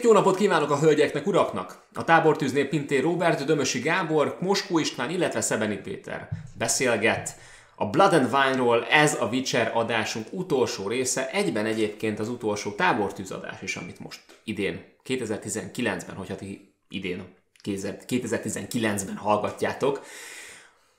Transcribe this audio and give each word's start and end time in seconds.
Szép 0.00 0.08
jó 0.08 0.14
napot 0.14 0.36
kívánok 0.36 0.70
a 0.70 0.78
hölgyeknek, 0.78 1.26
uraknak! 1.26 1.82
A 1.94 2.04
tábortűznél 2.04 2.68
Pintér 2.68 3.02
Robert, 3.02 3.44
Dömösi 3.44 3.80
Gábor, 3.80 4.36
Moskó 4.40 4.78
István, 4.78 5.10
illetve 5.10 5.40
Szebeni 5.40 5.76
Péter 5.76 6.28
beszélget. 6.58 7.36
A 7.76 7.86
Blood 7.86 8.12
and 8.12 8.34
Wine-ról 8.34 8.86
ez 8.86 9.16
a 9.20 9.26
Witcher 9.26 9.70
adásunk 9.74 10.26
utolsó 10.30 10.88
része, 10.88 11.30
egyben 11.30 11.66
egyébként 11.66 12.18
az 12.18 12.28
utolsó 12.28 12.70
tábortűz 12.70 13.30
adás 13.30 13.62
is, 13.62 13.76
amit 13.76 13.98
most 13.98 14.20
idén, 14.44 14.84
2019-ben, 15.06 16.16
hogyha 16.16 16.36
ti 16.36 16.74
idén, 16.88 17.34
2019-ben 17.64 19.16
hallgatjátok. 19.16 20.00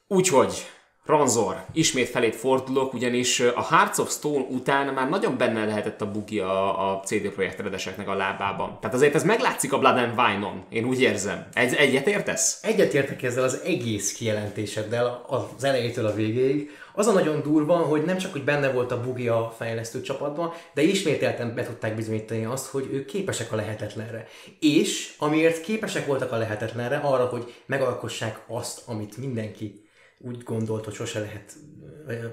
Úgyhogy 0.08 0.66
Ranzor, 1.05 1.66
ismét 1.73 2.10
felét 2.10 2.36
fordulok, 2.36 2.94
ugyanis 2.94 3.40
a 3.40 3.62
Hearts 3.62 3.98
of 3.98 4.12
Stone 4.12 4.46
után 4.50 4.94
már 4.94 5.10
nagyon 5.10 5.38
benne 5.38 5.66
lehetett 5.66 6.02
a 6.02 6.12
bugi 6.12 6.40
a, 6.40 6.91
a 6.91 7.00
CD 7.00 7.30
Projekt 7.30 7.60
Redeseknek 7.60 8.08
a 8.08 8.14
lábában. 8.14 8.77
Tehát 8.80 8.96
azért 8.96 9.16
ez 9.16 9.24
meglátszik 9.24 9.74
a 9.74 9.80
Blood 9.80 9.98
and 9.98 10.20
Wine-on, 10.20 10.64
én 10.70 10.86
úgy 10.86 11.02
érzem. 11.02 11.48
Egy, 11.54 11.74
egyet 11.74 12.08
értesz? 12.08 12.60
Egyet 12.64 12.94
értek 12.94 13.24
ezzel 13.24 13.44
az 13.44 13.60
egész 13.64 14.14
kijelentéseddel 14.14 15.26
az 15.27 15.64
elejétől 15.64 16.05
a 16.05 16.14
végéig. 16.14 16.70
Az 16.94 17.08
a 17.08 17.12
nagyon 17.12 17.41
durva, 17.41 17.76
hogy 17.76 18.04
nem 18.04 18.18
csak, 18.18 18.32
hogy 18.32 18.44
benne 18.44 18.72
volt 18.72 18.91
a 18.91 19.02
bugi 19.02 19.27
a 19.27 19.54
fejlesztő 19.58 20.02
csapatban, 20.02 20.54
de 20.74 20.82
ismételten 20.82 21.55
be 21.55 21.63
tudták 21.63 21.96
bizonyítani 21.96 22.46
azt, 22.46 22.68
hogy 22.68 22.88
ők 22.91 23.05
képesek 23.05 23.52
a 23.52 23.55
lehetetlenre. 23.55 24.27
És 24.60 25.16
amiért 25.18 25.62
képesek 25.62 26.05
voltak 26.05 26.32
a 26.32 26.38
lehetetlenre, 26.38 26.98
arra, 26.98 27.26
hogy 27.26 27.54
megalkossák 27.66 28.40
azt, 28.48 28.82
amit 28.85 29.18
mindenki 29.18 29.90
úgy 30.24 30.44
gondolt, 30.44 30.86
hogy 30.86 30.94
sose 30.94 31.20
lehet 31.20 31.54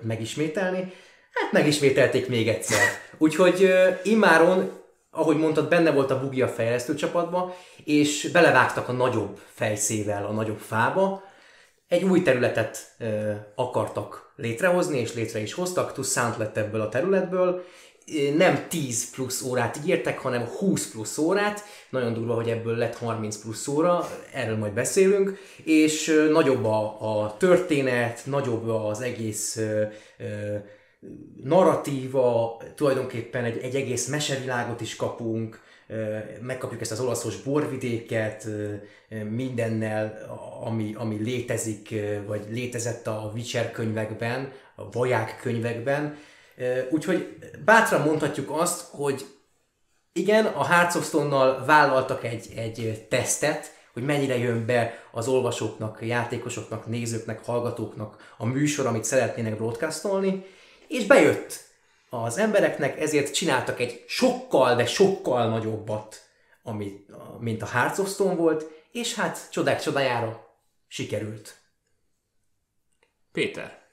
megismételni, 0.03 0.93
hát 1.33 1.53
megismételték 1.53 2.29
még 2.29 2.49
egyszer. 2.49 2.81
Úgyhogy 3.19 3.63
uh, 3.63 3.99
immáron, 4.03 4.71
ahogy 5.11 5.37
mondtad, 5.37 5.69
benne 5.69 5.91
volt 5.91 6.11
a 6.11 6.21
bugi 6.21 6.43
a 6.43 6.49
fejlesztő 6.49 6.95
csapatba, 6.95 7.57
és 7.85 8.29
belevágtak 8.33 8.89
a 8.89 8.93
nagyobb 8.93 9.41
fejszével 9.55 10.27
a 10.27 10.33
nagyobb 10.33 10.59
fába, 10.59 11.23
egy 11.89 12.05
új 12.05 12.23
területet 12.23 12.97
akartak 13.55 14.33
létrehozni, 14.37 14.99
és 14.99 15.15
létre 15.15 15.39
is 15.39 15.53
hoztak, 15.53 15.93
Toussaint 15.93 16.37
lett 16.37 16.57
ebből 16.57 16.81
a 16.81 16.89
területből, 16.89 17.65
nem 18.37 18.67
10 18.69 19.11
plusz 19.11 19.43
órát 19.43 19.77
ígértek, 19.77 20.19
hanem 20.19 20.45
20 20.45 20.91
plusz 20.91 21.19
órát. 21.19 21.65
Nagyon 21.91 22.13
durva, 22.13 22.35
hogy 22.35 22.49
ebből 22.49 22.77
lett 22.77 22.97
30 22.97 23.37
plusz 23.37 23.69
óra, 23.69 24.09
erről 24.33 24.57
majd 24.57 24.73
beszélünk. 24.73 25.39
És 25.65 26.27
nagyobb 26.31 26.65
a, 26.65 26.97
a 27.23 27.37
történet, 27.37 28.21
nagyobb 28.25 28.69
az 28.69 29.01
egész 29.01 29.57
ö, 29.57 29.83
ö, 30.19 30.57
narratíva, 31.43 32.61
tulajdonképpen 32.75 33.45
egy, 33.45 33.59
egy 33.63 33.75
egész 33.75 34.09
mesevilágot 34.09 34.81
is 34.81 34.97
kapunk, 34.97 35.61
megkapjuk 36.41 36.81
ezt 36.81 36.91
az 36.91 37.01
olaszos 37.01 37.37
borvidéket 37.37 38.49
mindennel, 39.31 40.19
ami, 40.61 40.95
ami 40.97 41.17
létezik, 41.17 41.95
vagy 42.27 42.47
létezett 42.51 43.07
a 43.07 43.31
Witcher 43.35 43.71
könyvekben, 43.71 44.53
a 44.75 44.91
vaják 44.91 45.39
könyvekben, 45.41 46.17
Úgyhogy 46.91 47.39
bátran 47.65 48.01
mondhatjuk 48.01 48.51
azt, 48.51 48.89
hogy 48.91 49.27
igen, 50.13 50.47
a 50.47 50.65
Hearts 50.65 50.95
of 50.95 51.07
Stone-nal 51.07 51.65
vállaltak 51.65 52.25
egy, 52.25 52.53
egy 52.57 53.07
tesztet, 53.09 53.77
hogy 53.93 54.03
mennyire 54.03 54.39
jön 54.39 54.67
be 54.67 55.05
az 55.13 55.29
olvasóknak, 55.29 55.99
játékosoknak, 56.07 56.87
nézőknek, 56.87 57.45
hallgatóknak 57.45 58.35
a 58.37 58.47
műsor, 58.47 58.87
amit 58.87 59.05
szeretnének 59.05 59.57
broadcastolni, 59.57 60.45
és 60.89 61.07
bejött 61.07 61.61
az 62.11 62.39
embereknek, 62.39 63.01
ezért 63.01 63.35
csináltak 63.35 63.81
egy 63.81 64.05
sokkal, 64.07 64.75
de 64.75 64.87
sokkal 64.87 65.49
nagyobbat, 65.49 66.23
ami, 66.63 67.05
mint 67.39 67.63
a 67.63 67.67
Hearts 67.67 67.99
of 67.99 68.11
Stone 68.11 68.35
volt, 68.35 68.71
és 68.93 69.15
hát 69.15 69.51
csodák 69.51 69.81
csodájára 69.81 70.47
sikerült. 70.89 71.57
Péter, 73.33 73.88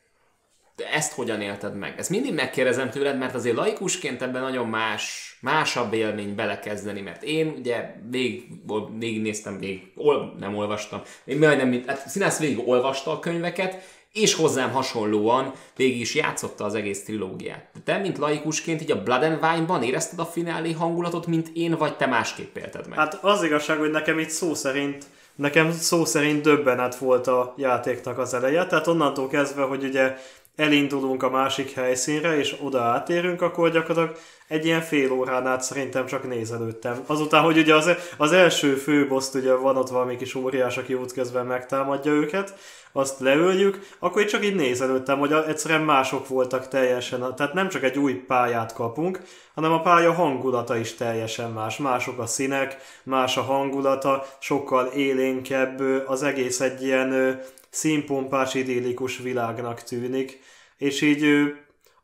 ezt 0.93 1.13
hogyan 1.13 1.41
élted 1.41 1.75
meg? 1.75 1.93
Ezt 1.97 2.09
mindig 2.09 2.33
megkérdezem 2.33 2.89
tőled, 2.89 3.17
mert 3.17 3.35
azért 3.35 3.55
laikusként 3.55 4.21
ebben 4.21 4.41
nagyon 4.41 4.67
más, 4.67 5.37
másabb 5.41 5.93
élmény 5.93 6.35
belekezdeni, 6.35 7.01
mert 7.01 7.23
én 7.23 7.55
ugye 7.57 7.95
végig, 8.09 9.21
néztem, 9.21 9.59
végig, 9.59 9.91
ol, 9.95 10.35
nem 10.39 10.55
olvastam, 10.55 11.01
én 11.25 11.37
majdnem, 11.37 11.83
hát 11.87 12.07
színász 12.07 12.39
végig 12.39 12.67
olvasta 12.67 13.11
a 13.11 13.19
könyveket, 13.19 13.93
és 14.13 14.33
hozzám 14.33 14.71
hasonlóan 14.71 15.53
végig 15.75 15.99
is 15.99 16.15
játszotta 16.15 16.65
az 16.65 16.75
egész 16.75 17.03
trilógiát. 17.03 17.69
De 17.73 17.79
te, 17.83 17.97
mint 17.97 18.17
laikusként, 18.17 18.81
így 18.81 18.91
a 18.91 19.03
Blood 19.03 19.23
and 19.23 19.43
Wine-ban 19.43 19.83
érezted 19.83 20.19
a 20.19 20.25
finálé 20.25 20.71
hangulatot, 20.71 21.27
mint 21.27 21.49
én, 21.53 21.71
vagy 21.77 21.97
te 21.97 22.05
másképp 22.05 22.57
élted 22.57 22.87
meg? 22.87 22.97
Hát 22.97 23.19
az 23.21 23.43
igazság, 23.43 23.77
hogy 23.77 23.91
nekem 23.91 24.19
itt 24.19 24.29
szó 24.29 24.53
szerint 24.53 25.05
Nekem 25.35 25.71
szó 25.71 26.05
szerint 26.05 26.41
döbbenet 26.41 26.95
volt 26.95 27.27
a 27.27 27.53
játéknak 27.57 28.17
az 28.17 28.33
eleje, 28.33 28.65
tehát 28.65 28.87
onnantól 28.87 29.27
kezdve, 29.27 29.63
hogy 29.63 29.83
ugye 29.83 30.17
elindulunk 30.55 31.23
a 31.23 31.29
másik 31.29 31.71
helyszínre, 31.71 32.37
és 32.37 32.55
oda 32.61 32.81
átérünk, 32.81 33.41
akkor 33.41 33.71
gyakorlatilag 33.71 34.17
egy 34.47 34.65
ilyen 34.65 34.81
fél 34.81 35.11
órán 35.11 35.47
át 35.47 35.61
szerintem 35.61 36.05
csak 36.05 36.27
nézelődtem. 36.27 37.03
Azután, 37.05 37.43
hogy 37.43 37.57
ugye 37.57 37.75
az, 37.75 37.89
az 38.17 38.31
első 38.31 38.75
főboszt, 38.75 39.35
ugye 39.35 39.53
van 39.53 39.77
ott 39.77 39.89
valami 39.89 40.15
kis 40.15 40.35
óriás, 40.35 40.77
aki 40.77 40.93
útközben 40.93 41.45
megtámadja 41.45 42.11
őket, 42.11 42.53
azt 42.91 43.19
leöljük, 43.19 43.79
akkor 43.99 44.21
itt 44.21 44.27
csak 44.27 44.45
így 44.45 44.55
nézelődtem, 44.55 45.19
hogy 45.19 45.31
egyszerűen 45.31 45.81
mások 45.81 46.27
voltak 46.27 46.67
teljesen, 46.67 47.35
tehát 47.35 47.53
nem 47.53 47.69
csak 47.69 47.83
egy 47.83 47.97
új 47.97 48.13
pályát 48.13 48.73
kapunk, 48.73 49.21
hanem 49.55 49.71
a 49.71 49.81
pálya 49.81 50.13
hangulata 50.13 50.77
is 50.77 50.93
teljesen 50.93 51.51
más. 51.51 51.77
Mások 51.77 52.19
a 52.19 52.25
színek, 52.25 52.77
más 53.03 53.37
a 53.37 53.41
hangulata, 53.41 54.25
sokkal 54.39 54.85
élénkebb, 54.85 55.81
az 56.07 56.23
egész 56.23 56.59
egy 56.59 56.83
ilyen 56.83 57.39
színpompás, 57.75 58.53
idillikus 58.53 59.17
világnak 59.17 59.83
tűnik, 59.83 60.39
és 60.77 61.01
így 61.01 61.23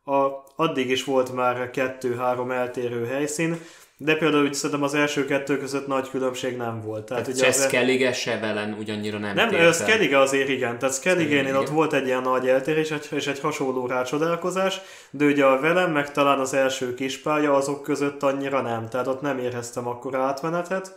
a, 0.04 0.26
addig 0.56 0.90
is 0.90 1.04
volt 1.04 1.32
már 1.34 1.70
kettő-három 1.70 2.50
eltérő 2.50 3.06
helyszín, 3.06 3.60
de 3.96 4.16
például 4.16 4.44
úgy 4.44 4.54
szerintem 4.54 4.82
az 4.82 4.94
első 4.94 5.24
kettő 5.24 5.58
között 5.58 5.86
nagy 5.86 6.10
különbség 6.10 6.56
nem 6.56 6.80
volt. 6.80 7.04
Tehát, 7.04 7.24
tehát 7.24 7.38
ugye 7.38 7.48
az 7.48 7.62
Skellige 7.62 8.12
se 8.12 8.38
velen 8.38 8.76
ugyannyira 8.78 9.18
nem 9.18 9.34
Nem, 9.34 9.48
térte. 9.48 9.72
Skellige 9.72 10.18
azért 10.18 10.48
igen. 10.48 10.78
Tehát 10.78 10.94
Skellige-nél 10.94 11.56
ott 11.56 11.68
volt 11.68 11.92
egy 11.92 12.06
ilyen 12.06 12.22
nagy 12.22 12.48
eltérés 12.48 12.94
és 13.10 13.26
egy 13.26 13.40
hasonló 13.40 13.86
rácsodálkozás, 13.86 14.80
de 15.10 15.24
ugye 15.24 15.44
a 15.44 15.60
velem 15.60 15.92
meg 15.92 16.12
talán 16.12 16.38
az 16.38 16.54
első 16.54 16.94
kispálya 16.94 17.54
azok 17.54 17.82
között 17.82 18.22
annyira 18.22 18.60
nem. 18.60 18.88
Tehát 18.88 19.06
ott 19.06 19.20
nem 19.20 19.38
éreztem 19.38 19.86
akkor 19.88 20.14
átmenetet. 20.14 20.96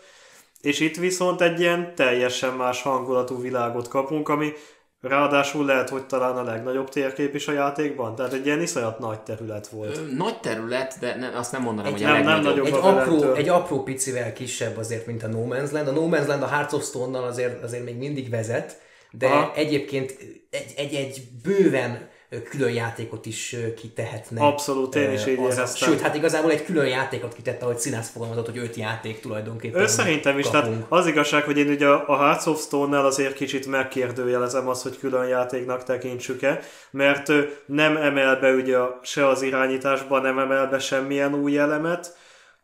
És 0.65 0.79
itt 0.79 0.95
viszont 0.95 1.41
egy 1.41 1.59
ilyen 1.59 1.95
teljesen 1.95 2.53
más 2.53 2.81
hangulatú 2.81 3.41
világot 3.41 3.87
kapunk, 3.87 4.29
ami 4.29 4.53
Ráadásul 5.01 5.65
lehet, 5.65 5.89
hogy 5.89 6.05
talán 6.05 6.37
a 6.37 6.43
legnagyobb 6.43 6.89
térkép 6.89 7.35
is 7.35 7.47
a 7.47 7.51
játékban, 7.51 8.15
tehát 8.15 8.33
egy 8.33 8.45
ilyen 8.45 8.61
iszonyat 8.61 8.99
nagy 8.99 9.19
terület 9.19 9.67
volt. 9.67 9.97
Ö, 9.97 10.15
nagy 10.15 10.39
terület, 10.39 10.97
de 10.99 11.15
ne, 11.15 11.37
azt 11.37 11.51
nem 11.51 11.61
mondanám, 11.61 11.93
egy, 11.93 12.01
hogy 12.01 12.11
nem, 12.11 12.27
a 12.27 12.33
legnagyobb. 12.33 12.65
Nem 12.69 12.73
egy, 12.73 12.79
apró, 12.79 13.33
egy 13.33 13.49
apró 13.49 13.83
picivel 13.83 14.33
kisebb 14.33 14.77
azért, 14.77 15.05
mint 15.05 15.23
a 15.23 15.27
No 15.27 15.45
Man's 15.49 15.71
Land. 15.71 15.87
A 15.87 15.91
No 15.91 16.07
Man's 16.07 16.27
Land 16.27 16.43
a 16.43 16.47
Hearts 16.47 16.73
of 16.73 16.83
Stone-nal 16.83 17.23
azért, 17.23 17.63
azért 17.63 17.83
még 17.83 17.97
mindig 17.97 18.29
vezet, 18.29 18.81
de 19.11 19.27
Aha. 19.27 19.51
egyébként 19.55 20.17
egy, 20.49 20.73
egy, 20.75 20.93
egy 20.93 21.21
bőven 21.43 22.09
külön 22.43 22.71
játékot 22.71 23.25
is 23.25 23.55
kitehetne. 23.75 24.41
Abszolút, 24.41 24.95
én 24.95 25.11
is 25.11 25.27
így 25.27 25.39
éreztem. 25.39 25.89
Sőt, 25.89 26.01
hát 26.01 26.15
igazából 26.15 26.51
egy 26.51 26.65
külön 26.65 26.87
játékot 26.87 27.33
kitette, 27.33 27.65
ahogy 27.65 27.77
Színász 27.77 28.09
fogalmazott, 28.09 28.45
hogy 28.45 28.57
öt 28.57 28.75
játék 28.75 29.19
tulajdonképpen 29.19 29.81
Ő 29.81 29.87
Szerintem 29.87 30.39
is, 30.39 30.45
kapunk. 30.49 30.65
tehát 30.65 30.85
az 30.89 31.07
igazság, 31.07 31.43
hogy 31.43 31.57
én 31.57 31.69
ugye 31.69 31.87
a 31.87 32.15
Hearts 32.15 32.45
of 32.45 32.61
Stone-nál 32.61 33.05
azért 33.05 33.33
kicsit 33.33 33.67
megkérdőjelezem 33.67 34.67
azt, 34.67 34.83
hogy 34.83 34.99
külön 34.99 35.27
játéknak 35.27 35.83
tekintsük-e, 35.83 36.59
mert 36.91 37.31
nem 37.65 37.97
emel 37.97 38.39
be 38.39 38.51
ugye 38.51 38.77
se 39.01 39.27
az 39.27 39.41
irányításban, 39.41 40.21
nem 40.21 40.39
emel 40.39 40.67
be 40.67 40.79
semmilyen 40.79 41.33
új 41.33 41.57
elemet, 41.57 42.17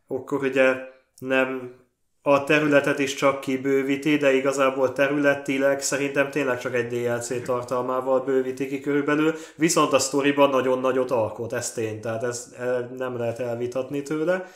akkor 0.08 0.44
ugye 0.44 0.76
nem 1.20 1.80
a 2.24 2.44
területet 2.44 3.00
is 3.00 3.16
csak 3.16 3.40
kibővíti, 3.40 4.18
de 4.18 4.34
igazából 4.34 4.94
területileg 4.94 5.82
szerintem 5.82 6.30
tényleg 6.30 6.60
csak 6.60 6.76
egy 6.76 6.88
DLC 6.88 7.44
tartalmával 7.44 8.20
bővíti 8.20 8.68
ki 8.68 8.80
körülbelül, 8.80 9.36
viszont 9.56 9.94
a 9.94 10.00
sztoriban 10.00 10.50
nagyon 10.50 10.80
nagyot 10.80 11.12
alkot, 11.12 11.54
ez 11.54 11.72
tény, 11.72 12.00
tehát 12.00 12.24
ez 12.24 12.56
nem 12.98 13.18
lehet 13.18 13.40
elvitatni 13.40 14.02
tőle. 14.02 14.52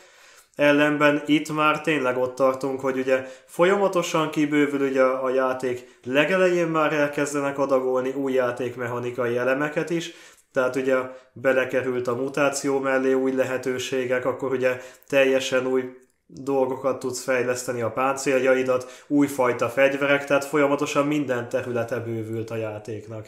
Ellenben 0.55 1.23
itt 1.25 1.53
már 1.53 1.81
tényleg 1.81 2.17
ott 2.17 2.35
tartunk, 2.35 2.79
hogy 2.79 2.97
ugye 2.97 3.25
folyamatosan 3.45 4.29
kibővül 4.29 4.87
ugye 4.87 5.01
a 5.01 5.29
játék, 5.29 5.99
legelején 6.03 6.67
már 6.67 6.93
elkezdenek 6.93 7.57
adagolni 7.57 8.09
új 8.09 8.33
játékmechanikai 8.33 9.37
elemeket 9.37 9.89
is, 9.89 10.11
tehát 10.53 10.75
ugye 10.75 10.95
belekerült 11.33 12.07
a 12.07 12.15
mutáció 12.15 12.79
mellé 12.79 13.13
új 13.13 13.31
lehetőségek, 13.31 14.25
akkor 14.25 14.51
ugye 14.51 14.81
teljesen 15.07 15.67
új 15.67 15.83
dolgokat 16.27 16.99
tudsz 16.99 17.23
fejleszteni 17.23 17.81
a 17.81 17.91
páncéljaidat, 17.91 19.03
újfajta 19.07 19.69
fegyverek, 19.69 20.25
tehát 20.25 20.45
folyamatosan 20.45 21.07
minden 21.07 21.49
területe 21.49 21.99
bővült 21.99 22.49
a 22.49 22.55
játéknak. 22.55 23.27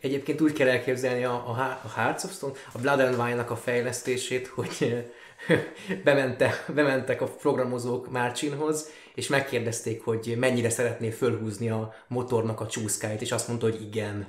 Egyébként 0.00 0.40
úgy 0.40 0.52
kell 0.52 0.68
elképzelni 0.68 1.24
a, 1.24 1.32
a, 1.32 1.80
a 1.84 1.88
Hearts 1.94 2.24
of 2.24 2.32
Stone, 2.32 2.52
a 2.72 2.78
Blood 2.78 3.00
and 3.00 3.18
Wine-nak 3.18 3.50
a 3.50 3.56
fejlesztését, 3.56 4.46
hogy 4.46 5.04
bemente, 6.04 6.64
bementek 6.74 7.20
a 7.20 7.26
programozók 7.26 8.10
Márcsinhoz, 8.10 8.88
és 9.14 9.28
megkérdezték, 9.28 10.04
hogy 10.04 10.34
mennyire 10.38 10.70
szeretné 10.70 11.10
fölhúzni 11.10 11.70
a 11.70 11.94
motornak 12.08 12.60
a 12.60 12.66
csúszkáit, 12.66 13.22
és 13.22 13.32
azt 13.32 13.48
mondta, 13.48 13.66
hogy 13.66 13.82
igen. 13.82 14.26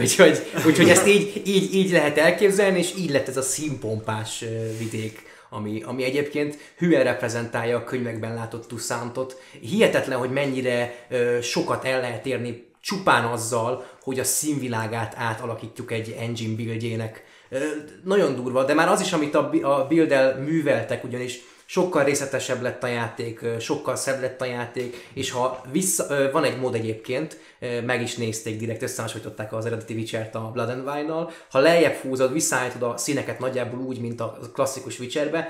Úgyhogy, 0.00 0.38
úgyhogy 0.66 0.88
ezt 0.88 1.06
így, 1.06 1.42
így, 1.44 1.74
így 1.74 1.90
lehet 1.90 2.18
elképzelni, 2.18 2.78
és 2.78 2.94
így 2.96 3.10
lett 3.10 3.28
ez 3.28 3.36
a 3.36 3.42
színpompás 3.42 4.44
vidék, 4.78 5.27
ami, 5.50 5.82
ami 5.82 6.04
egyébként 6.04 6.58
hülyen 6.76 7.04
reprezentálja 7.04 7.76
a 7.76 7.84
könyvekben 7.84 8.34
látott 8.34 8.68
Tuszántot. 8.68 9.40
Hihetetlen, 9.60 10.18
hogy 10.18 10.30
mennyire 10.30 11.06
ö, 11.08 11.38
sokat 11.40 11.84
el 11.84 12.00
lehet 12.00 12.26
érni 12.26 12.66
csupán 12.80 13.24
azzal, 13.24 13.86
hogy 14.02 14.18
a 14.18 14.24
színvilágát 14.24 15.14
átalakítjuk 15.16 15.92
egy 15.92 16.16
engine 16.18 16.56
buildjének. 16.56 17.24
Nagyon 18.04 18.34
durva, 18.34 18.64
de 18.64 18.74
már 18.74 18.88
az 18.88 19.00
is, 19.00 19.12
amit 19.12 19.34
a, 19.34 19.50
a 19.62 19.86
build 19.86 20.40
műveltek, 20.44 21.04
ugyanis 21.04 21.40
sokkal 21.70 22.04
részletesebb 22.04 22.62
lett 22.62 22.82
a 22.82 22.86
játék, 22.86 23.40
sokkal 23.60 23.96
szebb 23.96 24.20
lett 24.20 24.40
a 24.40 24.44
játék, 24.44 25.08
és 25.12 25.30
ha 25.30 25.64
vissza, 25.72 26.30
van 26.32 26.44
egy 26.44 26.58
mod 26.58 26.74
egyébként, 26.74 27.38
meg 27.84 28.02
is 28.02 28.14
nézték 28.14 28.58
direkt, 28.58 28.82
összehasonlították 28.82 29.52
az 29.52 29.66
eredeti 29.66 29.94
witcher 29.94 30.30
a 30.32 30.38
Blood 30.38 30.68
and 30.68 30.88
Wine-nal, 30.88 31.30
ha 31.50 31.58
lejjebb 31.58 31.94
húzod, 31.94 32.32
visszaállítod 32.32 32.82
a 32.82 32.96
színeket 32.96 33.38
nagyjából 33.38 33.80
úgy, 33.80 34.00
mint 34.00 34.20
a 34.20 34.38
klasszikus 34.52 34.98
Witcherbe, 34.98 35.48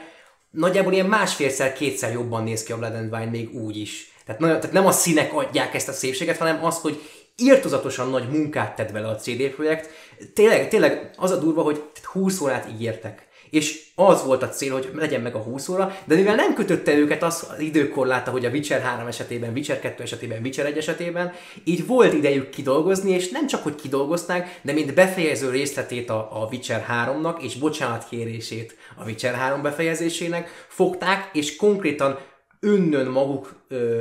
nagyjából 0.50 0.92
ilyen 0.92 1.06
másfélszer, 1.06 1.72
kétszer 1.72 2.12
jobban 2.12 2.42
néz 2.42 2.62
ki 2.62 2.72
a 2.72 2.78
Blood 2.78 2.94
and 2.94 3.12
Wine 3.12 3.30
még 3.30 3.54
úgy 3.54 3.76
is. 3.76 4.12
Tehát, 4.24 4.40
tehát 4.40 4.72
nem 4.72 4.86
a 4.86 4.92
színek 4.92 5.34
adják 5.34 5.74
ezt 5.74 5.88
a 5.88 5.92
szépséget, 5.92 6.36
hanem 6.36 6.64
az, 6.64 6.78
hogy 6.78 7.02
írtozatosan 7.36 8.10
nagy 8.10 8.28
munkát 8.28 8.76
tett 8.76 8.90
vele 8.90 9.08
a 9.08 9.16
CD 9.16 9.48
Projekt. 9.48 9.90
Tényleg, 10.34 10.68
tényleg 10.68 11.10
az 11.16 11.30
a 11.30 11.36
durva, 11.36 11.62
hogy 11.62 11.82
20 12.02 12.40
órát 12.40 12.68
ígértek 12.70 13.26
és 13.50 13.86
az 13.94 14.24
volt 14.24 14.42
a 14.42 14.48
cél, 14.48 14.72
hogy 14.72 14.90
legyen 14.94 15.20
meg 15.20 15.34
a 15.34 15.38
20 15.38 15.68
óra, 15.68 15.96
de 16.04 16.14
mivel 16.14 16.34
nem 16.34 16.54
kötötte 16.54 16.94
őket 16.94 17.22
az, 17.22 17.46
az 17.50 17.60
időkorláta, 17.60 18.30
hogy 18.30 18.44
a 18.44 18.50
Witcher 18.50 18.80
3 18.80 19.06
esetében, 19.06 19.52
Witcher 19.52 19.80
2 19.80 20.02
esetében, 20.02 20.42
Witcher 20.42 20.66
1 20.66 20.76
esetében, 20.76 21.32
így 21.64 21.86
volt 21.86 22.12
idejük 22.12 22.50
kidolgozni, 22.50 23.10
és 23.10 23.28
nem 23.30 23.46
csak, 23.46 23.62
hogy 23.62 23.74
kidolgozták, 23.74 24.60
de 24.62 24.72
mint 24.72 24.94
befejező 24.94 25.50
részletét 25.50 26.10
a, 26.10 26.28
a 26.42 26.48
Witcher 26.50 26.86
3-nak, 26.90 27.40
és 27.40 27.54
bocsánatkérését 27.54 28.76
a 28.96 29.04
Witcher 29.04 29.34
3 29.34 29.62
befejezésének 29.62 30.66
fogták, 30.68 31.30
és 31.32 31.56
konkrétan 31.56 32.18
önnön 32.60 33.06
maguk 33.06 33.54
ö, 33.68 34.00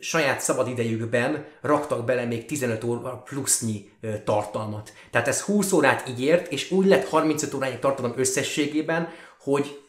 saját 0.00 0.40
szabadidejükben 0.40 1.46
raktak 1.60 2.04
bele 2.04 2.24
még 2.24 2.44
15 2.44 2.84
óra 2.84 3.22
plusznyi 3.24 3.90
tartalmat. 4.24 4.92
Tehát 5.10 5.28
ez 5.28 5.40
20 5.40 5.72
órát 5.72 6.08
ígért, 6.08 6.52
és 6.52 6.70
úgy 6.70 6.86
lett 6.86 7.08
35 7.08 7.54
órányi 7.54 7.78
tartalom 7.78 8.12
összességében, 8.16 9.08
hogy 9.40 9.80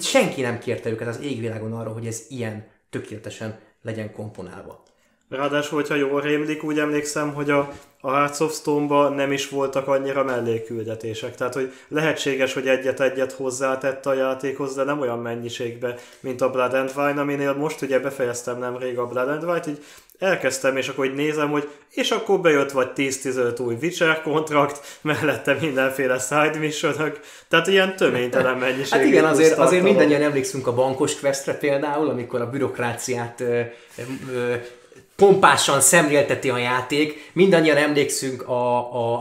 senki 0.00 0.40
nem 0.40 0.58
kérte 0.58 0.90
őket 0.90 1.08
az 1.08 1.20
égvilágon 1.20 1.72
arra, 1.72 1.92
hogy 1.92 2.06
ez 2.06 2.24
ilyen 2.28 2.66
tökéletesen 2.90 3.58
legyen 3.82 4.12
komponálva. 4.12 4.82
Ráadásul, 5.30 5.78
hogyha 5.78 5.94
jól 5.94 6.20
rémlik, 6.20 6.64
úgy 6.64 6.78
emlékszem, 6.78 7.34
hogy 7.34 7.50
a, 7.50 7.72
a 8.00 8.10
Hearts 8.10 8.40
of 8.40 8.54
Stone-ba 8.54 9.08
nem 9.08 9.32
is 9.32 9.48
voltak 9.48 9.88
annyira 9.88 10.24
melléküldetések. 10.24 11.34
Tehát, 11.34 11.54
hogy 11.54 11.72
lehetséges, 11.88 12.54
hogy 12.54 12.68
egyet-egyet 12.68 13.32
hozzátett 13.32 14.06
a 14.06 14.14
játékhoz, 14.14 14.74
de 14.74 14.84
nem 14.84 15.00
olyan 15.00 15.18
mennyiségbe, 15.18 15.94
mint 16.20 16.40
a 16.40 16.50
Blood 16.50 16.74
and 16.74 16.92
Wine, 16.96 17.20
aminél 17.20 17.54
most 17.54 17.82
ugye 17.82 17.98
befejeztem 17.98 18.58
nemrég 18.58 18.98
a 18.98 19.06
Blood 19.06 19.28
and 19.28 19.44
Wine-t, 19.44 19.66
így 19.66 19.84
elkezdtem, 20.18 20.76
és 20.76 20.88
akkor 20.88 21.04
így 21.04 21.14
nézem, 21.14 21.50
hogy 21.50 21.68
és 21.90 22.10
akkor 22.10 22.40
bejött 22.40 22.70
vagy 22.70 22.90
10-15 22.96 23.60
új 23.60 23.76
Witcher 23.82 24.22
kontrakt, 24.22 24.98
mellette 25.00 25.56
mindenféle 25.60 26.18
side 26.18 26.58
mission 26.58 26.94
tehát 27.48 27.66
ilyen 27.66 27.96
töménytelen 27.96 28.58
mennyiség. 28.66 28.92
Hát 28.92 29.04
igen, 29.04 29.24
azért, 29.24 29.58
azért 29.58 29.82
mindannyian 29.82 30.22
emlékszünk 30.22 30.66
a 30.66 30.74
bankos 30.74 31.20
questre 31.20 31.54
például, 31.54 32.08
amikor 32.08 32.40
a 32.40 32.50
bürokráciát 32.50 33.40
ö, 33.40 33.60
ö, 34.32 34.54
pompásan 35.22 35.80
szemlélteti 35.80 36.50
a 36.50 36.58
játék. 36.58 37.30
Mindannyian 37.32 37.76
emlékszünk 37.76 38.48
a, 38.48 38.76
a, 38.76 39.20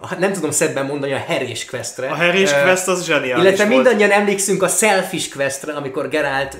a, 0.00 0.16
nem 0.18 0.32
tudom 0.32 0.50
szebben 0.50 0.86
mondani, 0.86 1.12
a 1.12 1.16
Herés 1.16 1.64
Questre. 1.64 2.08
A 2.08 2.14
Herés 2.14 2.52
Quest 2.52 2.88
az 2.88 3.04
zseniális 3.04 3.44
Illetve 3.44 3.64
volt. 3.64 3.76
mindannyian 3.76 4.10
emlékszünk 4.10 4.62
a 4.62 4.68
Selfish 4.68 5.34
Questre, 5.34 5.72
amikor 5.72 6.08
Gerált 6.08 6.56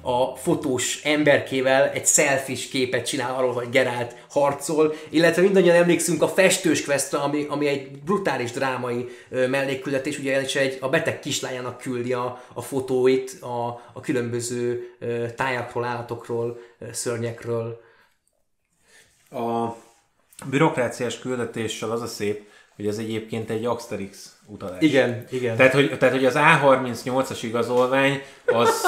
a 0.00 0.36
fotós 0.36 1.00
emberkével 1.04 1.90
egy 1.90 2.06
selfish 2.06 2.70
képet 2.70 3.06
csinál 3.06 3.34
arról, 3.34 3.52
hogy 3.52 3.68
Gerált 3.70 4.14
harcol, 4.30 4.94
illetve 5.10 5.42
mindannyian 5.42 5.76
emlékszünk 5.76 6.22
a 6.22 6.28
Festős 6.28 6.84
Questre, 6.84 7.18
ami, 7.18 7.46
ami 7.48 7.66
egy 7.66 7.90
brutális 8.04 8.50
drámai 8.50 9.08
mellékküldetés, 9.28 10.18
ugye 10.18 10.42
és 10.42 10.54
egy, 10.54 10.78
a 10.80 10.88
beteg 10.88 11.18
kislányának 11.18 11.78
küldi 11.78 12.12
a, 12.12 12.42
a 12.54 12.62
fotóit 12.62 13.36
a, 13.40 13.66
a 13.92 14.00
különböző 14.00 14.96
tájakról, 15.36 15.84
állatokról, 15.84 16.58
szörnyekről, 16.92 17.90
a 19.32 19.76
bürokráciás 20.50 21.18
küldetéssel 21.18 21.90
az 21.90 22.02
a 22.02 22.06
szép, 22.06 22.42
hogy 22.76 22.86
ez 22.86 22.98
egyébként 22.98 23.50
egy 23.50 23.64
Asterix 23.64 24.36
utalás. 24.46 24.76
Igen, 24.80 25.26
igen. 25.30 25.56
Tehát, 25.56 25.72
hogy, 25.72 25.98
tehát, 25.98 26.14
hogy 26.14 26.24
az 26.24 26.34
A38-as 26.36 27.38
igazolvány 27.42 28.22
az... 28.46 28.68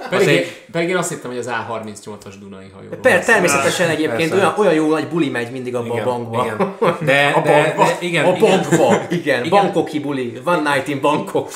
az 0.00 0.08
pedig, 0.08 0.28
egy... 0.28 0.64
pedig 0.72 0.88
én 0.88 0.96
azt 0.96 1.08
hittem, 1.08 1.30
hogy 1.30 1.38
az 1.38 1.50
A38-as 1.50 2.34
Dunai 2.40 2.70
hajó. 2.74 2.88
Per, 3.02 3.24
természetesen 3.24 3.88
egyébként 3.88 4.32
olyan, 4.32 4.54
olyan 4.56 4.74
jó 4.74 4.90
nagy 4.90 5.08
buli 5.08 5.28
megy 5.28 5.50
mindig 5.50 5.74
abba 5.74 5.94
igen, 5.94 6.06
a 6.06 6.10
bankba. 6.10 6.44
Igen. 6.44 6.76
De, 7.00 7.26
a 7.28 7.40
de, 7.40 7.62
bankba. 7.62 7.84
de, 7.84 7.96
igen, 8.00 8.24
a 8.24 8.32
bankba, 8.32 8.94
igen. 8.94 9.06
igen. 9.10 9.44
igen. 9.44 9.48
Bankoki 9.48 10.00
buli, 10.00 10.40
One 10.44 10.74
Night 10.74 10.88
in 10.88 11.00
Bangkok. 11.00 11.50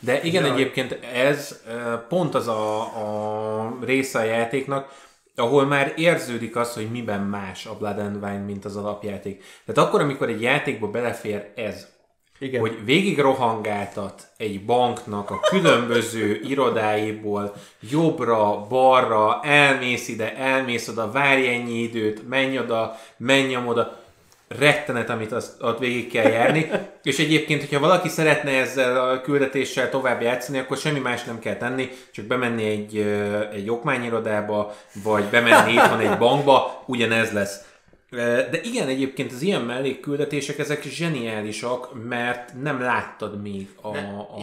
De 0.00 0.20
igen, 0.22 0.44
ja. 0.44 0.52
egyébként 0.52 0.98
ez 1.14 1.60
pont 2.08 2.34
az 2.34 2.48
a, 2.48 2.80
a 2.80 3.78
része 3.84 4.18
a 4.18 4.24
játéknak, 4.24 4.88
ahol 5.36 5.66
már 5.66 5.92
érződik 5.96 6.56
az, 6.56 6.74
hogy 6.74 6.90
miben 6.90 7.20
más 7.20 7.66
a 7.66 7.76
Blood 7.76 7.98
and 7.98 8.14
Wine, 8.14 8.44
mint 8.44 8.64
az 8.64 8.76
alapjáték. 8.76 9.44
Tehát 9.64 9.88
akkor, 9.88 10.00
amikor 10.00 10.28
egy 10.28 10.40
játékba 10.40 10.90
belefér 10.90 11.52
ez, 11.54 11.86
igen. 12.38 12.60
hogy 12.60 12.84
végig 12.84 13.18
rohangáltat 13.18 14.28
egy 14.36 14.64
banknak 14.64 15.30
a 15.30 15.40
különböző 15.40 16.40
irodáiból 16.42 17.54
jobbra, 17.80 18.66
balra, 18.68 19.40
elmész 19.42 20.08
ide, 20.08 20.36
elmész 20.36 20.88
oda, 20.88 21.10
várj 21.10 21.46
ennyi 21.48 21.78
időt, 21.78 22.28
menj 22.28 22.58
oda, 22.58 22.96
menj 23.16 23.56
oda, 23.56 24.04
rettenet, 24.48 25.10
amit 25.10 25.32
azt, 25.32 25.62
ott 25.62 25.78
végig 25.78 26.10
kell 26.10 26.30
járni. 26.30 26.70
És 27.02 27.18
egyébként, 27.18 27.60
hogyha 27.60 27.80
valaki 27.80 28.08
szeretne 28.08 28.50
ezzel 28.50 29.08
a 29.08 29.20
küldetéssel 29.20 29.90
tovább 29.90 30.20
játszani, 30.20 30.58
akkor 30.58 30.76
semmi 30.76 30.98
más 30.98 31.24
nem 31.24 31.38
kell 31.38 31.56
tenni, 31.56 31.88
csak 32.12 32.24
bemenni 32.24 32.64
egy, 32.64 32.96
egy 33.52 33.70
okmányirodába, 33.70 34.74
vagy 35.02 35.24
bemenni 35.24 35.72
itthon 35.72 36.00
egy 36.00 36.18
bankba, 36.18 36.82
ugyanez 36.86 37.32
lesz. 37.32 37.60
De 38.10 38.60
igen, 38.62 38.88
egyébként 38.88 39.32
az 39.32 39.42
ilyen 39.42 39.62
mellékküldetések, 39.62 40.58
ezek 40.58 40.82
zseniálisak, 40.82 42.04
mert 42.04 42.52
nem 42.62 42.80
láttad 42.80 43.42
még 43.42 43.68
a, 43.82 43.96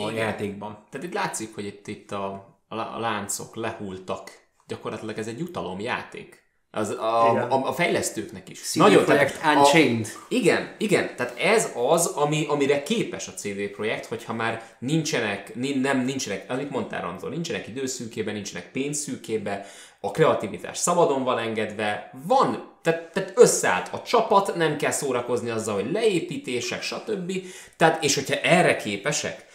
a 0.04 0.12
játékban. 0.16 0.86
Tehát 0.90 1.08
itt 1.08 1.14
látszik, 1.14 1.56
hogy 1.56 1.66
itt, 1.66 1.88
itt 1.88 2.12
a, 2.12 2.56
a 2.68 3.00
láncok 3.00 3.56
lehultak. 3.56 4.32
Gyakorlatilag 4.68 5.18
ez 5.18 5.28
egy 5.28 5.40
jutalomjáték. 5.40 6.43
Az 6.76 6.90
a, 6.90 7.32
a, 7.32 7.68
a 7.68 7.74
fejlesztőknek 7.74 8.50
is. 8.50 8.60
CD 8.60 8.78
Nagyon, 8.78 9.04
Projekt 9.04 9.40
Unchained. 9.46 10.08
A, 10.16 10.26
igen, 10.28 10.76
igen, 10.78 11.16
tehát 11.16 11.40
ez 11.40 11.72
az, 11.76 12.06
ami, 12.06 12.46
amire 12.50 12.84
képes 12.84 13.28
a 13.28 13.32
CD 13.32 13.68
Projekt, 13.68 14.06
hogyha 14.06 14.34
már 14.34 14.64
nincsenek, 14.80 15.56
nem, 15.82 16.06
nincsenek, 16.06 16.46
amit 16.48 16.70
mondtál 16.70 17.02
Ranzol, 17.02 17.30
nincsenek 17.30 17.68
időszűkében, 17.68 18.34
nincsenek 18.34 18.72
pénzszűkében, 18.72 19.66
a 20.00 20.12
kreativitás 20.12 20.78
szabadon 20.78 21.24
van 21.24 21.38
engedve, 21.38 22.12
van, 22.28 22.72
tehát, 22.82 23.12
tehát 23.12 23.34
összeállt 23.36 23.90
a 23.92 24.02
csapat, 24.02 24.56
nem 24.56 24.78
kell 24.78 24.92
szórakozni 24.92 25.50
azzal, 25.50 25.76
hogy 25.76 25.92
leépítések, 25.92 26.82
stb. 26.82 27.32
Tehát, 27.78 28.04
és 28.04 28.16
hogyha 28.16 28.36
erre 28.36 28.76
képesek, 28.76 29.46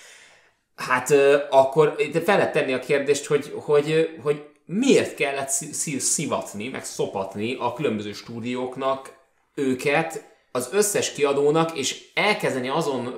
hát 0.77 1.15
akkor 1.51 1.97
fel 2.25 2.37
lehet 2.37 2.53
tenni 2.53 2.73
a 2.73 2.79
kérdést, 2.79 3.27
hogy, 3.27 3.53
hogy, 3.57 4.19
hogy 4.23 4.45
miért 4.71 5.15
kellett 5.15 5.49
szivatni, 5.99 6.69
meg 6.69 6.85
szopatni 6.85 7.57
a 7.61 7.73
különböző 7.73 8.13
stúdióknak 8.13 9.17
őket, 9.55 10.37
az 10.53 10.69
összes 10.73 11.13
kiadónak, 11.13 11.79
és 11.79 12.05
elkezdeni 12.15 12.69
azon 12.69 13.15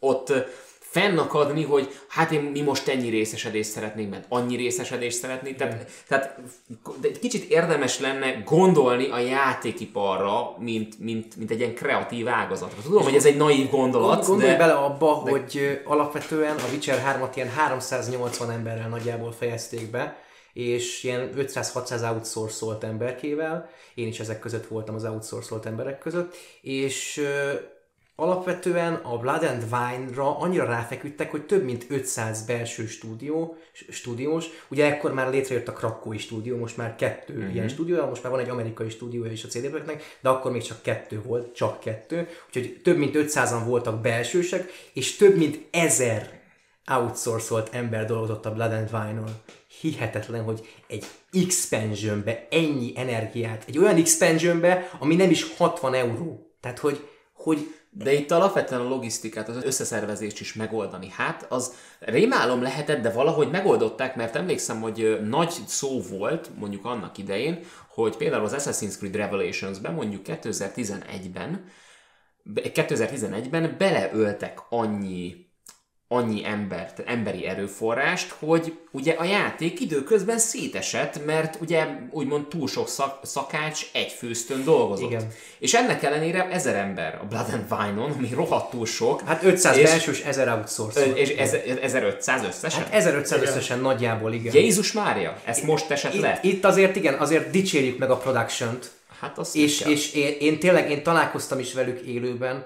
ott 0.00 0.32
fennakadni, 0.78 1.62
hogy 1.62 1.88
hát 2.08 2.30
én, 2.30 2.40
mi 2.40 2.60
most 2.60 2.88
ennyi 2.88 3.08
részesedést 3.08 3.70
szeretnénk, 3.70 4.10
mert 4.10 4.24
annyi 4.28 4.56
részesedést 4.56 5.18
szeretnénk. 5.18 5.56
Tehát, 5.56 5.90
tehát 6.08 6.40
egy 7.02 7.18
kicsit 7.18 7.50
érdemes 7.50 8.00
lenne 8.00 8.32
gondolni 8.44 9.08
a 9.08 9.18
játékiparra, 9.18 10.56
mint, 10.58 10.98
mint, 10.98 11.36
mint 11.36 11.50
egy 11.50 11.58
ilyen 11.58 11.74
kreatív 11.74 12.28
ágazatra. 12.28 12.82
Tudom, 12.82 13.02
hogy 13.02 13.14
ez 13.14 13.24
egy 13.24 13.36
naív 13.36 13.70
gondolat, 13.70 14.26
Gondolj 14.26 14.50
de... 14.50 14.56
bele 14.56 14.72
abba, 14.72 15.22
de... 15.24 15.30
hogy 15.30 15.80
alapvetően 15.84 16.56
a 16.56 16.70
Witcher 16.72 17.18
3-at 17.20 17.36
ilyen 17.36 17.50
380 17.50 18.50
emberrel 18.50 18.88
nagyjából 18.88 19.32
fejezték 19.32 19.90
be, 19.90 20.26
és 20.58 21.04
ilyen 21.04 21.30
500-600 21.36 22.12
outsourcolt 22.12 22.84
emberkével, 22.84 23.70
én 23.94 24.06
is 24.06 24.20
ezek 24.20 24.38
között 24.38 24.66
voltam 24.66 24.94
az 24.94 25.04
outsourcolt 25.04 25.66
emberek 25.66 25.98
között, 25.98 26.36
és 26.60 27.26
alapvetően 28.16 28.94
a 28.94 29.16
Blood 29.16 29.42
and 29.42 29.62
Wine-ra 29.72 30.38
annyira 30.38 30.64
ráfeküdtek, 30.64 31.30
hogy 31.30 31.46
több 31.46 31.64
mint 31.64 31.86
500 31.88 32.46
belső 32.46 32.86
stúdió, 32.86 33.56
stúdiós, 33.88 34.46
ugye 34.68 34.84
ekkor 34.84 35.14
már 35.14 35.30
létrejött 35.30 35.68
a 35.68 35.72
krakói 35.72 36.18
stúdió, 36.18 36.56
most 36.56 36.76
már 36.76 36.96
kettő 36.96 37.34
uh-huh. 37.34 37.54
ilyen 37.54 37.68
stúdió, 37.68 38.06
most 38.06 38.22
már 38.22 38.32
van 38.32 38.40
egy 38.40 38.48
amerikai 38.48 38.88
stúdiója 38.88 39.32
is 39.32 39.44
a 39.44 39.48
CD 39.48 39.66
Projektnek, 39.66 40.18
de 40.20 40.28
akkor 40.28 40.52
még 40.52 40.62
csak 40.62 40.82
kettő 40.82 41.22
volt, 41.22 41.54
csak 41.54 41.80
kettő, 41.80 42.28
úgyhogy 42.46 42.80
több 42.82 42.96
mint 42.96 43.14
500-an 43.16 43.62
voltak 43.64 44.00
belsősek, 44.00 44.70
és 44.92 45.16
több 45.16 45.36
mint 45.36 45.58
ezer 45.70 46.38
outsourcolt 46.88 47.74
ember 47.74 48.06
dolgozott 48.06 48.46
a 48.46 48.52
Blood 48.52 48.72
and 48.72 48.88
Wine-on. 48.92 49.42
Hihetetlen, 49.80 50.42
hogy 50.42 50.68
egy 50.86 51.04
expansionbe 51.32 52.46
ennyi 52.50 52.92
energiát, 52.96 53.64
egy 53.66 53.78
olyan 53.78 53.96
expansionbe, 53.96 54.90
ami 54.98 55.14
nem 55.14 55.30
is 55.30 55.56
60 55.56 55.94
euró. 55.94 56.52
Tehát, 56.60 56.78
hogy, 56.78 57.08
hogy 57.32 57.74
de 57.90 58.12
itt 58.12 58.30
alapvetően 58.30 58.80
a 58.80 58.88
logisztikát, 58.88 59.48
az 59.48 59.64
összeszervezést 59.64 60.40
is 60.40 60.54
megoldani. 60.54 61.08
Hát 61.16 61.46
az 61.48 61.74
rémálom 61.98 62.62
lehetett, 62.62 63.02
de 63.02 63.10
valahogy 63.10 63.50
megoldották, 63.50 64.16
mert 64.16 64.36
emlékszem, 64.36 64.80
hogy 64.80 65.18
nagy 65.24 65.50
szó 65.66 66.00
volt 66.00 66.50
mondjuk 66.58 66.84
annak 66.84 67.18
idején, 67.18 67.60
hogy 67.88 68.16
például 68.16 68.44
az 68.44 68.54
Assassin's 68.56 68.96
Creed 68.96 69.16
Revelations-ben 69.16 69.94
mondjuk 69.94 70.22
2011-ben 70.26 71.64
2011-ben 72.54 73.74
beleöltek 73.78 74.58
annyi 74.68 75.47
annyi 76.10 76.44
embert, 76.44 77.02
emberi 77.06 77.46
erőforrást, 77.46 78.34
hogy 78.38 78.78
ugye 78.90 79.12
a 79.12 79.24
játék 79.24 79.80
időközben 79.80 80.38
szétesett, 80.38 81.24
mert 81.24 81.58
ugye 81.60 81.86
úgymond 82.10 82.46
túl 82.46 82.68
sok 82.68 82.88
szak, 82.88 83.18
szakács 83.22 83.86
egy 83.92 84.10
főztön 84.10 84.64
dolgozott. 84.64 85.10
Igen. 85.10 85.28
És 85.58 85.74
ennek 85.74 86.02
ellenére 86.02 86.48
ezer 86.50 86.74
ember 86.74 87.18
a 87.22 87.26
Blood 87.26 87.46
and 87.52 87.64
Wine-on, 87.70 88.10
ami 88.10 88.28
rohadtul 88.34 88.86
sok. 88.86 89.20
Hát 89.20 89.42
500 89.42 89.76
és, 89.76 89.82
belsős, 89.82 90.20
1000 90.20 90.48
outsource. 90.48 91.04
És 91.04 91.28
1500 91.80 92.44
összesen? 92.44 92.82
Hát 92.82 92.94
1500 92.94 93.40
igen. 93.40 93.52
összesen 93.52 93.80
nagyjából, 93.80 94.32
igen. 94.32 94.54
Jézus 94.54 94.92
Mária, 94.92 95.40
ezt 95.44 95.62
most 95.62 95.90
esett 95.90 96.14
itt, 96.14 96.20
le? 96.20 96.38
Itt 96.42 96.64
azért 96.64 96.96
igen, 96.96 97.14
azért 97.14 97.50
dicsérjük 97.50 97.98
meg 97.98 98.10
a 98.10 98.16
production-t. 98.16 98.90
Hát 99.20 99.38
azt 99.38 99.56
és, 99.56 99.80
és 99.80 100.12
én, 100.12 100.36
én, 100.40 100.58
tényleg, 100.58 100.90
én 100.90 101.02
találkoztam 101.02 101.58
is 101.58 101.72
velük 101.72 102.00
élőben, 102.00 102.64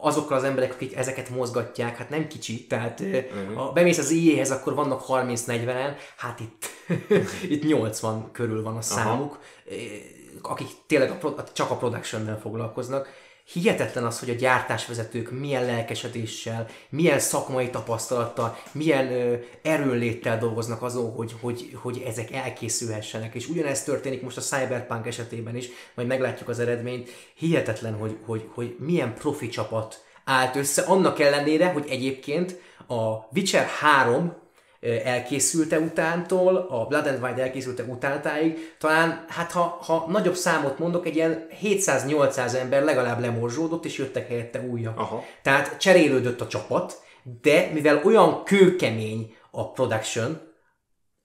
azokkal 0.00 0.36
az 0.36 0.44
emberek, 0.44 0.72
akik 0.72 0.96
ezeket 0.96 1.28
mozgatják, 1.30 1.96
hát 1.96 2.10
nem 2.10 2.26
kicsi, 2.26 2.66
tehát 2.66 3.00
uh-huh. 3.00 3.54
ha 3.54 3.72
bemész 3.72 3.98
az 3.98 4.10
IE-hez, 4.10 4.50
akkor 4.50 4.74
vannak 4.74 5.04
30-40-en, 5.08 5.94
hát 6.16 6.40
itt, 6.40 6.66
itt 7.54 7.64
80 7.64 8.30
körül 8.32 8.62
van 8.62 8.76
a 8.76 8.82
számuk, 8.82 9.38
Aha. 10.40 10.52
akik 10.52 10.68
tényleg 10.86 11.10
a, 11.10 11.44
csak 11.52 11.70
a 11.70 11.76
production 11.76 12.38
foglalkoznak 12.40 13.08
hihetetlen 13.52 14.04
az, 14.04 14.18
hogy 14.18 14.30
a 14.30 14.34
gyártásvezetők 14.34 15.30
milyen 15.30 15.64
lelkesedéssel, 15.64 16.66
milyen 16.88 17.18
szakmai 17.18 17.70
tapasztalattal, 17.70 18.58
milyen 18.72 19.12
ö, 19.12 19.34
erőnléttel 19.62 20.38
dolgoznak 20.38 20.82
azon, 20.82 21.12
hogy, 21.12 21.34
hogy, 21.40 21.70
hogy 21.82 22.02
ezek 22.06 22.32
elkészülhessenek. 22.32 23.34
És 23.34 23.48
ugyanezt 23.48 23.84
történik 23.84 24.22
most 24.22 24.36
a 24.36 24.40
Cyberpunk 24.40 25.06
esetében 25.06 25.56
is, 25.56 25.68
majd 25.94 26.08
meglátjuk 26.08 26.48
az 26.48 26.58
eredményt. 26.58 27.10
Hihetetlen, 27.34 27.94
hogy, 27.94 28.16
hogy, 28.26 28.48
hogy 28.54 28.76
milyen 28.78 29.14
profi 29.14 29.48
csapat 29.48 30.04
állt 30.24 30.56
össze, 30.56 30.82
annak 30.82 31.20
ellenére, 31.20 31.66
hogy 31.66 31.86
egyébként 31.88 32.60
a 32.86 33.28
Witcher 33.34 33.66
3 33.66 34.41
elkészülte 35.04 35.78
utántól, 35.78 36.56
a 36.56 36.86
Blood 36.86 37.06
and 37.06 37.22
Wine 37.22 37.42
elkészülte 37.42 37.82
utántáig, 37.82 38.74
talán, 38.78 39.24
hát 39.28 39.52
ha, 39.52 39.78
ha 39.82 40.06
nagyobb 40.08 40.34
számot 40.34 40.78
mondok, 40.78 41.06
egy 41.06 41.16
ilyen 41.16 41.46
700-800 41.62 42.54
ember 42.54 42.82
legalább 42.82 43.20
lemorzsódott, 43.20 43.84
és 43.84 43.98
jöttek 43.98 44.28
helyette 44.28 44.60
újak. 44.60 44.98
Aha. 44.98 45.24
Tehát 45.42 45.78
cserélődött 45.78 46.40
a 46.40 46.46
csapat, 46.46 47.02
de 47.42 47.70
mivel 47.72 48.00
olyan 48.04 48.44
kőkemény 48.44 49.34
a 49.50 49.70
production, 49.70 50.40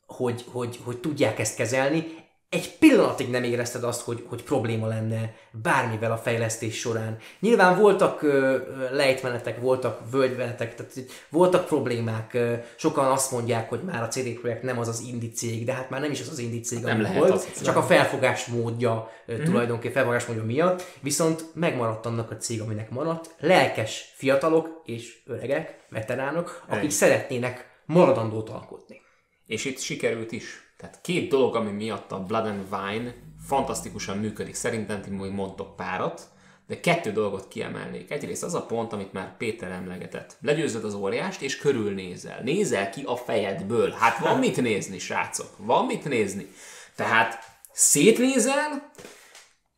hogy, 0.05 0.43
hogy, 0.51 0.79
hogy 0.83 0.97
tudják 0.97 1.39
ezt 1.39 1.55
kezelni, 1.55 2.26
egy 2.49 2.77
pillanatig 2.77 3.29
nem 3.29 3.43
érezted 3.43 3.83
azt, 3.83 4.01
hogy, 4.01 4.23
hogy 4.27 4.43
probléma 4.43 4.87
lenne 4.87 5.35
bármivel 5.51 6.11
a 6.11 6.17
fejlesztés 6.17 6.79
során. 6.79 7.17
Nyilván 7.39 7.79
voltak 7.79 8.21
ö, 8.21 8.57
lejtmenetek, 8.91 9.59
voltak 9.59 10.11
völgymenetek, 10.11 10.75
tehát 10.75 10.93
voltak 11.29 11.65
problémák. 11.65 12.33
Ö, 12.33 12.53
sokan 12.75 13.11
azt 13.11 13.31
mondják, 13.31 13.69
hogy 13.69 13.81
már 13.83 14.03
a 14.03 14.07
CD 14.07 14.39
Projekt 14.39 14.63
nem 14.63 14.79
az 14.79 14.87
az 14.87 15.03
indi 15.07 15.31
cég, 15.31 15.65
de 15.65 15.73
hát 15.73 15.89
már 15.89 16.01
nem 16.01 16.11
is 16.11 16.21
az 16.21 16.29
az 16.29 16.39
indi 16.39 16.59
cég, 16.59 16.83
nem 16.83 17.01
lehet 17.01 17.17
volt, 17.17 17.31
az 17.31 17.61
csak 17.63 17.75
a 17.75 17.83
felfogás 17.83 18.45
módja 18.45 19.11
mm-hmm. 19.31 19.43
tulajdonképpen 19.43 19.93
felfogás 19.93 20.25
módja 20.25 20.43
miatt, 20.43 20.83
viszont 21.01 21.45
megmaradt 21.53 22.05
annak 22.05 22.31
a 22.31 22.37
cég, 22.37 22.61
aminek 22.61 22.89
maradt. 22.89 23.35
Lelkes 23.39 24.13
fiatalok 24.15 24.81
és 24.85 25.21
öregek, 25.25 25.85
veteránok, 25.89 26.63
akik 26.67 26.83
Egy. 26.83 26.91
szeretnének 26.91 27.69
maradandót 27.85 28.49
alkotni. 28.49 29.01
És 29.45 29.65
itt 29.65 29.79
sikerült 29.79 30.31
is. 30.31 30.66
Tehát 30.77 31.01
két 31.01 31.29
dolog, 31.29 31.55
ami 31.55 31.71
miatt 31.71 32.11
a 32.11 32.23
Blood 32.23 32.45
and 32.45 32.65
Wine 32.71 33.15
fantasztikusan 33.47 34.17
működik. 34.17 34.55
Szerintem 34.55 35.01
ti 35.01 35.09
még 35.09 35.31
mondtok 35.31 35.75
párat, 35.75 36.29
de 36.67 36.79
kettő 36.79 37.11
dolgot 37.11 37.47
kiemelnék. 37.47 38.11
Egyrészt 38.11 38.43
az 38.43 38.53
a 38.53 38.65
pont, 38.65 38.93
amit 38.93 39.13
már 39.13 39.37
Péter 39.37 39.71
emlegetett. 39.71 40.37
Legyőzöd 40.41 40.83
az 40.83 40.93
óriást, 40.93 41.41
és 41.41 41.57
körülnézel. 41.57 42.41
Nézel 42.43 42.89
ki 42.89 43.03
a 43.05 43.15
fejedből. 43.15 43.91
Hát 43.91 44.19
van 44.19 44.39
mit 44.39 44.61
nézni, 44.61 44.99
srácok. 44.99 45.49
Van 45.57 45.85
mit 45.85 46.03
nézni. 46.03 46.47
Tehát 46.95 47.43
szétnézel, 47.73 48.91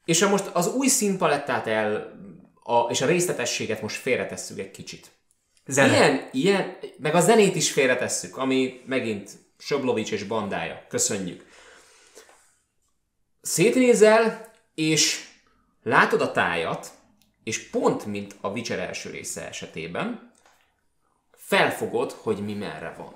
és 0.06 0.22
ha 0.22 0.30
most 0.30 0.50
az 0.54 0.74
új 0.74 0.88
színpalettát 0.88 1.68
el, 1.68 2.18
a, 2.64 2.80
és 2.80 3.02
a 3.02 3.06
részletességet 3.06 3.82
most 3.82 3.96
félretesszük 3.96 4.60
egy 4.60 4.72
kicsit. 4.72 5.12
Zene. 5.66 5.96
Ilyen, 5.96 6.30
ilyen, 6.32 6.78
meg 6.98 7.16
a 7.16 7.20
zenét 7.20 7.56
is 7.56 7.72
félretesszük, 7.72 8.38
ami 8.38 8.82
megint 8.86 9.32
Soblovics 9.62 10.12
és 10.12 10.24
bandája. 10.24 10.86
Köszönjük. 10.88 11.46
Szétnézel, 13.42 14.52
és 14.76 15.26
látod 15.84 16.22
a 16.22 16.32
tájat, 16.32 16.92
és 17.44 17.70
pont 17.70 18.06
mint 18.06 18.36
a 18.42 18.50
Witcher 18.50 18.80
első 18.80 19.10
része 19.10 19.48
esetében, 19.48 20.34
felfogod, 21.32 22.12
hogy 22.12 22.38
mi 22.46 22.54
merre 22.54 22.94
van. 22.98 23.14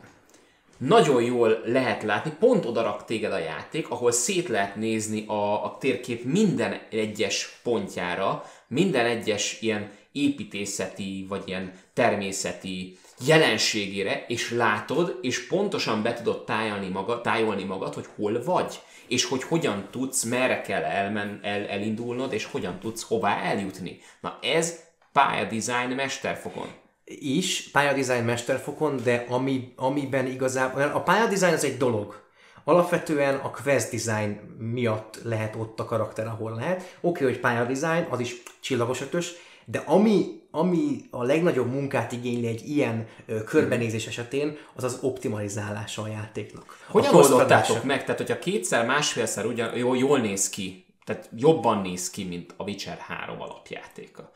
Nagyon 0.77 1.23
jól 1.23 1.61
lehet 1.65 2.03
látni, 2.03 2.31
pont 2.39 2.65
odarak 2.65 3.05
téged 3.05 3.31
a 3.31 3.37
játék, 3.37 3.89
ahol 3.89 4.11
szét 4.11 4.47
lehet 4.47 4.75
nézni 4.75 5.25
a, 5.27 5.65
a 5.65 5.77
térkép 5.77 6.23
minden 6.23 6.81
egyes 6.89 7.59
pontjára, 7.63 8.45
minden 8.67 9.05
egyes 9.05 9.61
ilyen 9.61 9.91
építészeti, 10.13 11.25
vagy 11.29 11.43
ilyen 11.45 11.73
természeti 11.93 12.97
jelenségére, 13.25 14.25
és 14.27 14.51
látod, 14.51 15.19
és 15.21 15.47
pontosan 15.47 16.01
be 16.03 16.13
tudod 16.13 16.45
tájolni 16.45 16.87
magad, 16.87 17.21
tájolni 17.21 17.63
magad, 17.63 17.93
hogy 17.93 18.05
hol 18.15 18.43
vagy, 18.43 18.79
és 19.07 19.25
hogy 19.25 19.43
hogyan 19.43 19.87
tudsz, 19.91 20.23
merre 20.23 20.61
kell 20.61 20.83
elmen, 20.83 21.39
el, 21.43 21.67
elindulnod, 21.67 22.33
és 22.33 22.45
hogyan 22.45 22.79
tudsz 22.79 23.03
hová 23.03 23.37
eljutni. 23.37 23.99
Na 24.21 24.39
ez 24.41 24.79
pályadesign 25.11 25.91
mesterfokon. 25.95 26.67
Is, 27.05 27.69
pályadesign 27.71 28.23
mesterfokon, 28.23 28.99
de 29.03 29.25
ami, 29.29 29.73
amiben 29.75 30.27
igazából, 30.27 30.81
a 30.81 31.01
pályadesign 31.01 31.53
az 31.53 31.63
egy 31.63 31.77
dolog, 31.77 32.21
Alapvetően 32.65 33.35
a 33.35 33.51
quest 33.51 33.91
design 33.91 34.39
miatt 34.57 35.19
lehet 35.23 35.55
ott 35.55 35.79
a 35.79 35.85
karakter, 35.85 36.27
ahol 36.27 36.55
lehet. 36.55 36.77
Oké, 36.77 36.87
okay, 37.01 37.27
hogy 37.27 37.39
pályadesign, 37.39 38.07
az 38.09 38.19
is 38.19 38.43
csillagos 38.59 39.01
ötös, 39.01 39.31
de 39.65 39.83
ami, 39.85 40.41
ami 40.51 41.01
a 41.09 41.23
legnagyobb 41.23 41.71
munkát 41.71 42.11
igényli 42.11 42.47
egy 42.47 42.69
ilyen 42.69 43.07
ö, 43.25 43.43
körbenézés 43.43 44.07
esetén, 44.07 44.57
az 44.75 44.83
az 44.83 44.99
optimalizálása 45.01 46.01
a 46.01 46.07
játéknak. 46.07 46.85
Hogyan 46.87 47.15
oldottátok 47.15 47.83
meg? 47.83 48.01
Tehát, 48.03 48.17
hogyha 48.17 48.39
kétszer, 48.39 48.85
másfélszer 48.85 49.45
ugyan, 49.45 49.77
jól, 49.77 49.97
jól 49.97 50.19
néz 50.19 50.49
ki, 50.49 50.85
tehát 51.05 51.29
jobban 51.35 51.81
néz 51.81 52.09
ki, 52.09 52.23
mint 52.23 52.53
a 52.57 52.63
Witcher 52.63 52.97
3 52.97 53.41
alapjátéka. 53.41 54.31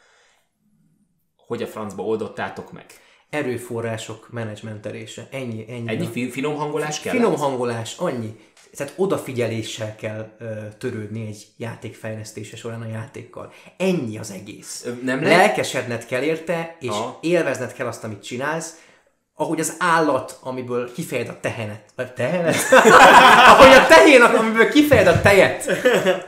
Hogy 1.36 1.64
a 1.64 1.68
francba 1.68 2.04
oldottátok 2.04 2.72
meg? 2.72 2.86
Erőforrások 3.30 4.28
menedzsmentelése. 4.32 5.28
Ennyi, 5.32 5.66
ennyi. 5.70 5.90
Ennyi 5.90 6.30
finom 6.30 6.56
hangolás 6.56 7.00
kell? 7.00 7.14
Finom 7.14 7.36
hangolás, 7.36 7.96
annyi 7.98 8.36
tehát 8.78 8.94
odafigyeléssel 8.96 9.96
kell 9.96 10.32
ö, 10.40 10.46
törődni 10.78 11.28
egy 11.28 11.48
játék 11.58 11.96
fejlesztése 11.96 12.56
során 12.56 12.82
a 12.82 12.88
játékkal. 12.88 13.52
Ennyi 13.78 14.18
az 14.18 14.32
egész. 14.32 14.88
Nem 15.04 15.24
le... 15.24 15.30
Lelkesedned 15.30 16.06
kell 16.06 16.22
érte, 16.22 16.76
és 16.80 16.90
ha. 16.90 17.18
élvezned 17.22 17.74
kell 17.74 17.88
azt, 17.88 18.04
amit 18.04 18.24
csinálsz, 18.24 18.80
ahogy 19.36 19.60
az 19.60 19.76
állat, 19.80 20.40
amiből 20.42 20.94
kifejed 20.94 21.30
a 21.30 21.40
tehenet. 21.40 21.84
Vagy 21.96 22.14
tehenet? 22.14 22.56
ahogy 23.52 23.74
a 23.74 23.88
tehén, 23.88 24.22
amiből 24.22 24.70
kifejed 24.70 25.08
a 25.08 25.22
tejet. 25.22 25.64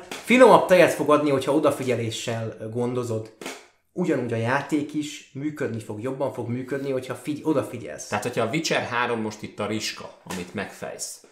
Finomabb 0.09 0.67
tejet 0.67 0.93
fog 0.93 1.09
adni, 1.09 1.29
hogyha 1.29 1.53
odafigyeléssel 1.53 2.57
gondozod. 2.73 3.33
Ugyanúgy 3.99 4.33
a 4.33 4.35
játék 4.35 4.93
is 4.93 5.29
működni 5.33 5.79
fog, 5.79 6.01
jobban 6.01 6.33
fog 6.33 6.47
működni, 6.49 6.91
hogyha 6.91 7.15
figy- 7.15 7.45
odafigyelsz. 7.45 8.07
Tehát, 8.07 8.23
hogyha 8.23 8.43
a 8.43 8.49
Witcher 8.49 8.81
3 8.81 9.21
most 9.21 9.41
itt 9.41 9.59
a 9.59 9.65
riska, 9.65 10.09
amit 10.29 10.53
megfejsz, 10.53 11.23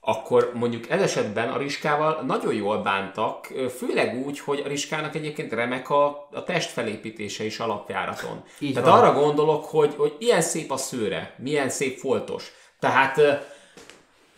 akkor 0.00 0.50
mondjuk 0.54 0.90
ez 0.90 1.00
esetben 1.00 1.48
a 1.48 1.58
Riskával 1.58 2.22
nagyon 2.26 2.54
jól 2.54 2.78
bántak, 2.82 3.52
főleg 3.76 4.24
úgy, 4.26 4.40
hogy 4.40 4.62
a 4.64 4.68
Riskának 4.68 5.14
egyébként 5.14 5.52
remek 5.52 5.90
a, 5.90 6.28
a 6.32 6.44
testfelépítése 6.44 7.44
is 7.44 7.58
alapjáraton. 7.58 8.44
Így 8.58 8.72
Tehát 8.72 8.88
van. 8.88 8.98
arra 8.98 9.20
gondolok, 9.20 9.64
hogy, 9.64 9.94
hogy 9.96 10.16
ilyen 10.18 10.40
szép 10.40 10.72
a 10.72 10.76
szőre, 10.76 11.34
milyen 11.38 11.68
szép 11.68 11.98
foltos. 11.98 12.52
Tehát 12.80 13.20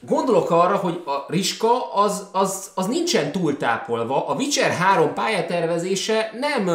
gondolok 0.01 0.51
arra, 0.51 0.77
hogy 0.77 1.03
a 1.07 1.25
Riska 1.29 1.93
az, 1.93 2.29
az, 2.33 2.71
az 2.75 2.87
nincsen 2.87 3.33
túltápolva, 3.33 4.27
a 4.27 4.35
Witcher 4.35 4.71
3 4.71 5.15
pályatervezése 5.15 6.31
nem 6.35 6.69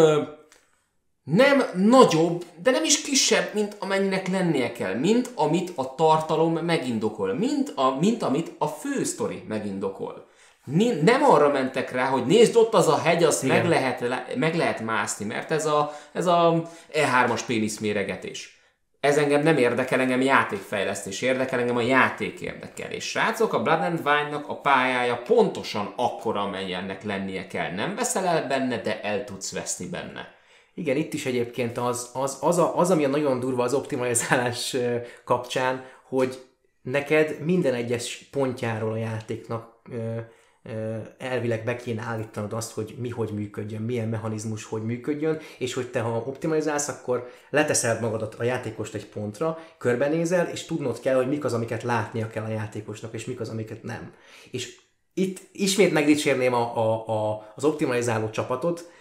nem 1.23 1.63
nagyobb, 1.75 2.45
de 2.63 2.71
nem 2.71 2.83
is 2.83 3.01
kisebb, 3.01 3.53
mint 3.53 3.75
amennyinek 3.79 4.27
lennie 4.27 4.71
kell, 4.71 4.93
mint 4.93 5.31
amit 5.35 5.71
a 5.75 5.95
tartalom 5.95 6.53
megindokol, 6.53 7.33
mint, 7.33 7.71
a, 7.75 7.97
mint 7.99 8.23
amit 8.23 8.51
a 8.57 8.67
fő 8.67 9.03
sztori 9.03 9.43
megindokol. 9.47 10.27
Nem 11.01 11.23
arra 11.23 11.49
mentek 11.49 11.91
rá, 11.91 12.05
hogy 12.05 12.25
nézd 12.25 12.55
ott 12.55 12.73
az 12.73 12.87
a 12.87 12.97
hegy, 12.97 13.23
azt 13.23 13.43
meg 13.43 13.67
lehet, 13.67 14.03
meg 14.35 14.55
lehet 14.55 14.79
mászni, 14.81 15.25
mert 15.25 15.51
ez 15.51 15.65
a, 15.65 15.93
ez 16.11 16.25
a 16.25 16.71
E3-as 16.93 17.41
pénisz 17.47 17.79
méregetés. 17.79 18.61
Ez 18.99 19.17
engem 19.17 19.41
nem 19.41 19.57
érdekel, 19.57 19.99
engem 19.99 20.21
játékfejlesztés 20.21 21.21
érdekel, 21.21 21.59
engem 21.59 21.77
a 21.77 21.81
játék 21.81 22.39
érdekel. 22.39 22.91
És 22.91 23.03
srácok, 23.03 23.53
a 23.53 23.61
Blood 23.61 23.81
and 23.81 23.99
Wine-nak 24.05 24.47
a 24.47 24.55
pályája 24.55 25.17
pontosan 25.17 25.93
akkora, 25.95 26.41
amennyiennek 26.41 27.03
lennie 27.03 27.47
kell. 27.47 27.71
Nem 27.71 27.95
veszel 27.95 28.25
el 28.25 28.47
benne, 28.47 28.77
de 28.77 29.01
el 29.01 29.23
tudsz 29.23 29.51
veszni 29.51 29.87
benne. 29.87 30.41
Igen, 30.75 30.97
itt 30.97 31.13
is 31.13 31.25
egyébként 31.25 31.77
az, 31.77 32.09
az, 32.13 32.37
az, 32.41 32.57
a, 32.57 32.77
az 32.77 32.91
ami 32.91 33.05
a 33.05 33.07
nagyon 33.07 33.39
durva 33.39 33.63
az 33.63 33.73
optimalizálás 33.73 34.75
kapcsán, 35.23 35.83
hogy 36.03 36.41
neked 36.81 37.39
minden 37.43 37.73
egyes 37.73 38.27
pontjáról 38.31 38.91
a 38.91 38.97
játéknak 38.97 39.81
ö, 39.91 40.17
ö, 40.63 40.97
elvileg 41.17 41.63
be 41.63 41.75
kéne 41.75 42.01
állítanod 42.01 42.53
azt, 42.53 42.71
hogy 42.71 42.95
mi 42.97 43.09
hogy 43.09 43.29
működjön, 43.29 43.81
milyen 43.81 44.07
mechanizmus 44.07 44.63
hogy 44.63 44.83
működjön, 44.83 45.39
és 45.57 45.73
hogy 45.73 45.91
te 45.91 45.99
ha 45.99 46.23
optimalizálsz, 46.25 46.87
akkor 46.87 47.29
leteszed 47.49 48.01
magadat 48.01 48.35
a 48.35 48.43
játékost 48.43 48.93
egy 48.93 49.05
pontra, 49.05 49.59
körbenézel, 49.77 50.47
és 50.47 50.65
tudnod 50.65 50.99
kell, 50.99 51.15
hogy 51.15 51.27
mik 51.27 51.43
az, 51.43 51.53
amiket 51.53 51.83
látnia 51.83 52.27
kell 52.27 52.43
a 52.43 52.51
játékosnak, 52.51 53.13
és 53.13 53.25
mik 53.25 53.39
az, 53.39 53.49
amiket 53.49 53.83
nem. 53.83 54.13
És 54.51 54.81
itt 55.13 55.39
ismét 55.51 55.93
megdicsérném 55.93 56.53
a, 56.53 56.77
a, 56.77 57.07
a, 57.07 57.53
az 57.55 57.63
optimalizáló 57.63 58.29
csapatot, 58.29 58.91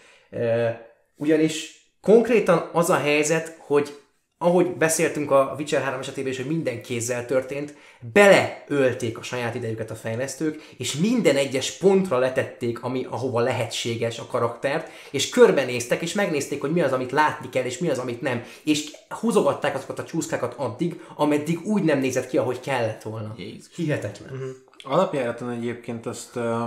ugyanis 1.16 1.80
konkrétan 2.00 2.70
az 2.72 2.90
a 2.90 2.96
helyzet, 2.96 3.56
hogy 3.58 4.02
ahogy 4.42 4.76
beszéltünk 4.76 5.30
a 5.30 5.54
Witcher 5.58 5.82
3 5.82 6.00
esetében 6.00 6.30
is, 6.30 6.36
hogy 6.36 6.46
minden 6.46 6.82
kézzel 6.82 7.26
történt, 7.26 7.74
beleölték 8.12 9.18
a 9.18 9.22
saját 9.22 9.54
idejüket 9.54 9.90
a 9.90 9.94
fejlesztők, 9.94 10.62
és 10.76 10.94
minden 10.94 11.36
egyes 11.36 11.72
pontra 11.72 12.18
letették, 12.18 12.82
ami, 12.82 13.06
ahova 13.10 13.40
lehetséges 13.40 14.18
a 14.18 14.26
karaktert, 14.26 14.90
és 15.10 15.28
körbenéztek, 15.28 16.02
és 16.02 16.12
megnézték, 16.12 16.60
hogy 16.60 16.72
mi 16.72 16.80
az, 16.80 16.92
amit 16.92 17.12
látni 17.12 17.48
kell, 17.48 17.64
és 17.64 17.78
mi 17.78 17.88
az, 17.88 17.98
amit 17.98 18.20
nem. 18.20 18.44
És 18.64 18.90
húzogatták 19.08 19.74
azokat 19.74 19.98
a 19.98 20.04
csúszkákat 20.04 20.54
addig, 20.56 21.00
ameddig 21.16 21.60
úgy 21.64 21.82
nem 21.82 21.98
nézett 21.98 22.28
ki, 22.28 22.38
ahogy 22.38 22.60
kellett 22.60 23.02
volna. 23.02 23.34
Jézus. 23.36 23.74
Hihetetlen. 23.74 24.32
Uh-huh. 24.32 24.48
Alapjáraton 24.84 25.50
egyébként 25.50 26.06
azt 26.06 26.36
uh, 26.36 26.62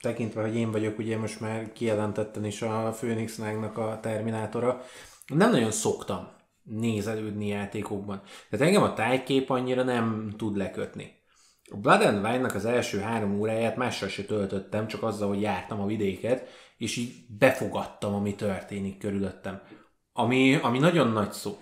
tekintve, 0.00 0.42
hogy 0.42 0.56
én 0.56 0.70
vagyok 0.70 0.98
ugye 0.98 1.18
most 1.18 1.40
már 1.40 1.72
kijelentetten 1.72 2.44
is 2.44 2.62
a 2.62 2.94
Phoenix 2.96 3.38
a 3.74 3.98
Terminátora, 4.02 4.82
nem 5.26 5.50
nagyon 5.50 5.70
szoktam 5.70 6.28
nézelődni 6.62 7.46
játékokban. 7.46 8.22
Tehát 8.50 8.66
engem 8.66 8.82
a 8.82 8.94
tájkép 8.94 9.50
annyira 9.50 9.82
nem 9.82 10.34
tud 10.36 10.56
lekötni. 10.56 11.16
A 11.70 11.76
Blood 11.76 12.02
and 12.02 12.24
Wine-nak 12.24 12.54
az 12.54 12.64
első 12.64 12.98
három 12.98 13.40
óráját 13.40 13.76
mással 13.76 14.08
se 14.08 14.24
töltöttem, 14.24 14.86
csak 14.86 15.02
azzal, 15.02 15.28
hogy 15.28 15.40
jártam 15.40 15.80
a 15.80 15.86
vidéket, 15.86 16.48
és 16.76 16.96
így 16.96 17.14
befogadtam, 17.38 18.14
ami 18.14 18.34
történik 18.34 18.98
körülöttem. 18.98 19.62
Ami, 20.12 20.54
ami 20.54 20.78
nagyon 20.78 21.08
nagy 21.08 21.32
szó. 21.32 21.58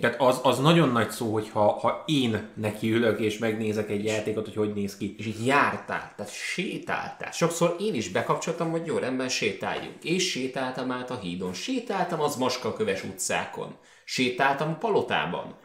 Tehát 0.00 0.20
az, 0.20 0.40
az 0.42 0.58
nagyon 0.58 0.88
nagy 0.88 1.10
szó, 1.10 1.32
hogy 1.32 1.48
ha, 1.48 1.72
ha 1.72 2.02
én 2.06 2.48
nekiülök 2.54 3.20
és 3.20 3.38
megnézek 3.38 3.90
egy 3.90 4.04
játékot, 4.04 4.44
hogy 4.44 4.54
hogy 4.54 4.74
néz 4.74 4.96
ki. 4.96 5.14
És 5.18 5.26
így 5.26 5.46
jártál, 5.46 6.12
tehát 6.16 6.32
sétáltál. 6.32 7.30
Sokszor 7.30 7.76
én 7.80 7.94
is 7.94 8.08
bekapcsoltam, 8.08 8.70
hogy 8.70 8.86
jó, 8.86 8.98
rendben 8.98 9.28
sétáljunk. 9.28 10.04
És 10.04 10.30
sétáltam 10.30 10.90
át 10.90 11.10
a 11.10 11.18
hídon, 11.18 11.52
sétáltam 11.52 12.20
az 12.20 12.36
Maskaköves 12.36 13.04
utcákon, 13.04 13.76
sétáltam 14.04 14.68
a 14.68 14.76
palotában. 14.76 15.56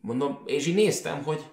Mondom, 0.00 0.42
és 0.46 0.66
így 0.66 0.74
néztem, 0.74 1.22
hogy 1.22 1.44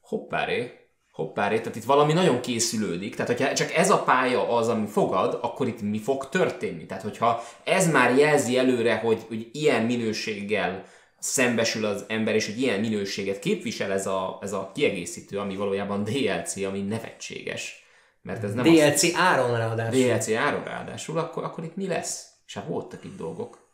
hoppáré, 0.00 0.72
hoppáré, 1.12 1.58
tehát 1.58 1.76
itt 1.76 1.84
valami 1.84 2.12
nagyon 2.12 2.40
készülődik. 2.40 3.14
Tehát, 3.14 3.36
hogyha 3.36 3.54
csak 3.54 3.72
ez 3.72 3.90
a 3.90 4.02
pálya 4.02 4.48
az, 4.56 4.68
ami 4.68 4.86
fogad, 4.86 5.38
akkor 5.42 5.68
itt 5.68 5.82
mi 5.82 5.98
fog 5.98 6.28
történni? 6.28 6.86
Tehát, 6.86 7.02
hogyha 7.02 7.42
ez 7.64 7.92
már 7.92 8.16
jelzi 8.16 8.58
előre, 8.58 8.96
hogy, 8.96 9.24
hogy 9.28 9.48
ilyen 9.52 9.82
minőséggel 9.82 10.84
szembesül 11.18 11.84
az 11.84 12.04
ember, 12.08 12.34
és 12.34 12.46
hogy 12.46 12.60
ilyen 12.60 12.80
minőséget 12.80 13.38
képvisel 13.38 13.92
ez 13.92 14.06
a, 14.06 14.38
ez 14.42 14.52
a 14.52 14.70
kiegészítő, 14.74 15.38
ami 15.38 15.56
valójában 15.56 16.04
DLC, 16.04 16.56
ami 16.56 16.80
nevetséges. 16.80 17.86
Mert 18.22 18.44
ez 18.44 18.54
nem 18.54 18.64
DLC 18.64 19.02
az... 19.02 19.14
áron 19.16 19.56
ráadásul. 19.56 20.02
DLC 20.02 20.30
áron 20.30 20.64
ráadásul, 20.64 21.18
akkor, 21.18 21.44
akkor 21.44 21.64
itt 21.64 21.76
mi 21.76 21.86
lesz? 21.86 22.26
És 22.46 22.54
hát 22.54 22.66
voltak 22.66 23.04
itt 23.04 23.16
dolgok. 23.16 23.66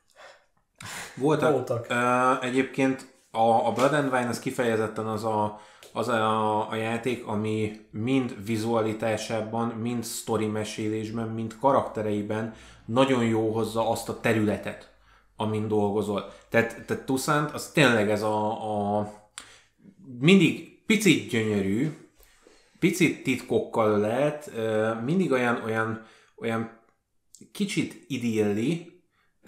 Voltak. 1.14 1.52
voltak. 1.52 1.86
Uh, 1.90 2.44
egyébként 2.44 3.14
a, 3.30 3.66
a 3.66 3.72
Blood 3.72 3.92
and 3.92 4.12
Wine 4.12 4.28
az 4.28 4.38
kifejezetten 4.38 5.06
az 5.06 5.24
a, 5.24 5.60
az 5.92 6.08
a, 6.08 6.70
a 6.70 6.74
játék, 6.74 7.26
ami 7.26 7.80
mind 7.90 8.44
vizualitásában, 8.44 9.68
mind 9.68 10.04
sztori 10.04 10.46
mesélésben, 10.46 11.28
mind 11.28 11.56
karaktereiben 11.60 12.54
nagyon 12.84 13.24
jó 13.24 13.52
hozza 13.52 13.90
azt 13.90 14.08
a 14.08 14.20
területet, 14.20 14.93
amin 15.36 15.68
dolgozol. 15.68 16.32
Tehát, 16.48 16.84
tehát 16.86 17.04
Tuszant 17.04 17.50
az 17.50 17.70
tényleg 17.70 18.10
ez 18.10 18.22
a, 18.22 18.98
a 18.98 19.12
mindig 20.18 20.82
picit 20.86 21.28
gyönyörű, 21.28 21.88
picit 22.78 23.22
titkokkal 23.22 23.98
lehet, 23.98 24.50
mindig 25.04 25.32
olyan, 25.32 25.62
olyan, 25.64 26.06
olyan 26.36 26.78
kicsit 27.52 28.04
idilli, 28.08 29.02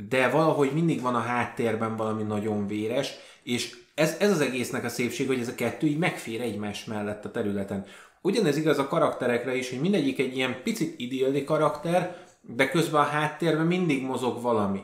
de 0.09 0.29
valahogy 0.29 0.72
mindig 0.72 1.01
van 1.01 1.14
a 1.14 1.20
háttérben 1.20 1.96
valami 1.96 2.22
nagyon 2.22 2.66
véres, 2.66 3.14
és 3.42 3.77
ez, 3.94 4.16
ez 4.18 4.31
az 4.31 4.40
egésznek 4.40 4.85
a 4.85 4.88
szépség, 4.88 5.27
hogy 5.27 5.40
ez 5.40 5.49
a 5.49 5.55
kettő 5.55 5.87
így 5.87 5.99
megfér 5.99 6.40
egymás 6.40 6.85
mellett 6.85 7.25
a 7.25 7.31
területen. 7.31 7.87
Ugyanez 8.22 8.57
igaz 8.57 8.79
a 8.79 8.88
karakterekre 8.88 9.57
is, 9.57 9.70
hogy 9.70 9.81
mindegyik 9.81 10.18
egy 10.18 10.37
ilyen 10.37 10.62
picit 10.62 10.94
idilli 11.01 11.44
karakter, 11.44 12.25
de 12.40 12.68
közben 12.68 13.01
a 13.01 13.05
háttérben 13.05 13.66
mindig 13.66 14.03
mozog 14.03 14.42
valami. 14.42 14.81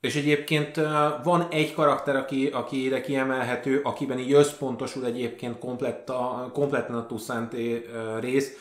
És 0.00 0.16
egyébként 0.16 0.76
van 1.24 1.48
egy 1.50 1.74
karakter, 1.74 2.16
aki, 2.16 2.46
akire 2.46 3.00
kiemelhető, 3.00 3.80
akiben 3.82 4.18
így 4.18 4.32
összpontosul 4.32 5.04
egyébként 5.04 5.58
komplett 5.58 6.08
a, 6.08 6.50
kompletten 6.52 6.94
a 6.94 7.06
Tuszánté 7.06 7.86
rész. 8.20 8.52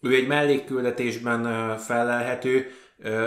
Ő 0.00 0.14
egy 0.14 0.26
mellékküldetésben 0.26 1.78
felelhető, 1.78 2.70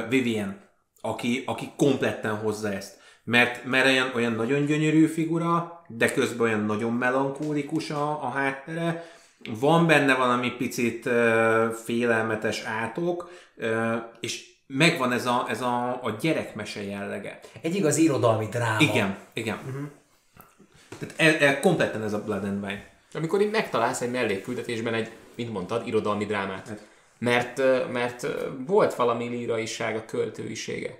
Vivian, 0.10 0.62
aki, 1.01 1.43
aki 1.45 1.71
kompletten 1.77 2.36
hozza 2.36 2.71
ezt. 2.71 2.97
Mert, 3.23 3.65
mert 3.65 3.86
olyan, 3.86 4.12
olyan 4.15 4.34
nagyon 4.34 4.65
gyönyörű 4.65 5.05
figura, 5.05 5.84
de 5.88 6.12
közben 6.12 6.47
olyan 6.47 6.65
nagyon 6.65 6.93
melankólikus 6.93 7.89
a, 7.89 8.23
a 8.23 8.29
háttere. 8.29 9.05
Van 9.60 9.88
benne 9.88 10.15
valami 10.15 10.51
picit 10.58 11.05
uh, 11.05 11.67
félelmetes 11.69 12.63
átok, 12.63 13.29
uh, 13.58 13.95
és 14.19 14.47
megvan 14.73 15.12
ez 15.12 15.25
a, 15.25 15.45
ez 15.49 15.62
a, 15.62 16.03
a 16.03 16.15
gyerekmese 16.21 16.84
jellege. 16.84 17.39
Egy 17.62 17.75
igaz 17.75 17.97
irodalmi 17.97 18.45
dráma. 18.45 18.79
Igen, 18.79 19.17
igen. 19.34 19.58
Uh-huh. 19.67 19.88
Tehát 20.99 21.15
el, 21.17 21.47
el, 21.47 21.60
kompletten 21.60 22.03
ez 22.03 22.13
a 22.13 22.23
Blood 22.23 22.43
and 22.43 22.63
Wine. 22.63 22.88
Amikor 23.13 23.41
így 23.41 23.51
megtalálsz 23.51 24.01
egy 24.01 24.12
mellékküldetésben 24.12 24.93
egy, 24.93 25.12
mint 25.36 25.51
mondtad, 25.51 25.88
irodalmi 25.88 26.25
drámát. 26.25 26.67
Hát. 26.67 26.88
Mert, 27.17 27.62
mert 27.91 28.27
volt 28.65 28.95
valami 28.95 29.27
líraiság 29.27 29.95
a 29.95 30.05
költőisége. 30.05 30.99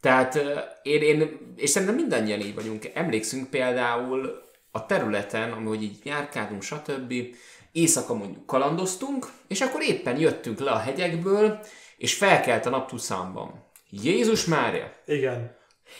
Tehát 0.00 0.38
én, 0.82 1.02
én, 1.02 1.38
és 1.56 1.70
szerintem 1.70 1.96
mindannyian 1.96 2.40
így 2.40 2.54
vagyunk. 2.54 2.90
Emlékszünk 2.94 3.50
például 3.50 4.42
a 4.70 4.86
területen, 4.86 5.52
ahogy 5.52 5.82
így 5.82 5.98
járkáltunk, 6.04 6.62
stb. 6.62 7.14
Éjszaka 7.72 8.14
mondjuk 8.14 8.46
kalandoztunk, 8.46 9.26
és 9.46 9.60
akkor 9.60 9.82
éppen 9.82 10.18
jöttünk 10.18 10.58
le 10.58 10.70
a 10.70 10.78
hegyekből, 10.78 11.60
és 11.98 12.14
felkelt 12.14 12.66
a 12.66 12.70
nap 12.70 12.88
Tuszánban. 12.88 13.66
Jézus 13.90 14.44
Mária! 14.44 14.92
Igen. 15.06 15.56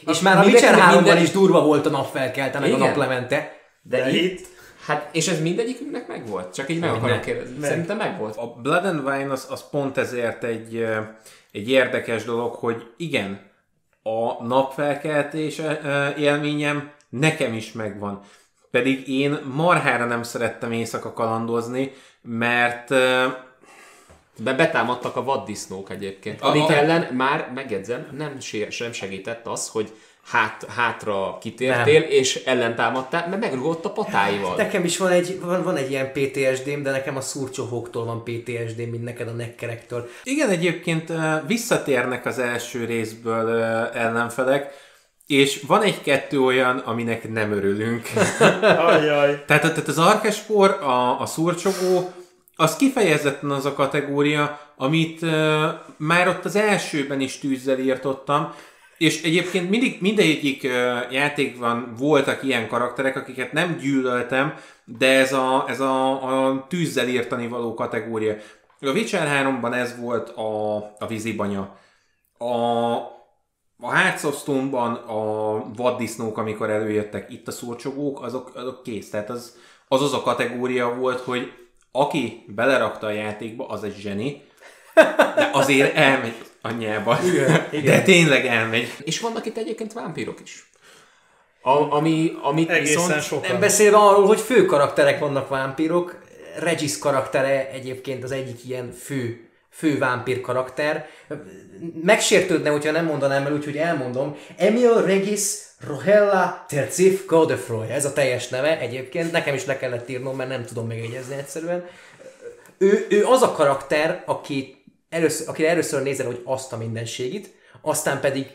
És 0.07 0.21
már 0.21 0.39
a 0.39 0.45
Witcher 0.45 0.79
3 0.79 1.03
minden... 1.03 1.23
is 1.23 1.31
durva 1.31 1.63
volt 1.63 1.87
a 1.87 1.91
nap 1.91 2.11
felkelte, 2.11 2.59
meg 2.59 2.73
a 2.73 2.77
naplemente. 2.77 3.57
De, 3.83 4.03
de 4.03 4.11
itt. 4.11 4.47
Hát, 4.87 5.09
és 5.13 5.29
ez 5.29 5.41
mindegyikünknek 5.41 6.09
megvolt? 6.09 6.55
Csak 6.55 6.69
így 6.69 6.81
meg 6.81 6.91
akarom 6.91 7.21
kérdezni. 7.21 7.59
Meg. 7.59 7.71
Szerintem 7.71 7.97
megvolt. 7.97 8.37
A 8.37 8.47
Blood 8.47 8.85
and 8.85 9.07
Wine 9.07 9.33
az, 9.33 9.47
az 9.51 9.69
pont 9.71 9.97
ezért 9.97 10.45
egy, 10.45 10.87
egy 11.53 11.71
érdekes 11.71 12.25
dolog, 12.25 12.55
hogy 12.55 12.87
igen, 12.97 13.41
a 14.03 14.45
napfelkeltés 14.45 15.61
élményem 16.19 16.91
nekem 17.09 17.53
is 17.53 17.73
megvan. 17.73 18.21
Pedig 18.71 19.09
én 19.09 19.39
marhára 19.55 20.05
nem 20.05 20.23
szerettem 20.23 20.73
éjszaka 20.73 21.13
kalandozni, 21.13 21.93
mert 22.23 22.95
Be 24.43 24.53
betámadtak 24.53 25.17
a 25.17 25.25
vaddisznók 25.25 25.91
egyébként, 25.91 26.41
amik 26.41 26.69
ellen 26.69 27.15
már, 27.15 27.51
megjegyzem, 27.55 28.07
nem, 28.17 28.41
sem 28.71 28.93
segített 28.93 29.47
az, 29.47 29.69
hogy 29.69 29.93
hát, 30.31 30.67
hátra 30.77 31.39
kitértél, 31.41 32.01
nem. 32.01 32.11
és 32.11 32.35
ellentámadtál, 32.35 33.29
mert 33.29 33.41
megrugott 33.41 33.85
a 33.85 33.91
patáival. 33.91 34.57
Nekem 34.57 34.85
is 34.85 34.99
van 34.99 35.11
egy, 35.11 35.41
van, 35.41 35.63
van 35.63 35.77
egy 35.77 35.91
ilyen 35.91 36.13
PTSD-m, 36.13 36.83
de 36.83 36.91
nekem 36.91 37.17
a 37.17 37.21
szurcsohóktól 37.21 38.05
van 38.05 38.25
PTSD, 38.25 38.77
mint 38.77 39.05
neked 39.05 39.29
a 39.29 39.33
nekkerektől. 39.33 40.09
Igen, 40.23 40.49
egyébként 40.49 41.13
visszatérnek 41.47 42.27
az 42.27 42.39
első 42.39 42.85
részből 42.85 43.63
ellenfelek, 43.95 44.87
és 45.27 45.63
van 45.67 45.83
egy-kettő 45.83 46.41
olyan, 46.41 46.79
aminek 46.79 47.33
nem 47.33 47.53
örülünk. 47.53 48.09
Ajaj. 48.87 49.43
Tehát, 49.47 49.63
tehát 49.63 49.89
az 49.89 49.99
arkespor, 49.99 50.71
a, 50.71 51.21
a 51.21 51.27
szurcsogó, 51.27 52.11
az 52.61 52.77
kifejezetten 52.77 53.51
az 53.51 53.65
a 53.65 53.73
kategória, 53.73 54.61
amit 54.77 55.23
uh, 55.23 55.65
már 55.97 56.29
ott 56.29 56.45
az 56.45 56.57
elsőben 56.57 57.21
is 57.21 57.39
tűzzel 57.39 57.79
írtottam, 57.79 58.55
és 58.97 59.23
egyébként 59.23 59.71
mindig, 59.71 60.01
mindegyik 60.01 60.63
uh, 60.65 61.13
játékban 61.13 61.95
voltak 61.99 62.43
ilyen 62.43 62.69
karakterek, 62.69 63.17
akiket 63.17 63.53
nem 63.53 63.77
gyűlöltem, 63.77 64.55
de 64.85 65.07
ez 65.07 65.33
a, 65.33 65.65
ez 65.69 65.81
a, 65.81 66.47
a 66.47 66.67
tűzzel 66.69 67.09
írtani 67.09 67.49
való 67.49 67.75
kategória. 67.75 68.37
A 68.81 68.91
Witcher 68.91 69.59
3-ban 69.61 69.75
ez 69.75 70.01
volt 70.01 70.29
a, 70.29 70.77
a 70.99 71.07
vízibanya. 71.09 71.77
A, 72.39 72.95
a 73.81 73.93
Hearthstone-ban 73.93 74.95
a 74.95 75.65
vaddisznók, 75.77 76.39
amikor 76.39 76.71
előjöttek 76.71 77.33
itt 77.33 77.49
a 77.49 77.51
szurcsogók, 77.51 78.23
azok, 78.23 78.51
azok 78.55 78.83
kész. 78.83 79.11
Tehát 79.11 79.31
az, 79.31 79.57
az 79.89 80.03
az 80.03 80.13
a 80.13 80.23
kategória 80.23 80.95
volt, 80.95 81.21
hogy 81.21 81.53
aki 82.01 82.45
belerakta 82.47 83.07
a 83.07 83.11
játékba, 83.11 83.67
az 83.67 83.85
egy 83.85 83.97
zseni, 84.01 84.43
de 85.37 85.51
azért 85.53 85.95
elmegy 85.95 86.35
anyjába. 86.63 87.19
Igen, 87.25 87.67
igen. 87.71 87.85
De 87.85 88.03
tényleg 88.03 88.47
elmegy. 88.47 88.89
És 89.05 89.21
vannak 89.21 89.47
itt 89.47 89.57
egyébként 89.57 89.93
vámpírok 89.93 90.41
is. 90.41 90.71
A, 91.63 91.93
ami, 91.93 92.33
amit 92.43 92.71
Egészen 92.71 93.03
viszont... 93.03 93.23
sokan. 93.23 93.51
Nem 93.51 93.61
beszélve 93.61 93.97
arról, 93.97 94.27
hogy 94.27 94.41
fő 94.41 94.65
karakterek 94.67 95.19
vannak 95.19 95.49
vámpírok. 95.49 96.19
Regis 96.59 96.99
karaktere 96.99 97.71
egyébként 97.71 98.25
az 98.25 98.31
egyik 98.31 98.65
ilyen 98.65 98.93
fő, 98.93 99.48
fő 99.79 99.99
vámpír 99.99 100.41
karakter. 100.41 101.09
Megsértődne, 102.03 102.71
hogyha 102.71 102.91
nem 102.91 103.05
mondanám 103.05 103.47
el, 103.47 103.53
úgyhogy 103.53 103.77
elmondom. 103.77 104.37
Emil 104.57 105.03
Regis 105.03 105.43
Rohella 105.87 106.65
Tercif 106.69 107.27
Godefroy. 107.27 107.91
Ez 107.91 108.05
a 108.05 108.13
teljes 108.13 108.49
neve 108.49 108.79
egyébként. 108.79 109.33
Nekem 109.33 109.55
is 109.55 109.67
le 109.67 109.77
kellett 109.77 110.09
írnom, 110.09 110.37
mert 110.37 110.49
nem 110.49 110.65
tudom 110.65 110.87
megjegyezni 110.87 111.35
egyszerűen. 111.35 111.85
Ő, 112.79 113.07
ő 113.09 113.25
az 113.25 113.43
a 113.43 113.53
karakter, 113.53 114.23
aki 114.27 114.85
először, 115.09 115.49
akire 115.49 115.69
először 115.69 116.03
nézel, 116.03 116.27
hogy 116.27 116.41
azt 116.45 116.73
a 116.73 116.77
mindenségit, 116.77 117.55
aztán 117.83 118.21
pedig 118.21 118.47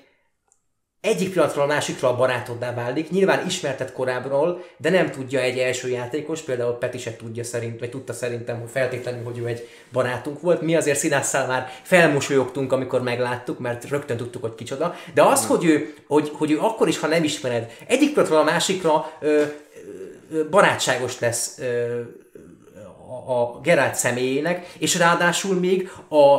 egyik 1.03 1.31
pillanatról 1.31 1.63
a 1.63 1.67
másikra 1.67 2.09
a 2.09 2.15
barátoddá 2.15 2.73
válik, 2.73 3.09
nyilván 3.09 3.45
ismertet 3.45 3.93
korábbról, 3.93 4.63
de 4.77 4.89
nem 4.89 5.11
tudja 5.11 5.39
egy 5.39 5.57
első 5.57 5.89
játékos, 5.89 6.41
például 6.41 6.77
Peti 6.77 6.97
se 6.97 7.15
tudja 7.15 7.43
szerint, 7.43 7.79
vagy 7.79 7.89
tudta 7.89 8.13
szerintem, 8.13 8.59
hogy 8.59 8.69
feltétlenül, 8.69 9.23
hogy 9.23 9.37
ő 9.37 9.47
egy 9.47 9.67
barátunk 9.91 10.41
volt. 10.41 10.61
Mi 10.61 10.75
azért 10.75 10.97
színásszal 10.97 11.47
már 11.47 11.69
felmosolyogtunk, 11.81 12.71
amikor 12.71 13.01
megláttuk, 13.01 13.59
mert 13.59 13.89
rögtön 13.89 14.17
tudtuk, 14.17 14.41
hogy 14.41 14.55
kicsoda. 14.55 14.95
De 15.13 15.23
az, 15.23 15.45
hogy 15.45 15.65
ő, 15.65 15.93
hogy, 16.07 16.31
hogy 16.33 16.51
ő 16.51 16.59
akkor 16.59 16.87
is, 16.87 16.99
ha 16.99 17.07
nem 17.07 17.23
ismered, 17.23 17.71
egyik 17.87 18.13
pillanatról 18.13 18.39
a 18.39 18.51
másikra 18.51 19.11
ö, 19.19 19.43
ö, 20.31 20.49
barátságos 20.49 21.19
lesz 21.19 21.59
ö, 21.59 21.99
a, 23.25 23.31
a 23.31 23.59
Geralt 23.63 23.95
személyének, 23.95 24.73
és 24.77 24.97
ráadásul 24.97 25.59
még 25.59 25.91
a, 26.09 26.35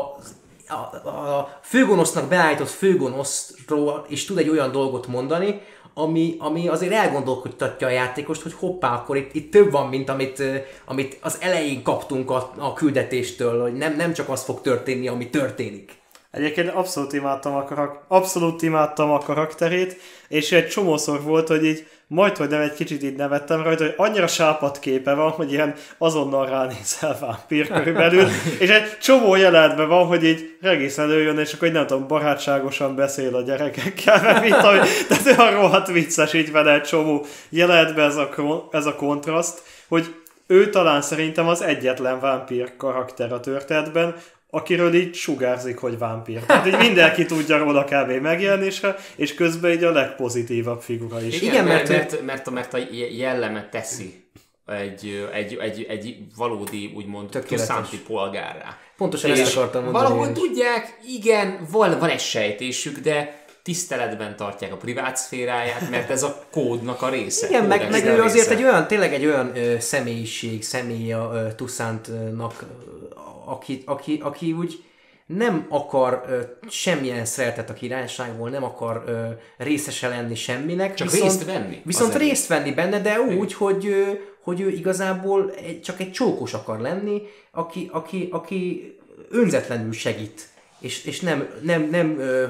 a, 0.69 1.09
a 1.09 1.59
főgonosznak 1.63 2.29
beállított 2.29 2.69
főgonoszról 2.69 4.07
is 4.09 4.25
tud 4.25 4.39
egy 4.39 4.49
olyan 4.49 4.73
dolgot 4.73 5.07
mondani, 5.07 5.61
ami, 5.95 6.37
ami 6.39 6.69
azért 6.69 6.93
elgondolkodtatja 6.93 7.87
a 7.87 7.91
játékost, 7.91 8.43
hogy 8.43 8.53
hoppá, 8.53 8.95
akkor 8.95 9.17
itt, 9.17 9.35
itt 9.35 9.51
több 9.51 9.71
van, 9.71 9.89
mint 9.89 10.09
amit, 10.09 10.43
amit 10.85 11.19
az 11.21 11.37
elején 11.41 11.83
kaptunk 11.83 12.31
a, 12.31 12.53
a 12.59 12.73
küldetéstől, 12.73 13.63
hogy 13.63 13.73
nem, 13.73 13.97
nem 13.97 14.13
csak 14.13 14.29
az 14.29 14.43
fog 14.43 14.61
történni, 14.61 15.09
ami 15.09 15.31
történik. 15.31 15.93
Egyébként 16.31 16.69
abszolút 16.69 17.13
imádtam 17.13 17.55
a, 17.55 17.65
karak- 17.65 18.05
abszolút 18.09 18.63
imádtam 18.63 19.11
a 19.11 19.19
karakterét, 19.19 19.97
és 20.29 20.53
egy 20.53 20.69
csomószor 20.69 21.23
volt, 21.23 21.49
hogy 21.49 21.65
így 21.65 21.87
majd, 22.07 22.37
hogy 22.37 22.49
nem 22.49 22.61
egy 22.61 22.75
kicsit 22.75 23.03
így 23.03 23.17
nevettem 23.17 23.63
rajta, 23.63 23.85
hogy 23.85 23.95
annyira 23.97 24.27
sápat 24.27 24.79
képe 24.79 25.15
van, 25.15 25.31
hogy 25.31 25.53
ilyen 25.53 25.75
azonnal 25.99 26.47
ránézel 26.47 27.19
vámpír 27.21 27.69
körülbelül, 27.69 28.27
és 28.59 28.69
egy 28.69 28.99
csomó 28.99 29.35
jelenetben 29.35 29.89
van, 29.89 30.07
hogy 30.07 30.25
így 30.25 30.57
regész 30.61 30.99
előjön, 30.99 31.39
és 31.39 31.53
akkor 31.53 31.69
így 31.69 31.75
nem 31.75 31.87
tudom, 31.87 32.07
barátságosan 32.07 32.95
beszél 32.95 33.37
a 33.37 33.43
gyerekekkel, 33.43 34.23
mert 34.23 34.41
mit 34.43 34.57
tudom, 34.57 34.81
tehát 35.09 35.39
olyan 35.39 35.55
rohadt 35.55 35.89
vicces 35.89 36.33
így 36.33 36.53
vele 36.53 36.73
egy 36.73 36.83
csomó 36.83 37.27
jelenetben 37.49 38.07
ez 38.07 38.17
a, 38.17 38.29
ez 38.71 38.87
a 38.87 38.95
kontraszt, 38.95 39.63
hogy 39.89 40.15
ő 40.47 40.71
talán 40.71 41.03
szerintem 41.03 41.49
az 41.49 41.63
egyetlen 41.63 42.21
vámpír 42.21 42.77
karakter 42.77 43.33
a 43.33 43.41
történetben, 43.41 44.15
akiről 44.55 44.95
így 44.95 45.15
sugárzik, 45.15 45.79
hogy 45.79 45.99
vámpír. 45.99 46.43
Tehát 46.47 46.67
így 46.67 46.77
mindenki 46.77 47.25
tudja 47.25 47.59
róla 47.59 47.85
kb. 47.85 48.11
megjelenésre, 48.11 48.97
és 49.17 49.35
közben 49.35 49.71
így 49.73 49.85
a 49.85 49.91
legpozitívabb 49.91 50.81
figura 50.81 51.23
is. 51.23 51.41
Igen, 51.41 51.53
Igen, 51.53 51.65
mert, 51.65 51.89
mert- 51.89 52.25
mert, 52.25 52.51
mert, 52.51 52.75
a 52.75 52.79
jelleme 53.19 53.69
teszi 53.69 54.25
egy, 54.67 55.29
egy, 55.33 55.57
egy, 55.61 55.87
egy 55.89 56.17
valódi, 56.37 56.93
úgymond, 56.97 57.29
tuszánti 57.47 57.99
polgárrá. 57.99 58.79
Pontosan 58.97 59.31
És 59.31 59.41
ezt 59.41 59.57
akartam 59.57 59.85
mondani. 59.85 60.31
Is. 60.31 60.39
tudják, 60.39 60.99
igen, 61.07 61.67
van, 61.71 61.99
van 61.99 62.09
egy 62.09 62.21
sejtésük, 62.21 62.99
de 62.99 63.43
tiszteletben 63.63 64.37
tartják 64.37 64.73
a 64.73 64.77
privát 64.77 65.17
szféráját, 65.17 65.91
mert 65.91 66.11
ez 66.11 66.23
a 66.23 66.43
kódnak 66.51 67.03
a 67.03 67.09
része. 67.09 67.49
Igen, 67.49 67.65
meg, 67.65 67.91
meg 67.91 68.07
ő 68.07 68.23
azért 68.23 68.51
egy 68.51 68.63
olyan, 68.63 68.87
tényleg 68.87 69.15
egy 69.15 69.27
olyan 69.27 69.57
ö, 69.57 69.79
személyiség, 69.79 70.63
személy 70.63 71.13
a 71.13 71.31
ö, 71.35 71.55
Tuszántnak, 71.55 72.55
ö, 72.63 73.04
aki, 73.47 73.83
aki, 73.87 74.21
aki 74.23 74.53
úgy 74.53 74.85
nem 75.27 75.67
akar 75.69 76.25
ö, 76.29 76.41
semmilyen 76.69 77.25
szeretet 77.25 77.71
a 77.71 77.73
királyságból, 77.73 78.51
nem 78.51 78.65
akar 78.65 79.05
ö, 79.07 79.29
részese 79.57 80.09
lenni 80.09 80.35
semminek. 80.35 80.95
Csak 80.95 81.11
részt 81.11 81.45
venni 81.45 81.81
Viszont 81.85 82.15
részt 82.15 82.47
venni 82.47 82.73
benne, 82.73 83.01
de 83.01 83.21
úgy, 83.21 83.53
hogy, 83.53 83.87
ö, 83.87 84.13
hogy 84.43 84.61
ő 84.61 84.69
igazából 84.69 85.51
egy, 85.51 85.81
csak 85.81 86.01
egy 86.01 86.13
csókos 86.13 86.55
akar 86.55 86.81
lenni, 86.81 87.23
aki, 87.51 87.89
aki, 87.93 88.29
aki 88.33 88.95
önzetlenül 89.31 89.93
segít, 89.93 90.49
és, 90.79 91.05
és 91.05 91.21
nem, 91.21 91.49
nem, 91.63 91.89
nem 91.91 92.19
ö, 92.19 92.47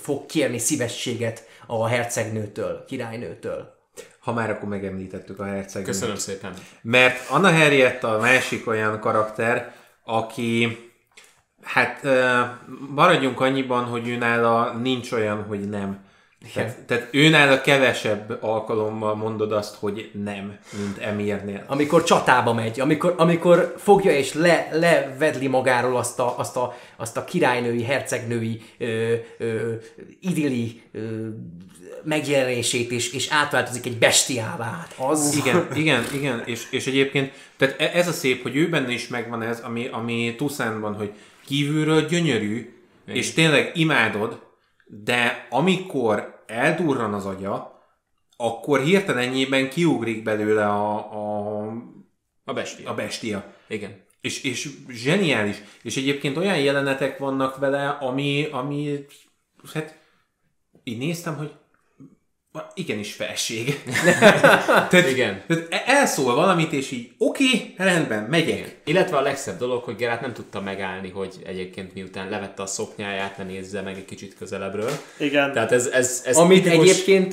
fog 0.00 0.26
kérni 0.26 0.58
szívességet 0.58 1.48
a 1.66 1.86
hercegnőtől, 1.86 2.84
királynőtől. 2.86 3.78
Ha 4.18 4.32
már 4.32 4.50
akkor 4.50 4.68
megemlítettük 4.68 5.40
a 5.40 5.44
hercegnőt. 5.44 5.90
Köszönöm 5.90 6.16
szépen. 6.16 6.54
Mert 6.82 7.30
Anna 7.30 7.50
Henrietta 7.50 8.14
a 8.14 8.20
másik 8.20 8.66
olyan 8.66 9.00
karakter, 9.00 9.74
aki 10.10 10.78
hát 11.62 12.06
maradjunk 12.94 13.40
annyiban, 13.40 13.84
hogy 13.84 14.08
őnála 14.08 14.72
nincs 14.72 15.12
olyan, 15.12 15.44
hogy 15.44 15.68
nem. 15.68 16.08
Tehát, 16.54 16.78
tehát 16.78 17.08
őnála 17.10 17.60
kevesebb 17.60 18.38
alkalommal 18.40 19.14
mondod 19.14 19.52
azt, 19.52 19.76
hogy 19.76 20.10
nem, 20.24 20.58
mint 20.78 20.98
Emirnél. 20.98 21.64
amikor 21.66 22.02
csatába 22.02 22.52
megy, 22.52 22.80
amikor, 22.80 23.14
amikor 23.16 23.74
fogja 23.76 24.12
és 24.12 24.34
le, 24.34 24.68
levedli 24.72 25.46
magáról 25.46 25.96
azt 25.96 26.18
a, 26.18 26.38
azt 26.38 26.56
a, 26.56 26.74
azt 26.96 27.16
a 27.16 27.24
királynői, 27.24 27.84
hercegnői 27.84 28.62
ö, 28.78 29.14
ö, 29.38 29.72
idilli 30.20 30.82
ö, 30.92 31.28
megjelenését, 32.04 32.90
és, 32.90 33.12
és 33.12 33.28
átváltozik 33.30 33.86
egy 33.86 33.98
bestiává. 33.98 34.64
Hát 34.64 34.94
az... 34.98 35.36
Igen, 35.36 35.68
igen, 35.74 36.04
igen, 36.14 36.42
és, 36.44 36.66
és 36.70 36.86
egyébként, 36.86 37.32
tehát 37.56 37.80
e- 37.80 37.90
ez 37.94 38.08
a 38.08 38.12
szép, 38.12 38.42
hogy 38.42 38.56
ő 38.56 38.68
benne 38.68 38.92
is 38.92 39.08
megvan 39.08 39.42
ez, 39.42 39.60
ami, 39.60 39.86
ami 39.86 40.34
Tuszánban, 40.36 40.94
hogy 40.94 41.12
kívülről 41.46 42.06
gyönyörű, 42.06 42.74
és 43.06 43.32
tényleg 43.32 43.70
imádod, 43.74 44.42
de 44.86 45.46
amikor 45.50 46.42
eldurran 46.46 47.14
az 47.14 47.26
agya, 47.26 47.84
akkor 48.36 48.80
hirtelenjében 48.82 49.68
kiugrik 49.68 50.22
belőle 50.22 50.66
a, 50.66 50.96
a, 50.96 51.66
A 52.44 52.52
bestia. 52.52 52.90
a 52.90 52.94
bestia. 52.94 53.54
Igen. 53.68 54.04
És, 54.20 54.42
és 54.42 54.68
zseniális. 54.88 55.56
És 55.82 55.96
egyébként 55.96 56.36
olyan 56.36 56.58
jelenetek 56.58 57.18
vannak 57.18 57.56
vele, 57.58 57.88
ami, 57.88 58.48
ami 58.50 59.06
hát 59.74 59.98
így 60.84 60.98
néztem, 60.98 61.36
hogy 61.36 61.52
igenis 62.74 63.12
felség. 63.12 63.82
tehát, 64.88 64.92
Igen. 65.10 65.42
Tehát 65.46 65.66
e- 65.70 65.82
elszól 65.86 66.34
valamit, 66.34 66.72
és 66.72 66.90
így 66.90 67.10
oké, 67.18 67.44
okay, 67.44 67.74
rendben, 67.76 68.22
megyek. 68.22 68.76
Illetve 68.84 69.16
a 69.16 69.20
legszebb 69.20 69.58
dolog, 69.58 69.82
hogy 69.82 69.96
Gerát 69.96 70.20
nem 70.20 70.32
tudta 70.32 70.60
megállni, 70.60 71.10
hogy 71.10 71.34
egyébként 71.44 71.94
miután 71.94 72.28
levette 72.28 72.62
a 72.62 72.66
szoknyáját, 72.66 73.38
ne 73.38 73.44
nézze 73.44 73.80
meg 73.80 73.96
egy 73.96 74.04
kicsit 74.04 74.34
közelebbről. 74.38 74.90
Igen. 75.18 75.52
Tehát 75.52 75.72
ez, 75.72 75.86
ez, 75.86 76.22
ez 76.26 76.36
Amit 76.36 76.62
tipikus- 76.62 76.88
egyébként 76.88 77.32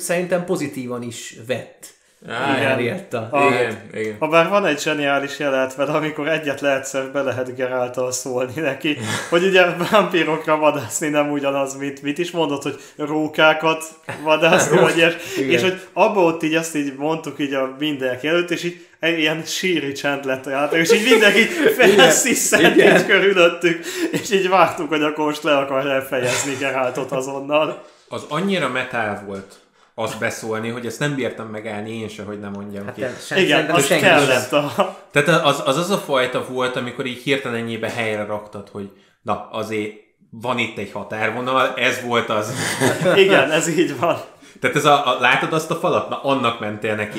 szerintem 0.00 0.44
pozitívan 0.44 1.02
is 1.02 1.36
vett. 1.46 1.94
Á, 2.28 2.54
Henrietta. 2.54 3.28
A- 3.30 3.46
Igen, 3.46 3.80
igen. 3.94 4.16
Habár 4.18 4.48
van 4.48 4.66
egy 4.66 4.80
zseniális 4.80 5.38
jelenet 5.38 5.74
vele, 5.74 5.92
amikor 5.92 6.28
egyetlen 6.28 6.76
egyszer 6.76 7.10
be 7.12 7.22
lehet 7.22 7.54
Geráltal 7.56 8.12
szólni 8.12 8.60
neki, 8.60 8.98
hogy 9.30 9.44
ugye 9.44 9.66
vámpírokra 9.90 10.56
vadászni 10.56 11.08
nem 11.08 11.30
ugyanaz, 11.30 11.76
mint 11.76 12.02
mit 12.02 12.18
is 12.18 12.30
mondott, 12.30 12.62
hogy 12.62 12.80
rókákat 12.96 13.84
vadászni, 14.22 14.78
vagy 14.78 14.96
ilyes, 14.96 15.14
és 15.54 15.62
hogy 15.62 15.80
abba 15.92 16.20
ott 16.20 16.42
így 16.42 16.54
azt 16.54 16.76
így 16.76 16.94
mondtuk 16.96 17.38
így 17.38 17.54
a 17.54 17.74
mindenki 17.78 18.28
előtt, 18.28 18.50
és 18.50 18.64
így 18.64 18.86
egy 19.00 19.18
ilyen 19.18 19.42
síri 19.44 19.92
csend 19.92 20.24
lett 20.24 20.46
rá, 20.46 20.64
és 20.64 20.92
így 20.92 21.10
mindenki 21.10 21.42
felsziszent 21.78 22.76
így 22.76 23.06
körülöttük, 23.06 23.84
és 24.10 24.30
így 24.30 24.48
vártuk, 24.48 24.88
hogy 24.88 25.02
akkor 25.02 25.24
most 25.24 25.42
le 25.42 25.56
akarja 25.56 26.02
fejezni 26.02 26.54
Geráltot 26.58 27.12
azonnal. 27.12 27.84
Az 28.08 28.24
annyira 28.28 28.68
metál 28.68 29.22
volt 29.26 29.54
azt 29.98 30.18
beszólni, 30.18 30.68
hogy 30.68 30.86
ezt 30.86 30.98
nem 30.98 31.14
bírtam 31.14 31.46
megállni 31.46 31.90
én 32.00 32.08
se, 32.08 32.22
hogy 32.22 32.40
nem 32.40 32.50
mondjam 32.50 32.84
Hát 32.84 32.94
ki. 32.94 33.04
sem, 33.26 33.38
Igen, 33.38 33.70
az 33.70 33.86
senki 33.86 34.04
kellett 34.04 34.52
a... 34.52 34.96
Tehát 35.10 35.44
az, 35.44 35.62
az 35.64 35.76
az 35.76 35.90
a 35.90 35.98
fajta 35.98 36.44
volt, 36.48 36.76
amikor 36.76 37.06
így 37.06 37.22
hirtelen 37.22 37.58
ennyibe 37.58 37.90
helyre 37.90 38.24
raktad, 38.24 38.68
hogy 38.68 38.90
na 39.22 39.48
azért 39.50 39.92
van 40.30 40.58
itt 40.58 40.78
egy 40.78 40.92
határvonal, 40.92 41.74
ez 41.76 42.02
volt 42.02 42.28
az. 42.28 42.52
Igen, 43.24 43.50
ez 43.50 43.68
így 43.68 43.98
van. 43.98 44.20
Tehát 44.60 44.76
ez 44.76 44.84
a, 44.84 45.16
a, 45.16 45.20
látod 45.20 45.52
azt 45.52 45.70
a 45.70 45.74
falat? 45.74 46.08
Na, 46.08 46.22
annak 46.22 46.60
mentél 46.60 46.94
neki. 46.94 47.18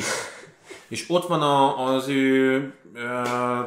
És 0.87 1.05
ott 1.07 1.27
van 1.27 1.41
a, 1.41 1.85
az 1.85 2.07
ő 2.07 2.73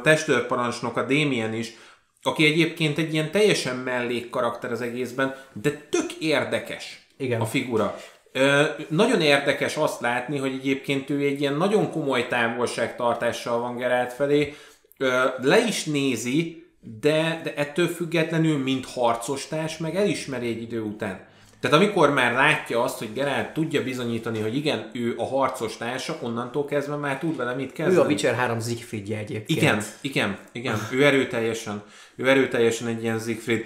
testőrparancsnok, 0.03 0.97
a 0.97 1.01
Damien 1.01 1.53
is, 1.53 1.73
aki 2.21 2.45
egyébként 2.45 2.97
egy 2.97 3.13
ilyen 3.13 3.31
teljesen 3.31 3.75
mellék 3.75 4.29
karakter 4.29 4.71
az 4.71 4.81
egészben, 4.81 5.35
de 5.61 5.87
tök 5.89 6.11
érdekes 6.19 7.07
Igen. 7.17 7.41
a 7.41 7.45
figura. 7.45 7.95
Ö, 8.31 8.63
nagyon 8.87 9.21
érdekes 9.21 9.75
azt 9.75 10.01
látni, 10.01 10.37
hogy 10.37 10.53
egyébként 10.53 11.09
ő 11.09 11.19
egy 11.19 11.39
ilyen 11.39 11.57
nagyon 11.57 11.91
komoly 11.91 12.27
távolságtartással 12.27 13.59
van 13.59 13.77
Gerált 13.77 14.13
felé, 14.13 14.55
ö, 14.97 15.23
le 15.41 15.59
is 15.67 15.83
nézi, 15.83 16.65
de, 16.99 17.41
de 17.43 17.53
ettől 17.55 17.87
függetlenül, 17.87 18.57
mint 18.57 18.85
harcostárs, 18.85 19.77
meg 19.77 19.95
elismeri 19.95 20.47
egy 20.47 20.61
idő 20.61 20.81
után. 20.81 21.29
Tehát 21.61 21.77
amikor 21.77 22.13
már 22.13 22.33
látja 22.33 22.83
azt, 22.83 22.97
hogy 22.97 23.13
Gerált 23.13 23.53
tudja 23.53 23.83
bizonyítani, 23.83 24.39
hogy 24.39 24.55
igen, 24.55 24.89
ő 24.93 25.13
a 25.17 25.25
harcos 25.25 25.77
társa, 25.77 26.17
onnantól 26.21 26.65
kezdve 26.65 26.95
már 26.95 27.19
tud 27.19 27.35
vele 27.35 27.53
mit 27.53 27.73
kezdeni. 27.73 27.97
Ő 27.97 28.01
a 28.01 28.05
Witcher 28.05 28.35
3 28.35 28.59
Siegfriedje 28.59 29.17
egyébként. 29.17 29.59
Igen, 29.59 29.83
igen, 30.01 30.37
igen. 30.51 30.75
Ő 30.91 31.05
erőteljesen, 31.05 31.83
ő 32.15 32.29
erőteljesen 32.29 32.87
egy 32.87 33.03
ilyen 33.03 33.19
Siegfried. 33.19 33.65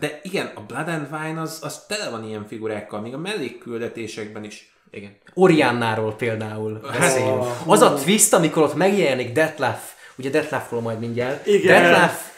De 0.00 0.20
igen, 0.22 0.50
a 0.54 0.60
Blood 0.60 0.88
and 0.88 1.06
Wine 1.12 1.40
az, 1.40 1.58
az 1.62 1.84
tele 1.86 2.10
van 2.10 2.24
ilyen 2.24 2.46
figurákkal, 2.48 3.00
még 3.00 3.14
a 3.14 3.18
mellékküldetésekben 3.18 4.44
is. 4.44 4.72
igen. 4.90 5.16
Oriannáról 5.34 6.14
például 6.14 6.80
beszéljünk. 6.98 7.44
Az 7.66 7.80
a 7.80 7.94
twist, 7.94 8.32
amikor 8.32 8.62
ott 8.62 8.74
megjelenik 8.74 9.32
Detlef, 9.32 9.80
ugye 10.16 10.30
Detlefról 10.30 10.80
majd 10.80 10.98
mindjárt. 10.98 11.46
Igen. 11.46 11.82
Detlef 11.82 12.28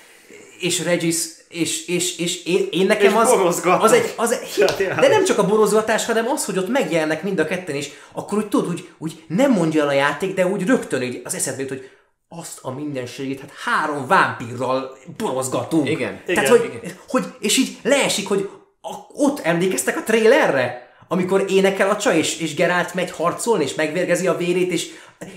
és 0.58 0.84
Regis 0.84 1.16
és, 1.52 1.86
és, 1.86 2.18
és 2.18 2.44
én, 2.44 2.68
én 2.70 2.86
nekem 2.86 3.06
És 3.06 3.14
az, 3.14 3.62
az 3.80 3.92
egy, 3.92 4.12
az 4.16 4.32
egy, 4.32 4.64
de 4.78 5.08
nem 5.08 5.24
csak 5.24 5.38
a 5.38 5.46
borozgatás, 5.46 6.04
hanem 6.04 6.28
az, 6.28 6.44
hogy 6.44 6.58
ott 6.58 6.68
megjelennek 6.68 7.22
mind 7.22 7.38
a 7.38 7.44
ketten 7.44 7.74
is, 7.74 7.90
akkor 8.12 8.38
úgy 8.38 8.48
tudod, 8.48 8.68
úgy, 8.68 8.88
úgy 8.98 9.24
nem 9.28 9.52
mondja 9.52 9.82
el 9.82 9.88
a 9.88 9.92
játék, 9.92 10.34
de 10.34 10.46
úgy 10.46 10.66
rögtön 10.66 11.02
így 11.02 11.20
az 11.24 11.34
eszedbe 11.34 11.60
jut, 11.60 11.68
hogy 11.68 11.90
azt 12.38 12.58
a 12.62 12.70
mindenségét, 12.70 13.40
hát 13.40 13.52
három 13.64 14.06
vámpírral 14.06 14.96
borozgatunk. 15.16 15.88
Igen. 15.88 16.22
Tehát, 16.26 16.44
Igen. 16.44 16.50
hogy, 16.50 16.94
hogy, 17.08 17.24
és 17.40 17.58
így 17.58 17.78
leesik, 17.82 18.28
hogy 18.28 18.48
a, 18.80 18.94
ott 19.14 19.40
emlékeztek 19.40 19.96
a 19.96 20.02
trailerre? 20.02 20.90
Amikor 21.08 21.44
énekel 21.48 21.90
a 21.90 21.96
csaj, 21.96 22.18
és, 22.18 22.38
és 22.38 22.54
Gerált 22.54 22.94
megy 22.94 23.10
harcolni, 23.10 23.64
és 23.64 23.74
megvérgezi 23.74 24.26
a 24.26 24.36
vérét, 24.36 24.70
és, 24.70 24.90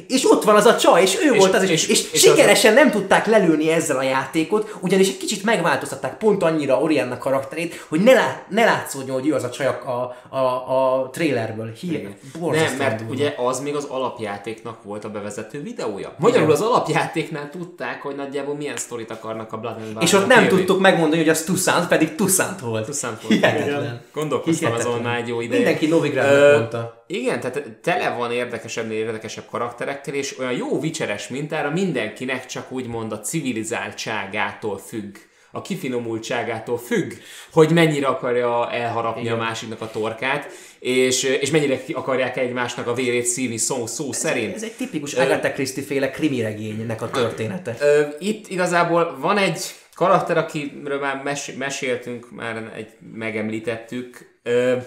és 0.07 0.31
ott 0.31 0.43
van 0.43 0.55
az 0.55 0.65
a 0.65 0.75
csaj, 0.77 1.01
és 1.01 1.17
ő 1.21 1.31
És- 1.33 1.37
volt 1.39 1.53
az, 1.55 1.63
és, 1.63 1.69
és- 1.71 1.87
és, 1.87 2.11
és, 2.11 2.19
sikeresen 2.19 2.73
nem 2.73 2.91
tudták 2.91 3.25
lelőni 3.25 3.69
ezzel 3.71 3.97
a 3.97 4.03
játékot, 4.03 4.75
ugyanis 4.81 5.07
egy 5.07 5.17
kicsit 5.17 5.43
megváltoztatták 5.43 6.17
pont 6.17 6.43
annyira 6.43 6.79
Orianna 6.81 7.17
karakterét, 7.17 7.85
hogy 7.89 7.99
ne, 8.03 8.13
lá, 8.13 8.43
ne 8.49 8.63
látszódjon, 8.65 9.19
hogy 9.19 9.27
ő 9.27 9.33
az 9.33 9.43
a 9.43 9.49
csaj 9.49 9.65
a, 9.65 10.15
a, 10.29 10.37
a, 10.37 11.09
trailerből. 11.11 11.71
Hí, 11.79 12.07
Nem, 12.41 12.75
mert 12.77 12.97
durva. 12.97 13.13
ugye 13.13 13.33
az 13.37 13.59
még 13.59 13.75
az 13.75 13.83
alapjátéknak 13.89 14.83
volt 14.83 15.05
a 15.05 15.09
bevezető 15.09 15.61
videója. 15.61 16.13
Magyarul 16.19 16.51
az 16.51 16.61
alapjátéknál 16.61 17.49
tudták, 17.49 18.01
hogy 18.01 18.15
nagyjából 18.15 18.55
milyen 18.55 18.77
sztorit 18.77 19.11
akarnak 19.11 19.53
a 19.53 19.57
Blood 19.57 19.75
and 19.81 20.01
És 20.03 20.13
ott 20.13 20.27
nem 20.27 20.41
kérni. 20.43 20.57
tudtuk 20.57 20.79
megmondani, 20.79 21.17
hogy 21.21 21.29
az 21.29 21.43
Tuszant, 21.43 21.87
pedig 21.87 22.15
Tuszant 22.15 22.59
volt. 22.59 22.85
Tuszant 22.85 23.21
volt. 23.21 23.33
Hihetetlen. 23.33 24.01
Gondolkoztam 24.13 24.67
Hihetetlen. 24.67 24.93
azon 24.93 25.01
már 25.05 25.17
egy 25.17 25.27
jó 25.27 25.41
ideje. 25.41 25.57
Mindenki 25.59 25.87
Novigradnak 25.87 26.57
mondta. 26.57 27.04
Igen, 27.07 27.39
tehát 27.39 27.69
tele 27.81 28.09
van 28.09 28.31
érdekesebbnél 28.31 28.97
érdekesebb 28.97 29.45
karakterekkel, 29.49 30.13
és 30.13 30.39
olyan 30.39 30.53
jó 30.53 30.79
vicseres 30.79 31.27
mintára 31.27 31.71
mindenkinek 31.71 32.45
csak 32.45 32.71
úgymond 32.71 33.11
a 33.11 33.19
civilizáltságától 33.19 34.77
függ, 34.77 35.15
a 35.51 35.61
kifinomultságától 35.61 36.77
függ, 36.77 37.11
hogy 37.51 37.71
mennyire 37.71 38.07
akarja 38.07 38.71
elharapni 38.71 39.21
Igen. 39.21 39.33
a 39.33 39.37
másiknak 39.37 39.81
a 39.81 39.89
torkát, 39.91 40.49
és, 40.79 41.23
és 41.23 41.51
mennyire 41.51 41.79
akarják 41.93 42.37
egymásnak 42.37 42.87
a 42.87 42.93
vérét 42.93 43.25
szívni 43.25 43.57
szó, 43.57 43.85
szó 43.85 44.11
szerint. 44.11 44.55
Ez 44.55 44.63
egy 44.63 44.75
tipikus 44.77 45.13
Agatha 45.13 45.51
Christie 45.51 45.83
féle 45.83 46.09
krimiregénynek 46.09 47.01
a 47.01 47.09
története. 47.09 47.75
Ö, 47.79 48.01
itt 48.19 48.47
igazából 48.47 49.17
van 49.19 49.37
egy 49.37 49.59
karakter, 49.95 50.37
akiről 50.37 50.99
már 50.99 51.21
mes- 51.23 51.57
meséltünk, 51.57 52.31
már 52.31 52.71
egy 52.75 52.89
megemlítettük. 53.13 54.39
Ö, 54.43 54.77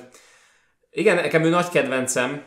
igen, 0.99 1.17
nekem 1.17 1.45
ő 1.45 1.49
nagy 1.49 1.69
kedvencem, 1.69 2.45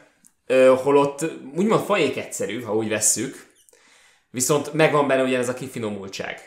holott 0.83 1.25
úgymond 1.55 1.85
fajék 1.85 2.17
egyszerű, 2.17 2.61
ha 2.61 2.75
úgy 2.75 2.89
vesszük, 2.89 3.49
viszont 4.29 4.73
megvan 4.73 5.07
benne 5.07 5.23
ugye 5.23 5.37
ez 5.37 5.49
a 5.49 5.53
kifinomultság. 5.53 6.39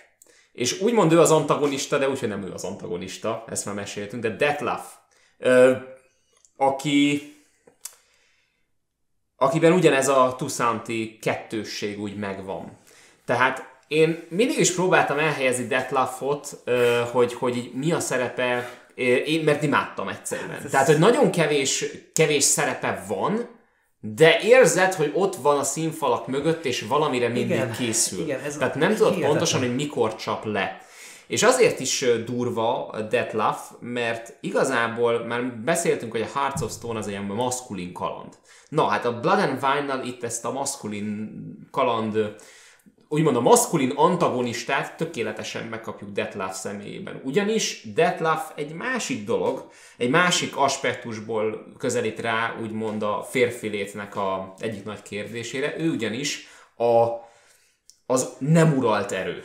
És 0.52 0.80
úgymond 0.80 1.12
ő 1.12 1.20
az 1.20 1.30
antagonista, 1.30 1.98
de 1.98 2.08
úgyhogy 2.08 2.28
nem 2.28 2.42
ő 2.42 2.52
az 2.52 2.64
antagonista, 2.64 3.44
ezt 3.48 3.64
már 3.64 3.74
meséltünk, 3.74 4.22
de 4.22 4.36
Detlef, 4.36 4.92
ö, 5.38 5.72
aki 6.56 7.32
akiben 9.36 9.72
ugyanez 9.72 10.08
a 10.08 10.34
Tusanti 10.38 11.18
kettősség 11.20 12.00
úgy 12.00 12.16
megvan. 12.16 12.78
Tehát 13.24 13.68
én 13.88 14.26
mindig 14.28 14.58
is 14.58 14.74
próbáltam 14.74 15.18
elhelyezni 15.18 15.66
Detlafot, 15.66 16.62
hogy, 17.12 17.34
hogy 17.34 17.70
mi 17.74 17.92
a 17.92 18.00
szerepe, 18.00 18.83
én 19.26 19.44
mert 19.44 19.62
imádtam 19.62 20.09
egyszerűen. 20.09 20.68
Tehát, 20.70 20.87
hogy 20.87 20.98
nagyon 20.98 21.30
kevés, 21.30 21.85
kevés 22.12 22.42
szerepe 22.44 23.04
van, 23.09 23.48
de 24.00 24.40
érzed, 24.40 24.94
hogy 24.94 25.11
ott 25.14 25.37
van 25.37 25.59
a 25.59 25.62
színfalak 25.64 26.26
mögött, 26.26 26.64
és 26.64 26.80
valamire 26.88 27.28
mindig 27.28 27.57
Igen, 27.57 27.72
készül. 27.72 28.20
igen, 28.20 28.40
ez 28.40 28.57
Tehát 28.57 28.74
nem 28.74 28.88
tudod 28.94 28.98
hihetetlen. 29.14 29.30
pontosan, 29.30 29.61
hogy 29.61 29.74
mikor 29.74 30.16
csap 30.16 30.44
le. 30.44 30.83
És 31.26 31.42
azért 31.42 31.80
is 31.80 32.04
durva 32.24 32.87
a 32.87 33.00
Detlaf, 33.00 33.70
mert 33.80 34.37
igazából 34.40 35.24
már 35.24 35.44
beszéltünk, 35.57 36.12
hogy 36.12 36.20
a 36.20 36.38
Hearts 36.38 36.61
of 36.61 36.72
Stone 36.72 36.98
az 36.98 37.07
egy 37.07 37.12
ilyen 37.12 37.24
maszkulin 37.24 37.92
kaland. 37.92 38.33
Na, 38.68 38.87
hát 38.87 39.04
a 39.04 39.20
Blood 39.20 39.38
and 39.38 39.62
Wine-nal 39.62 40.04
itt 40.04 40.24
ezt 40.24 40.44
a 40.44 40.52
maszkulin 40.52 41.30
kaland, 41.70 42.35
úgymond 43.14 43.37
a 43.37 43.40
maszkulin 43.40 43.92
antagonistát 43.96 44.96
tökéletesen 44.96 45.66
megkapjuk 45.66 46.11
Detlaf 46.11 46.57
személyében. 46.57 47.20
Ugyanis 47.24 47.83
Detlaf 47.94 48.50
egy 48.55 48.72
másik 48.72 49.24
dolog, 49.24 49.68
egy 49.96 50.11
másik 50.11 50.57
aspektusból 50.57 51.72
közelít 51.79 52.20
rá 52.20 52.55
úgymond 52.62 53.03
a 53.03 53.27
férfi 53.31 53.68
létnek 53.68 54.16
a 54.16 54.55
egyik 54.59 54.85
nagy 54.85 55.03
kérdésére. 55.03 55.74
Ő 55.79 55.90
ugyanis 55.90 56.46
a, 56.77 57.07
az 58.07 58.37
nem 58.38 58.77
uralt 58.77 59.12
erő. 59.12 59.44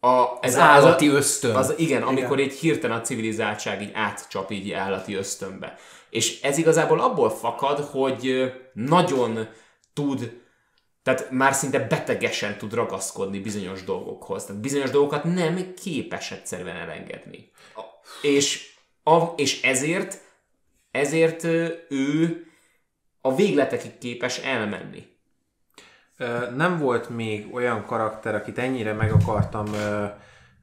A, 0.00 0.24
Ez 0.40 0.56
állati 0.56 1.08
az, 1.08 1.14
ösztön. 1.14 1.54
Az, 1.54 1.74
igen, 1.76 2.02
amikor 2.02 2.38
így 2.38 2.52
hirtelen 2.58 2.98
a 2.98 3.00
civilizáltság 3.00 3.82
így 3.82 3.92
átcsap 3.94 4.50
így 4.50 4.72
állati 4.72 5.14
ösztönbe. 5.14 5.74
És 6.10 6.40
ez 6.42 6.58
igazából 6.58 7.00
abból 7.00 7.30
fakad, 7.30 7.78
hogy 7.78 8.52
nagyon 8.72 9.48
tud, 9.94 10.40
tehát 11.02 11.30
már 11.30 11.54
szinte 11.54 11.78
betegesen 11.78 12.56
tud 12.58 12.74
ragaszkodni 12.74 13.38
bizonyos 13.38 13.84
dolgokhoz. 13.84 14.44
Tehát 14.44 14.60
bizonyos 14.60 14.90
dolgokat 14.90 15.24
nem 15.24 15.74
képes 15.82 16.30
egyszerűen 16.30 16.76
elengedni. 16.76 17.50
A- 17.74 17.80
És, 18.22 18.74
a, 19.02 19.24
és 19.36 19.62
ezért, 19.62 20.18
ezért 20.90 21.44
ő 21.88 22.44
a 23.20 23.34
végletekig 23.34 23.98
képes 23.98 24.38
elmenni. 24.38 25.08
Nem 26.56 26.78
volt 26.78 27.08
még 27.08 27.54
olyan 27.54 27.84
karakter, 27.86 28.34
akit 28.34 28.58
ennyire 28.58 28.92
meg 28.92 29.12
akartam 29.12 29.66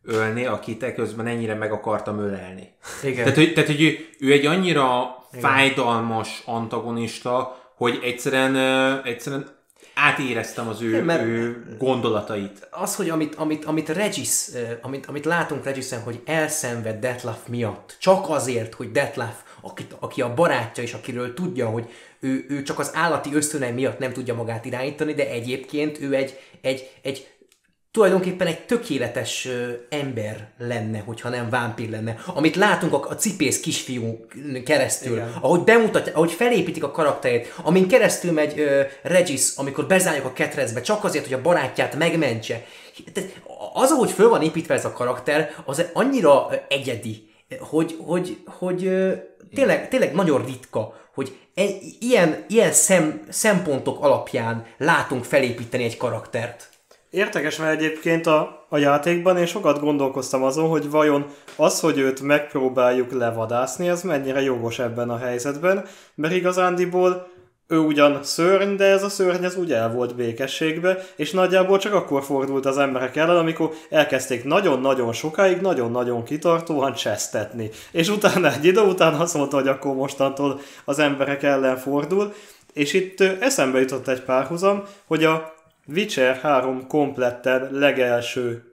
ölni, 0.03 0.45
akit 0.45 0.83
eközben 0.83 1.27
ennyire 1.27 1.53
meg 1.53 1.71
akartam 1.71 2.19
ölelni. 2.19 2.73
Igen. 3.03 3.15
Tehát, 3.23 3.35
hogy, 3.35 3.53
tehát, 3.53 3.69
hogy 3.69 3.81
ő, 3.81 3.97
ő 4.19 4.31
egy 4.31 4.45
annyira 4.45 5.15
fájdalmas 5.31 6.41
antagonista, 6.45 7.61
hogy 7.75 7.99
egyszerűen, 8.03 8.55
egyszerűen 9.03 9.56
átéreztem 9.97 10.67
az 10.67 10.81
ő, 10.81 11.03
mert- 11.03 11.23
ő 11.23 11.65
gondolatait. 11.77 12.67
az, 12.71 12.95
hogy 12.95 13.09
amit, 13.09 13.35
amit, 13.35 13.65
amit 13.65 13.89
Regis, 13.89 14.47
amit, 14.81 15.05
amit 15.05 15.25
látunk 15.25 15.63
Regisen, 15.63 16.01
hogy 16.01 16.21
elszenved 16.25 16.99
Detlaf 16.99 17.47
miatt, 17.47 17.95
csak 17.99 18.29
azért, 18.29 18.73
hogy 18.73 18.91
Detlaf 18.91 19.35
akit, 19.61 19.95
aki 19.99 20.21
a 20.21 20.33
barátja, 20.33 20.83
és 20.83 20.93
akiről 20.93 21.33
tudja, 21.33 21.69
hogy 21.69 21.89
ő, 22.19 22.45
ő 22.49 22.61
csak 22.61 22.79
az 22.79 22.91
állati 22.93 23.29
ösztönei 23.33 23.71
miatt 23.71 23.99
nem 23.99 24.13
tudja 24.13 24.33
magát 24.33 24.65
irányítani, 24.65 25.13
de 25.13 25.29
egyébként 25.29 26.01
ő 26.01 26.13
egy, 26.13 26.39
egy, 26.61 26.91
egy 27.01 27.27
tulajdonképpen 27.97 28.47
egy 28.47 28.59
tökéletes 28.65 29.45
ö, 29.45 29.71
ember 29.89 30.47
lenne, 30.57 30.99
hogyha 30.99 31.29
nem 31.29 31.49
vámpír 31.49 31.89
lenne. 31.89 32.15
Amit 32.25 32.55
látunk 32.55 32.93
a, 32.93 33.05
a 33.09 33.15
cipész 33.15 33.59
kisfiú 33.59 34.25
keresztül, 34.65 35.15
Igen. 35.15 35.33
ahogy 35.41 35.59
bemutatja, 35.59 36.13
ahogy 36.13 36.31
felépítik 36.31 36.83
a 36.83 36.91
karakterét, 36.91 37.53
amin 37.63 37.87
keresztül 37.87 38.31
megy 38.31 38.59
ö, 38.59 38.81
Regis, 39.01 39.55
amikor 39.55 39.87
bezárjuk 39.87 40.25
a 40.25 40.33
ketrecbe, 40.33 40.81
csak 40.81 41.03
azért, 41.03 41.23
hogy 41.23 41.33
a 41.33 41.41
barátját 41.41 41.95
megmentse. 41.95 42.63
Az, 43.73 43.91
ahogy 43.91 44.11
föl 44.11 44.29
van 44.29 44.41
építve 44.41 44.73
ez 44.73 44.85
a 44.85 44.91
karakter, 44.91 45.53
az 45.65 45.85
annyira 45.93 46.49
egyedi, 46.67 47.29
hogy, 47.59 47.97
hogy, 48.05 48.37
hogy 48.45 48.85
ö, 48.85 49.11
tényleg, 49.55 49.87
tényleg 49.87 50.13
nagyon 50.13 50.45
ritka, 50.45 51.09
hogy 51.13 51.37
egy, 51.53 51.95
ilyen, 51.99 52.45
ilyen 52.47 52.71
szem, 52.71 53.21
szempontok 53.29 54.03
alapján 54.03 54.65
látunk 54.77 55.23
felépíteni 55.23 55.83
egy 55.83 55.97
karaktert. 55.97 56.66
Érdekes, 57.09 57.57
mert 57.57 57.79
egyébként 57.79 58.27
a, 58.27 58.65
a 58.69 58.77
játékban 58.77 59.37
én 59.37 59.45
sokat 59.45 59.79
gondolkoztam 59.79 60.43
azon, 60.43 60.69
hogy 60.69 60.89
vajon 60.89 61.25
az, 61.55 61.79
hogy 61.79 61.97
őt 61.97 62.21
megpróbáljuk 62.21 63.11
levadászni, 63.11 63.87
ez 63.87 64.01
mennyire 64.01 64.41
jogos 64.41 64.79
ebben 64.79 65.09
a 65.09 65.17
helyzetben, 65.17 65.85
mert 66.15 66.33
igazándiból 66.33 67.27
ő 67.67 67.77
ugyan 67.77 68.23
szörny, 68.23 68.75
de 68.75 68.85
ez 68.85 69.03
a 69.03 69.09
szörny 69.09 69.43
ez 69.43 69.55
úgy 69.55 69.71
el 69.71 69.91
volt 69.91 70.15
békességbe, 70.15 71.03
és 71.15 71.31
nagyjából 71.31 71.77
csak 71.77 71.93
akkor 71.93 72.23
fordult 72.23 72.65
az 72.65 72.77
emberek 72.77 73.15
ellen, 73.15 73.37
amikor 73.37 73.69
elkezdték 73.89 74.43
nagyon-nagyon 74.43 75.13
sokáig, 75.13 75.61
nagyon-nagyon 75.61 76.23
kitartóan 76.23 76.93
csesztetni. 76.93 77.69
És 77.91 78.09
utána 78.09 78.53
egy 78.53 78.65
idő 78.65 78.81
után 78.81 79.13
azt 79.13 79.33
mondta, 79.33 79.55
hogy 79.55 79.67
akkor 79.67 79.95
mostantól 79.95 80.59
az 80.85 80.99
emberek 80.99 81.43
ellen 81.43 81.77
fordul, 81.77 82.33
és 82.73 82.93
itt 82.93 83.21
eszembe 83.21 83.79
jutott 83.79 84.07
egy 84.07 84.21
párhuzam, 84.21 84.83
hogy 85.07 85.23
a 85.23 85.55
Witcher 85.93 86.35
3 86.35 86.87
kompletten 86.87 87.69
legelső 87.71 88.63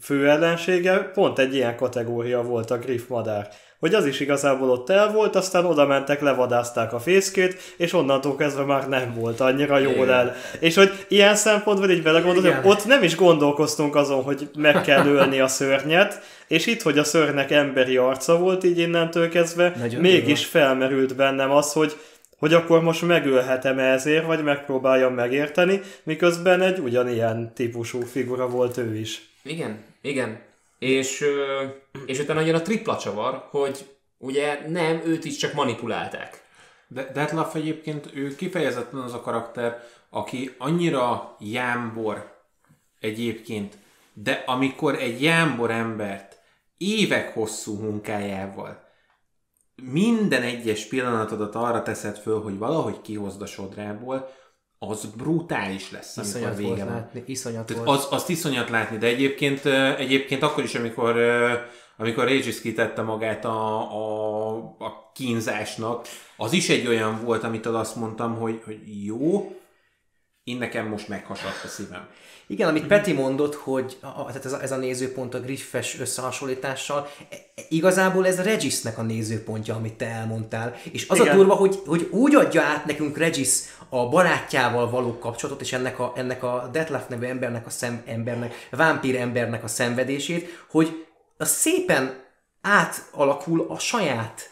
főellensége 0.00 0.98
pont 0.98 1.38
egy 1.38 1.54
ilyen 1.54 1.76
kategória 1.76 2.42
volt 2.42 2.70
a 2.70 2.78
Griff 2.78 3.06
madár. 3.08 3.48
Hogy 3.78 3.94
az 3.94 4.06
is 4.06 4.20
igazából 4.20 4.70
ott 4.70 4.90
el 4.90 5.12
volt, 5.12 5.36
aztán 5.36 5.64
oda 5.64 5.86
mentek, 5.86 6.20
levadázták 6.20 6.92
a 6.92 7.00
fészkét, 7.00 7.74
és 7.76 7.92
onnantól 7.92 8.36
kezdve 8.36 8.64
már 8.64 8.88
nem 8.88 9.14
volt 9.14 9.40
annyira 9.40 9.78
jól 9.78 10.10
el. 10.10 10.34
És 10.60 10.74
hogy 10.74 11.06
ilyen 11.08 11.34
szempontból 11.34 11.90
így 11.90 12.02
belegondolok, 12.02 12.54
hogy 12.54 12.70
ott 12.70 12.86
nem 12.86 13.02
is 13.02 13.16
gondolkoztunk 13.16 13.96
azon, 13.96 14.22
hogy 14.22 14.50
meg 14.56 14.80
kell 14.80 15.06
ölni 15.06 15.40
a 15.40 15.48
szörnyet, 15.48 16.22
és 16.48 16.66
itt, 16.66 16.82
hogy 16.82 16.98
a 16.98 17.04
szörnynek 17.04 17.50
emberi 17.50 17.96
arca 17.96 18.38
volt 18.38 18.64
így 18.64 18.78
innentől 18.78 19.28
kezdve, 19.28 19.72
Nagyon 19.78 20.00
mégis 20.00 20.44
felmerült 20.44 21.16
bennem 21.16 21.50
az, 21.50 21.72
hogy 21.72 21.96
hogy 22.42 22.54
akkor 22.54 22.82
most 22.82 23.02
megölhetem 23.02 23.78
ezért, 23.78 24.26
vagy 24.26 24.42
megpróbáljam 24.42 25.14
megérteni, 25.14 25.80
miközben 26.02 26.60
egy 26.60 26.78
ugyanilyen 26.78 27.54
típusú 27.54 28.00
figura 28.00 28.48
volt 28.48 28.76
ő 28.76 28.96
is. 28.96 29.30
Igen, 29.42 29.84
igen. 30.00 30.40
És, 30.78 31.24
és 32.06 32.18
utána 32.18 32.40
jön 32.40 32.54
a 32.54 32.62
tripla 32.62 32.96
csavar, 32.96 33.46
hogy 33.50 33.84
ugye 34.18 34.68
nem, 34.68 35.02
őt 35.04 35.24
is 35.24 35.36
csak 35.36 35.52
manipulálták. 35.52 36.42
De 36.88 37.10
Detlaf 37.14 37.54
egyébként 37.54 38.10
ő 38.14 38.34
kifejezetten 38.34 39.00
az 39.00 39.14
a 39.14 39.20
karakter, 39.20 39.82
aki 40.10 40.54
annyira 40.58 41.36
jámbor 41.40 42.42
egyébként, 43.00 43.74
de 44.12 44.42
amikor 44.46 44.94
egy 44.94 45.22
jámbor 45.22 45.70
embert 45.70 46.38
évek 46.78 47.34
hosszú 47.34 47.78
munkájával 47.78 48.90
minden 49.90 50.42
egyes 50.42 50.86
pillanatodat 50.86 51.54
arra 51.54 51.82
teszed 51.82 52.16
föl, 52.16 52.42
hogy 52.42 52.58
valahogy 52.58 53.00
kihozd 53.00 53.42
a 53.42 53.46
sodrából, 53.46 54.28
az 54.78 55.04
brutális 55.16 55.90
lesz, 55.90 56.16
iszonyat 56.16 56.46
amikor 56.46 56.62
vége 56.62 56.84
van. 56.84 56.94
Látni, 56.94 57.22
iszonyat 57.26 57.66
Tehát 57.66 57.84
volt. 57.84 57.98
Az, 57.98 58.06
azt 58.10 58.28
iszonyat 58.28 58.70
látni, 58.70 58.96
de 58.98 59.06
egyébként, 59.06 59.66
egyébként 59.96 60.42
akkor 60.42 60.64
is, 60.64 60.74
amikor 60.74 61.16
amikor 61.96 62.24
Regis 62.24 62.60
kitette 62.60 63.02
magát 63.02 63.44
a, 63.44 63.78
a, 63.92 64.56
a 64.78 65.10
kínzásnak, 65.14 66.06
az 66.36 66.52
is 66.52 66.68
egy 66.68 66.86
olyan 66.86 67.24
volt, 67.24 67.44
amitől 67.44 67.76
azt 67.76 67.96
mondtam, 67.96 68.36
hogy, 68.36 68.62
hogy 68.64 69.04
jó, 69.04 69.56
én 70.44 70.56
nekem 70.56 70.86
most 70.86 71.08
meghasadt 71.08 71.64
a 71.64 71.68
szívem. 71.68 72.08
Igen, 72.46 72.68
amit 72.68 72.86
Peti 72.86 73.12
mondott, 73.12 73.54
hogy 73.54 73.96
a, 74.00 74.26
tehát 74.26 74.44
ez 74.44 74.52
a, 74.52 74.62
ez 74.62 74.72
a 74.72 74.76
nézőpont 74.76 75.34
a 75.34 75.40
Griffes 75.40 76.00
összehasonlítással, 76.00 77.08
e, 77.30 77.36
igazából 77.68 78.26
ez 78.26 78.42
Regisnek 78.42 78.98
a 78.98 79.02
nézőpontja, 79.02 79.74
amit 79.74 79.92
te 79.92 80.06
elmondtál. 80.06 80.74
És 80.92 81.08
az 81.08 81.18
Igen. 81.18 81.32
a 81.32 81.36
durva, 81.36 81.54
hogy, 81.54 81.82
hogy 81.86 82.08
úgy 82.10 82.34
adja 82.34 82.62
át 82.62 82.84
nekünk 82.84 83.18
Regis 83.18 83.58
a 83.88 84.08
barátjával 84.08 84.90
való 84.90 85.18
kapcsolatot, 85.18 85.60
és 85.62 85.72
ennek 85.72 85.98
a, 85.98 86.12
ennek 86.16 86.42
a 86.42 86.68
Detlef 86.72 87.08
nevű 87.08 87.26
embernek, 87.26 87.66
a 87.66 87.70
szem, 87.70 88.02
embernek, 88.06 88.68
vámpír 88.70 89.16
embernek 89.16 89.64
a 89.64 89.68
szenvedését, 89.68 90.64
hogy 90.70 91.06
a 91.36 91.44
szépen 91.44 92.20
átalakul 92.60 93.66
a 93.68 93.78
saját 93.78 94.51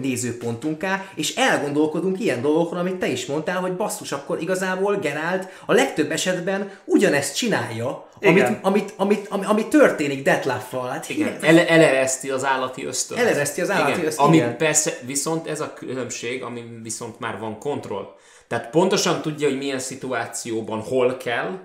nézőpontunká, 0.00 1.08
és 1.14 1.34
elgondolkodunk 1.34 2.20
ilyen 2.20 2.42
dolgokon, 2.42 2.78
amit 2.78 2.96
te 2.96 3.06
is 3.06 3.26
mondtál, 3.26 3.60
hogy 3.60 3.76
basszus, 3.76 4.12
akkor 4.12 4.40
igazából 4.40 4.96
Gerált 4.96 5.48
a 5.66 5.72
legtöbb 5.72 6.10
esetben 6.10 6.70
ugyanezt 6.84 7.36
csinálja, 7.36 8.08
amit, 8.20 8.48
amit, 8.62 8.92
amit, 8.96 9.26
ami, 9.28 9.44
ami 9.44 9.68
történik 9.68 10.22
Detlaffal. 10.22 10.88
Hát 10.88 11.08
igen, 11.08 11.38
ele, 11.40 11.68
elereszti 11.68 12.30
az 12.30 12.44
állati 12.44 12.84
ösztön. 12.84 13.18
Elereszti 13.18 13.60
az 13.60 13.70
állati 13.70 14.04
ösztön. 14.04 14.24
Ami 14.24 14.36
igen. 14.36 14.56
persze, 14.56 14.98
viszont 15.06 15.46
ez 15.46 15.60
a 15.60 15.72
különbség, 15.72 16.42
ami 16.42 16.64
viszont 16.82 17.18
már 17.18 17.38
van 17.38 17.58
kontroll. 17.58 18.14
Tehát 18.48 18.70
pontosan 18.70 19.22
tudja, 19.22 19.48
hogy 19.48 19.58
milyen 19.58 19.78
szituációban 19.78 20.80
hol 20.80 21.16
kell, 21.16 21.58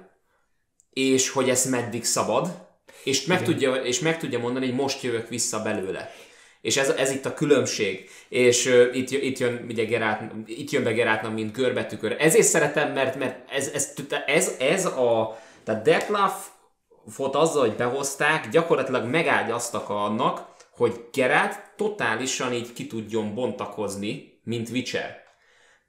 és 0.94 1.30
hogy 1.30 1.50
ez 1.50 1.66
meddig 1.66 2.06
szabad, 2.06 2.70
és 3.04 3.26
meg, 3.26 3.44
tudja, 3.44 3.74
és 3.76 4.00
meg 4.00 4.18
tudja 4.18 4.40
mondani, 4.40 4.66
hogy 4.66 4.76
most 4.76 5.02
jövök 5.04 5.30
vissza 5.30 5.62
belőle. 5.62 6.12
És 6.62 6.78
ez, 6.78 6.90
ez 6.90 7.12
itt 7.12 7.26
a 7.26 7.34
különbség. 7.34 8.10
És 8.30 8.66
uh, 8.66 8.96
itt, 8.96 9.10
itt 9.10 9.38
jön 9.38 9.66
ugye 9.70 9.84
Gerát, 9.84 10.32
itt 10.46 10.70
jön 10.70 10.84
be 10.84 10.92
Gerátnak, 10.92 11.34
mint 11.34 11.54
görbetükör. 11.54 12.16
Ezért 12.20 12.48
szeretem, 12.48 12.94
mert, 12.94 13.16
mert 13.16 13.52
ez, 13.52 13.68
ez, 13.74 13.94
ez, 14.26 14.56
ez 14.60 14.86
a... 14.86 15.40
Tehát 15.64 15.84
Detlaf 15.84 16.48
fot 17.08 17.36
azzal, 17.36 17.62
hogy 17.62 17.76
behozták, 17.76 18.50
gyakorlatilag 18.50 19.06
megágyaztak 19.06 19.90
annak, 19.90 20.46
hogy 20.76 21.06
Gerát 21.12 21.74
totálisan 21.76 22.54
így 22.54 22.74
ki 22.74 22.88
tudjon 22.88 23.34
bontakozni, 23.34 24.40
mint 24.44 24.70
Witcher. 24.70 25.24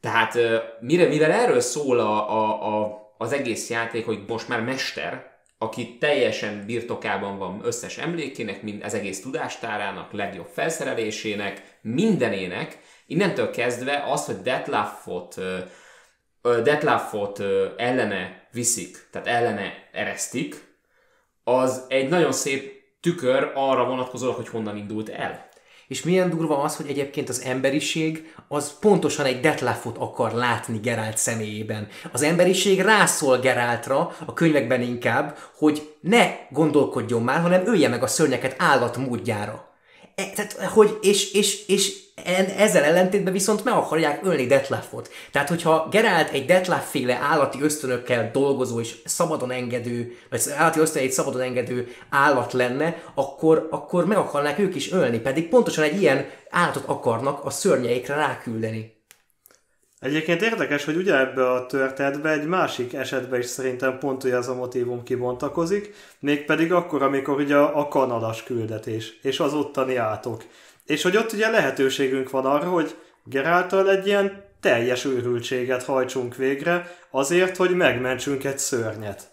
Tehát 0.00 0.38
mire, 0.80 1.06
mivel 1.06 1.30
erről 1.30 1.60
szól 1.60 1.98
a, 2.00 2.30
a, 2.30 2.66
a, 2.66 3.00
az 3.18 3.32
egész 3.32 3.70
játék, 3.70 4.04
hogy 4.04 4.24
most 4.26 4.48
már 4.48 4.60
mester, 4.60 5.31
aki 5.62 5.96
teljesen 5.98 6.66
birtokában 6.66 7.38
van 7.38 7.60
összes 7.64 7.98
emlékének, 7.98 8.62
mind 8.62 8.84
az 8.84 8.94
egész 8.94 9.20
tudástárának, 9.20 10.12
legjobb 10.12 10.48
felszerelésének, 10.52 11.78
mindenének, 11.82 12.78
innentől 13.06 13.50
kezdve 13.50 14.04
az, 14.06 14.24
hogy 14.24 14.40
Detlafot, 14.40 15.34
Detlafot 16.42 17.40
ellene 17.76 18.48
viszik, 18.52 19.08
tehát 19.10 19.26
ellene 19.26 19.88
eresztik, 19.92 20.76
az 21.44 21.84
egy 21.88 22.08
nagyon 22.08 22.32
szép 22.32 22.82
tükör 23.00 23.52
arra 23.54 23.84
vonatkozólag, 23.84 24.36
hogy 24.36 24.48
honnan 24.48 24.76
indult 24.76 25.08
el. 25.08 25.48
És 25.92 26.02
milyen 26.02 26.30
durva 26.30 26.58
az, 26.62 26.76
hogy 26.76 26.88
egyébként 26.88 27.28
az 27.28 27.42
emberiség 27.42 28.34
az 28.48 28.78
pontosan 28.78 29.26
egy 29.26 29.40
Detlafot 29.40 29.98
akar 29.98 30.32
látni 30.32 30.78
Gerált 30.78 31.16
személyében. 31.16 31.88
Az 32.12 32.22
emberiség 32.22 32.80
rászól 32.80 33.38
Geráltra, 33.38 34.16
a 34.26 34.32
könyvekben 34.32 34.80
inkább, 34.80 35.38
hogy 35.56 35.94
ne 36.00 36.26
gondolkodjon 36.50 37.22
már, 37.22 37.40
hanem 37.40 37.66
ölje 37.66 37.88
meg 37.88 38.02
a 38.02 38.06
szörnyeket 38.06 38.54
állatmódjára. 38.58 39.71
E, 40.14 40.30
tehát, 40.34 40.52
hogy, 40.52 40.98
és, 41.02 41.32
és, 41.32 41.66
és 41.66 42.02
ezzel 42.56 42.82
ellentétben 42.82 43.32
viszont 43.32 43.64
meg 43.64 43.74
akarják 43.74 44.24
ölni 44.24 44.46
Detleffot. 44.46 45.10
Tehát, 45.32 45.48
hogyha 45.48 45.88
Gerált 45.90 46.30
egy 46.30 46.44
Detleff 46.44 46.90
féle 46.90 47.14
állati 47.14 47.62
ösztönökkel 47.62 48.30
dolgozó 48.32 48.80
és 48.80 48.94
szabadon 49.04 49.50
engedő, 49.50 50.16
vagy 50.30 50.42
állati 50.56 50.78
ösztöneit 50.80 51.12
szabadon 51.12 51.40
engedő 51.40 51.88
állat 52.10 52.52
lenne, 52.52 53.02
akkor, 53.14 53.68
akkor 53.70 54.06
meg 54.06 54.16
akarnák 54.16 54.58
ők 54.58 54.74
is 54.74 54.92
ölni, 54.92 55.18
pedig 55.18 55.48
pontosan 55.48 55.84
egy 55.84 56.00
ilyen 56.00 56.26
állatot 56.50 56.84
akarnak 56.86 57.44
a 57.44 57.50
szörnyeikre 57.50 58.14
ráküldeni. 58.14 59.00
Egyébként 60.02 60.42
érdekes, 60.42 60.84
hogy 60.84 60.96
ugye 60.96 61.18
ebbe 61.18 61.50
a 61.50 61.66
történetbe 61.66 62.30
egy 62.30 62.46
másik 62.46 62.92
esetben 62.92 63.40
is 63.40 63.46
szerintem 63.46 63.98
pont 63.98 64.24
ugye 64.24 64.36
az 64.36 64.48
a 64.48 64.54
motivum 64.54 65.02
kibontakozik, 65.02 65.94
mégpedig 66.20 66.72
akkor, 66.72 67.02
amikor 67.02 67.40
ugye 67.40 67.56
a 67.56 67.88
kanadas 67.88 68.42
küldetés, 68.42 69.18
és 69.22 69.40
az 69.40 69.54
ottani 69.54 69.96
átok. 69.96 70.44
És 70.86 71.02
hogy 71.02 71.16
ott 71.16 71.32
ugye 71.32 71.50
lehetőségünk 71.50 72.30
van 72.30 72.46
arra, 72.46 72.68
hogy 72.68 72.96
Geráltal 73.24 73.90
egy 73.90 74.06
ilyen 74.06 74.44
teljes 74.60 75.04
őrültséget 75.04 75.82
hajtsunk 75.82 76.36
végre, 76.36 76.96
azért, 77.10 77.56
hogy 77.56 77.70
megmentsünk 77.70 78.44
egy 78.44 78.58
szörnyet. 78.58 79.31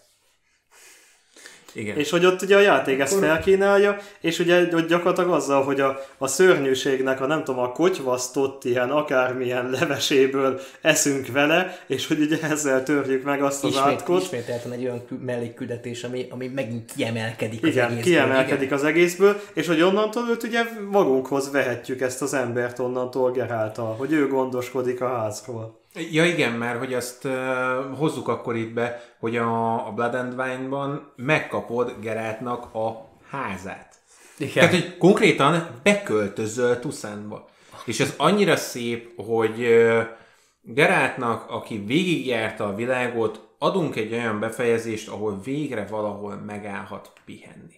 Igen. 1.72 1.96
És 1.96 2.10
hogy 2.10 2.24
ott 2.26 2.42
ugye 2.42 2.56
a 2.56 2.60
játék 2.60 3.00
ezt 3.00 3.18
felkínálja, 3.18 3.96
és 4.20 4.38
ugye 4.38 4.68
ott 4.74 4.88
gyakorlatilag 4.88 5.30
azzal, 5.30 5.62
hogy 5.62 5.80
a, 5.80 6.00
a 6.18 6.26
szörnyűségnek 6.26 7.20
a 7.20 7.26
nem 7.26 7.44
tudom, 7.44 7.60
a 7.60 7.72
kotyvasztott 7.72 8.64
ilyen 8.64 8.90
akármilyen 8.90 9.70
leveséből 9.70 10.60
eszünk 10.80 11.26
vele, 11.32 11.78
és 11.86 12.06
hogy 12.06 12.20
ugye 12.20 12.38
ezzel 12.42 12.82
törjük 12.82 13.24
meg 13.24 13.42
azt 13.42 13.64
az 13.64 13.70
Ismét, 13.70 13.84
átkot. 13.86 14.22
ismételten 14.22 14.72
egy 14.72 14.82
olyan 14.84 15.06
kü- 15.06 15.24
mellékküldetés, 15.24 16.04
ami, 16.04 16.26
ami 16.30 16.46
megint 16.48 16.92
kiemelkedik 16.96 17.62
az 17.62 17.68
Igen, 17.68 17.84
egészből. 17.90 18.12
kiemelkedik 18.12 18.72
az 18.72 18.84
egészből, 18.84 19.40
és 19.52 19.66
hogy 19.66 19.82
onnantól 19.82 20.22
őt 20.30 20.42
ugye 20.42 20.62
magunkhoz 20.90 21.50
vehetjük 21.50 22.00
ezt 22.00 22.22
az 22.22 22.34
embert 22.34 22.78
onnantól 22.78 23.30
Geráltal, 23.30 23.94
hogy 23.98 24.12
ő 24.12 24.28
gondoskodik 24.28 25.00
a 25.00 25.08
házról. 25.08 25.79
Ja 25.94 26.24
igen, 26.24 26.52
mert 26.52 26.78
hogy 26.78 26.94
azt 26.94 27.24
uh, 27.24 27.32
hozzuk 27.98 28.28
akkor 28.28 28.56
itt 28.56 28.72
be, 28.72 29.14
hogy 29.18 29.36
a, 29.36 29.86
a 29.86 29.92
Blood 29.92 30.14
and 30.14 30.38
Wine-ban 30.38 31.12
megkapod 31.16 31.96
Gerátnak 32.00 32.74
a 32.74 33.08
házát. 33.30 33.94
Igen. 34.38 34.52
Tehát, 34.52 34.70
hogy 34.70 34.96
konkrétan 34.96 35.80
beköltözöl 35.82 36.78
Tuszánba. 36.78 37.48
És 37.84 38.00
ez 38.00 38.14
annyira 38.16 38.56
szép, 38.56 39.22
hogy 39.24 39.60
uh, 39.60 40.02
Gerátnak, 40.62 41.50
aki 41.50 41.78
végigjárta 41.78 42.66
a 42.66 42.74
világot, 42.74 43.48
adunk 43.58 43.96
egy 43.96 44.12
olyan 44.12 44.40
befejezést, 44.40 45.08
ahol 45.08 45.40
végre 45.44 45.86
valahol 45.86 46.34
megállhat 46.34 47.12
pihenni. 47.24 47.74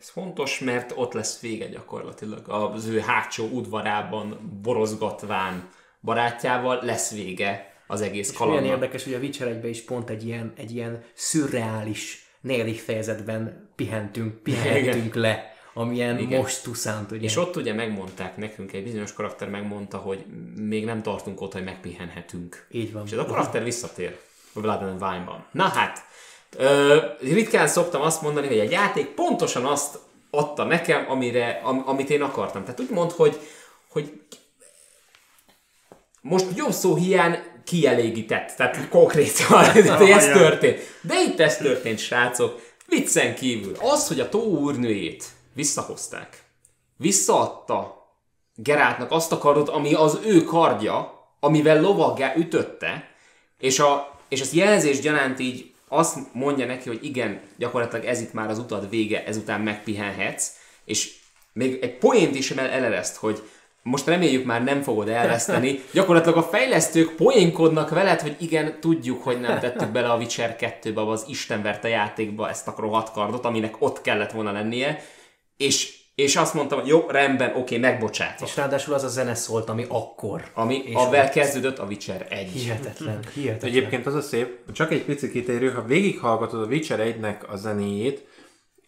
Ez 0.00 0.08
fontos, 0.08 0.58
mert 0.58 0.92
ott 0.94 1.12
lesz 1.12 1.40
vége 1.40 1.66
gyakorlatilag. 1.66 2.48
Az 2.48 2.86
ő 2.86 2.98
hátsó 2.98 3.48
udvarában 3.52 4.58
borozgatván 4.62 5.68
barátjával 6.00 6.78
lesz 6.82 7.12
vége 7.12 7.72
az 7.86 8.00
egész 8.00 8.30
És 8.30 8.36
kalandnak. 8.36 8.70
érdekes, 8.72 9.04
hogy 9.04 9.14
a 9.14 9.18
Witcher 9.18 9.48
1 9.48 9.64
is 9.64 9.84
pont 9.84 10.10
egy 10.10 10.26
ilyen, 10.26 10.52
egy 10.56 10.74
ilyen 10.74 11.02
szürreális 11.14 12.26
negyedik 12.40 12.78
fejezetben 12.78 13.70
pihentünk, 13.76 14.42
pihentünk 14.42 15.14
le, 15.14 15.52
amilyen 15.74 16.18
Igen. 16.18 16.40
most 16.40 16.62
tuszánt, 16.62 17.10
ugye? 17.10 17.24
És 17.24 17.36
ott 17.36 17.56
ugye 17.56 17.72
megmondták 17.72 18.36
nekünk, 18.36 18.72
egy 18.72 18.82
bizonyos 18.82 19.12
karakter 19.12 19.48
megmondta, 19.48 19.96
hogy 19.96 20.24
még 20.56 20.84
nem 20.84 21.02
tartunk 21.02 21.40
ott, 21.40 21.52
hogy 21.52 21.64
megpihenhetünk. 21.64 22.66
Így 22.70 22.92
van. 22.92 23.02
És 23.06 23.12
ez 23.12 23.18
a 23.18 23.24
karakter 23.24 23.64
visszatér 23.64 24.18
a 24.52 24.60
Blood 24.60 24.82
and 24.82 25.02
Wine-ban. 25.02 25.46
Na 25.52 25.64
hát, 25.64 26.04
ö, 26.56 26.98
ritkán 27.20 27.68
szoktam 27.68 28.00
azt 28.00 28.22
mondani, 28.22 28.46
hogy 28.46 28.58
egy 28.58 28.70
játék 28.70 29.06
pontosan 29.06 29.64
azt 29.64 29.98
adta 30.30 30.64
nekem, 30.64 31.10
amire, 31.10 31.60
am, 31.62 31.82
amit 31.86 32.10
én 32.10 32.22
akartam. 32.22 32.62
Tehát 32.62 32.80
úgy 32.80 32.90
mond, 32.90 33.10
hogy, 33.10 33.38
hogy 33.88 34.20
most 36.20 36.46
jobb 36.56 36.72
szó 36.72 36.94
hiány 36.94 37.38
kielégített, 37.64 38.54
tehát 38.56 38.88
konkrétan 38.88 39.64
ez 40.00 40.24
történt. 40.24 40.78
De 41.00 41.14
itt 41.22 41.40
ez 41.40 41.56
történt, 41.56 41.98
srácok, 41.98 42.60
viccen 42.86 43.34
kívül. 43.34 43.76
Az, 43.80 44.08
hogy 44.08 44.20
a 44.20 44.28
tó 44.28 44.40
úrnőjét 44.40 45.24
visszahozták, 45.54 46.42
visszaadta 46.96 47.96
Geráltnak 48.60 49.10
azt 49.10 49.32
a 49.32 49.38
kardot, 49.38 49.68
ami 49.68 49.94
az 49.94 50.18
ő 50.24 50.44
kardja, 50.44 51.26
amivel 51.40 51.80
lovaggá 51.80 52.34
ütötte, 52.36 53.08
és, 53.58 53.78
a, 53.78 54.18
és 54.28 54.40
ezt 54.40 54.52
jelzés 54.52 55.00
gyanánt 55.00 55.38
így 55.38 55.72
azt 55.88 56.16
mondja 56.32 56.66
neki, 56.66 56.88
hogy 56.88 57.04
igen, 57.04 57.40
gyakorlatilag 57.56 58.04
ez 58.04 58.20
itt 58.20 58.32
már 58.32 58.48
az 58.48 58.58
utad 58.58 58.90
vége, 58.90 59.24
ezután 59.24 59.60
megpihenhetsz, 59.60 60.50
és 60.84 61.14
még 61.52 61.78
egy 61.82 61.98
poént 61.98 62.34
is 62.34 62.50
el- 62.50 62.70
elereszt, 62.70 63.16
hogy 63.16 63.42
most 63.88 64.06
reméljük 64.06 64.44
már 64.44 64.64
nem 64.64 64.82
fogod 64.82 65.08
elveszteni. 65.08 65.80
Gyakorlatilag 65.92 66.36
a 66.36 66.42
fejlesztők 66.42 67.14
poénkodnak 67.14 67.90
veled, 67.90 68.20
hogy 68.20 68.36
igen, 68.38 68.80
tudjuk, 68.80 69.22
hogy 69.22 69.40
nem 69.40 69.58
tettük 69.58 69.88
bele 69.88 70.08
a 70.08 70.16
Witcher 70.16 70.56
2-be, 70.60 71.08
az 71.08 71.24
Istenverte 71.28 71.88
játékba 71.88 72.48
ezt 72.48 72.68
a 72.68 72.74
rohadt 72.78 73.12
kardot, 73.12 73.44
aminek 73.44 73.74
ott 73.78 74.00
kellett 74.00 74.32
volna 74.32 74.52
lennie, 74.52 75.02
és, 75.56 75.96
és 76.14 76.36
azt 76.36 76.54
mondtam, 76.54 76.78
hogy 76.78 76.88
jó, 76.88 77.04
rendben, 77.08 77.56
oké, 77.56 77.78
megbocsátok. 77.78 78.48
És 78.48 78.56
ráadásul 78.56 78.94
az 78.94 79.04
a 79.04 79.08
zene 79.08 79.34
szólt, 79.34 79.68
ami 79.68 79.84
akkor. 79.88 80.42
Ami 80.54 80.82
avel 80.92 81.30
kezdődött 81.30 81.78
a 81.78 81.84
Witcher 81.84 82.26
1. 82.28 82.48
Hihetetlen, 82.48 83.20
hihetetlen. 83.34 83.70
Egyébként 83.70 84.06
az 84.06 84.14
a 84.14 84.20
szép, 84.20 84.72
csak 84.72 84.92
egy 84.92 85.02
pici 85.02 85.30
kitérő, 85.30 85.70
ha 85.70 85.82
végighallgatod 85.82 86.62
a 86.62 86.66
Witcher 86.66 87.00
1-nek 87.02 87.48
a 87.48 87.56
zenéjét, 87.56 88.26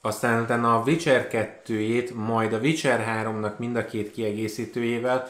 aztán 0.03 0.43
utána 0.43 0.77
a 0.77 0.83
Witcher 0.87 1.29
2-jét, 1.33 2.15
majd 2.15 2.53
a 2.53 2.59
Witcher 2.59 3.25
3-nak 3.27 3.57
mind 3.57 3.77
a 3.77 3.85
két 3.85 4.11
kiegészítőjével, 4.11 5.29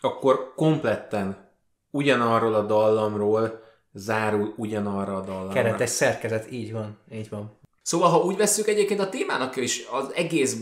akkor 0.00 0.52
kompletten 0.56 1.48
ugyanarról 1.90 2.54
a 2.54 2.62
dallamról 2.62 3.62
zárul 3.92 4.54
ugyanarra 4.56 5.16
a 5.16 5.20
dallamra. 5.20 5.52
Keretes 5.52 5.90
szerkezet, 5.90 6.50
így 6.50 6.72
van, 6.72 6.98
így 7.12 7.28
van. 7.28 7.58
Szóval, 7.82 8.10
ha 8.10 8.18
úgy 8.18 8.36
vesszük 8.36 8.68
egyébként 8.68 9.00
a 9.00 9.08
témának 9.08 9.56
is, 9.56 9.86
az 9.90 10.12
egész 10.14 10.56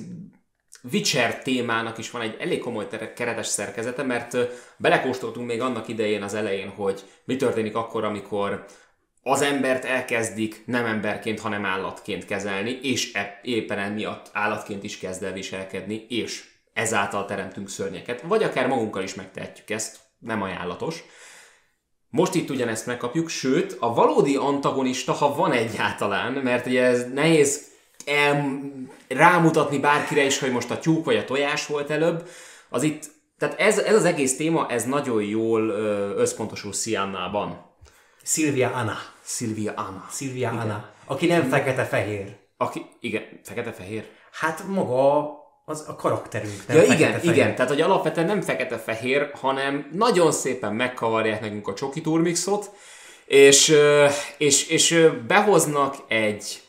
Witcher 0.93 1.43
témának 1.43 1.99
is 1.99 2.11
van 2.11 2.23
egy 2.23 2.37
elég 2.41 2.61
komoly 2.61 2.87
ter- 2.87 3.13
keretes 3.13 3.47
szerkezete, 3.47 4.03
mert 4.03 4.37
belekóstoltunk 4.77 5.47
még 5.47 5.61
annak 5.61 5.89
idején 5.89 6.23
az 6.23 6.35
elején, 6.35 6.69
hogy 6.69 7.05
mi 7.25 7.37
történik 7.37 7.77
akkor, 7.77 8.05
amikor 8.05 8.65
az 9.23 9.43
embert 9.43 9.85
elkezdik 9.85 10.63
nem 10.67 10.85
emberként, 10.85 11.41
hanem 11.41 11.65
állatként 11.65 12.25
kezelni, 12.25 12.79
és 12.83 13.15
e- 13.15 13.41
éppen 13.43 13.79
emiatt 13.79 14.31
állatként 14.33 14.85
is 14.85 14.99
kezd 14.99 15.23
el 15.23 15.33
viselkedni, 15.33 16.07
és 16.09 16.45
ezáltal 16.73 17.25
teremtünk 17.25 17.69
szörnyeket. 17.69 18.23
Vagy 18.23 18.43
akár 18.43 18.67
magunkkal 18.67 19.03
is 19.03 19.15
megtehetjük 19.15 19.71
ezt, 19.71 19.99
nem 20.19 20.43
ajánlatos. 20.43 21.05
Most 22.11 22.35
itt 22.35 22.51
ugyanezt 22.51 22.87
megkapjuk, 22.87 23.29
sőt, 23.29 23.77
a 23.81 23.95
valódi 23.95 24.37
antagonista, 24.37 25.13
ha 25.13 25.35
van 25.35 25.53
egyáltalán, 25.53 26.33
mert 26.33 26.67
ugye 26.67 26.83
ez 26.83 27.07
nehéz 27.13 27.67
el, 28.07 28.61
rámutatni 29.09 29.79
bárkire 29.79 30.25
is, 30.25 30.39
hogy 30.39 30.53
most 30.53 30.71
a 30.71 30.79
tyúk 30.79 31.05
vagy 31.05 31.17
a 31.17 31.25
tojás 31.25 31.67
volt 31.67 31.91
előbb, 31.91 32.29
az 32.69 32.83
itt, 32.83 33.11
tehát 33.39 33.61
ez, 33.61 33.79
ez 33.79 33.95
az 33.95 34.05
egész 34.05 34.37
téma, 34.37 34.67
ez 34.69 34.85
nagyon 34.85 35.23
jól 35.23 35.69
összpontosul 36.17 36.73
Siannában. 36.73 37.68
Szilvia 38.29 38.71
Anna. 38.71 38.97
Sylvia 39.25 39.73
Anna. 39.77 40.07
Szilvia 40.11 40.51
Anna. 40.51 40.89
Aki 41.05 41.27
nem 41.27 41.49
fekete-fehér. 41.49 42.37
Aki, 42.57 42.87
igen, 43.01 43.23
fekete-fehér. 43.43 44.05
Hát 44.33 44.65
maga 44.67 45.31
az 45.65 45.85
a 45.89 45.97
karakterünk. 45.97 46.67
Nem 46.67 46.77
Ja 46.77 46.83
igen, 46.83 47.21
igen, 47.23 47.55
tehát 47.55 47.71
hogy 47.71 47.81
alapvetően 47.81 48.27
nem 48.27 48.41
fekete-fehér, 48.41 49.31
hanem 49.35 49.91
nagyon 49.93 50.33
szépen 50.33 50.75
megkavarják 50.75 51.41
nekünk 51.41 51.69
a 51.69 51.75
csoki 51.75 52.01
turmixot, 52.01 52.71
és, 53.27 53.75
és, 54.39 54.69
és 54.69 55.09
behoznak 55.27 55.97
egy 56.09 56.63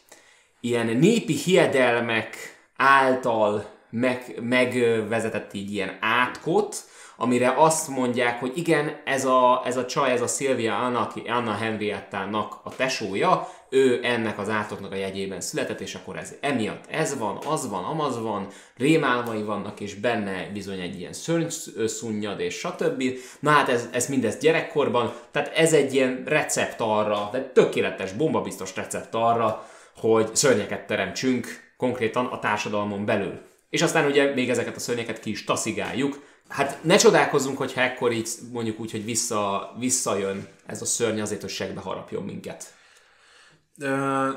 ilyen 0.59 0.85
népi 0.85 1.33
hiedelmek 1.33 2.35
által 2.75 3.65
meg, 3.89 4.39
megvezetett 4.41 5.53
így 5.53 5.73
ilyen 5.73 5.97
átkot, 6.01 6.75
amire 7.21 7.53
azt 7.57 7.87
mondják, 7.87 8.39
hogy 8.39 8.51
igen, 8.55 9.01
ez 9.05 9.25
a, 9.25 9.61
ez 9.65 9.77
a 9.77 9.85
csaj, 9.85 10.11
ez 10.11 10.21
a 10.21 10.27
Sylvia 10.27 10.77
Anna, 10.77 10.99
aki 10.99 11.21
Anna 11.27 11.53
Henriettának 11.53 12.59
a 12.63 12.75
tesója, 12.75 13.47
ő 13.69 13.99
ennek 14.03 14.39
az 14.39 14.49
átoknak 14.49 14.91
a 14.91 14.95
jegyében 14.95 15.41
született, 15.41 15.79
és 15.79 15.95
akkor 15.95 16.17
ez 16.17 16.35
emiatt 16.41 16.83
ez 16.89 17.17
van, 17.17 17.39
az 17.45 17.69
van, 17.69 17.83
amaz 17.83 18.21
van, 18.21 18.47
rémálmai 18.77 19.43
vannak, 19.43 19.79
és 19.79 19.95
benne 19.95 20.49
bizony 20.53 20.79
egy 20.79 20.99
ilyen 20.99 21.13
szörnyszunnyad, 21.13 22.39
és 22.39 22.53
stb. 22.53 23.03
Na 23.39 23.49
hát 23.49 23.69
ez, 23.69 23.89
ez 23.91 24.07
mindez 24.07 24.37
gyerekkorban, 24.37 25.13
tehát 25.31 25.55
ez 25.55 25.73
egy 25.73 25.93
ilyen 25.93 26.23
recept 26.25 26.81
arra, 26.81 27.29
de 27.31 27.51
tökéletes, 27.53 28.11
bombabiztos 28.11 28.75
recept 28.75 29.15
arra, 29.15 29.65
hogy 29.95 30.35
szörnyeket 30.35 30.87
teremtsünk 30.87 31.47
konkrétan 31.77 32.25
a 32.25 32.39
társadalmon 32.39 33.05
belül. 33.05 33.39
És 33.69 33.81
aztán 33.81 34.05
ugye 34.05 34.33
még 34.33 34.49
ezeket 34.49 34.75
a 34.75 34.79
szörnyeket 34.79 35.19
ki 35.19 35.29
is 35.29 35.43
taszigáljuk. 35.43 36.27
Hát 36.49 36.83
ne 36.83 36.95
csodálkozzunk, 36.95 37.57
hogyha 37.57 37.81
ekkor 37.81 38.11
így 38.11 38.29
mondjuk 38.51 38.79
úgy, 38.79 38.91
hogy 38.91 39.05
vissza, 39.05 39.73
visszajön 39.77 40.47
ez 40.65 40.81
a 40.81 40.85
szörny 40.85 41.19
azért, 41.19 41.41
hogy 41.41 41.49
segbe 41.49 41.81
harapjon 41.81 42.23
minket. 42.23 42.73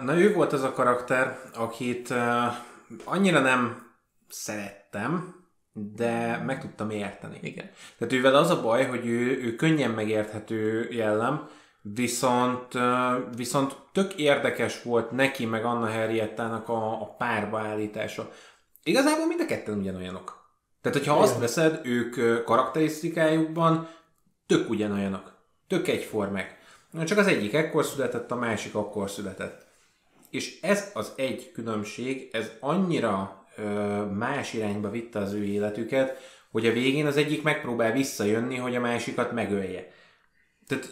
Na 0.03 0.19
ő 0.19 0.33
volt 0.33 0.53
az 0.53 0.63
a 0.63 0.73
karakter, 0.73 1.39
akit 1.55 2.15
annyira 3.05 3.41
nem 3.41 3.91
szerettem, 4.29 5.35
de 5.73 6.43
meg 6.47 6.61
tudtam 6.61 6.91
érteni. 6.91 7.39
Igen. 7.43 7.71
Tehát 7.99 8.13
ővel 8.13 8.35
az 8.35 8.51
a 8.51 8.63
baj, 8.63 8.87
hogy 8.87 9.07
ő, 9.07 9.43
ő 9.43 9.55
könnyen 9.55 9.91
megérthető 9.91 10.89
jellem, 10.91 11.49
viszont, 11.83 12.79
viszont 13.37 13.77
tök 13.93 14.15
érdekes 14.15 14.83
volt 14.83 15.11
neki 15.11 15.47
meg 15.47 15.65
Anna 15.65 15.87
Henriettának 15.87 16.69
a, 16.69 17.01
a 17.01 17.15
párba 17.19 17.61
állítása. 17.61 18.31
Igazából 18.83 19.27
mind 19.27 19.41
a 19.41 19.47
ketten 19.47 19.79
ugyanolyanok. 19.79 20.42
Tehát, 20.83 20.99
hogyha 20.99 21.19
azt 21.19 21.39
veszed, 21.39 21.81
ők 21.83 22.45
karakterisztikájukban 22.45 23.89
tök 24.47 24.71
ugyanolyanok. 24.71 25.33
Tök 25.67 25.89
egyformák. 25.89 26.59
Csak 27.05 27.19
az 27.19 27.27
egyik 27.27 27.53
ekkor 27.53 27.85
született, 27.85 28.31
a 28.31 28.37
másik 28.37 28.75
akkor 28.75 29.11
született. 29.11 29.67
És 30.31 30.59
ez 30.61 30.91
az 30.95 31.13
egy 31.17 31.53
különbség, 31.53 32.29
ez 32.33 32.51
annyira 32.61 33.45
ö, 33.57 33.63
más 34.05 34.53
irányba 34.53 34.91
vitte 34.91 35.19
az 35.19 35.33
ő 35.33 35.45
életüket, 35.45 36.19
hogy 36.51 36.67
a 36.67 36.73
végén 36.73 37.07
az 37.07 37.17
egyik 37.17 37.43
megpróbál 37.43 37.93
visszajönni, 37.93 38.57
hogy 38.57 38.77
a 38.77 38.81
másikat 38.81 39.33
megölje. 39.33 39.91
Tehát 40.67 40.89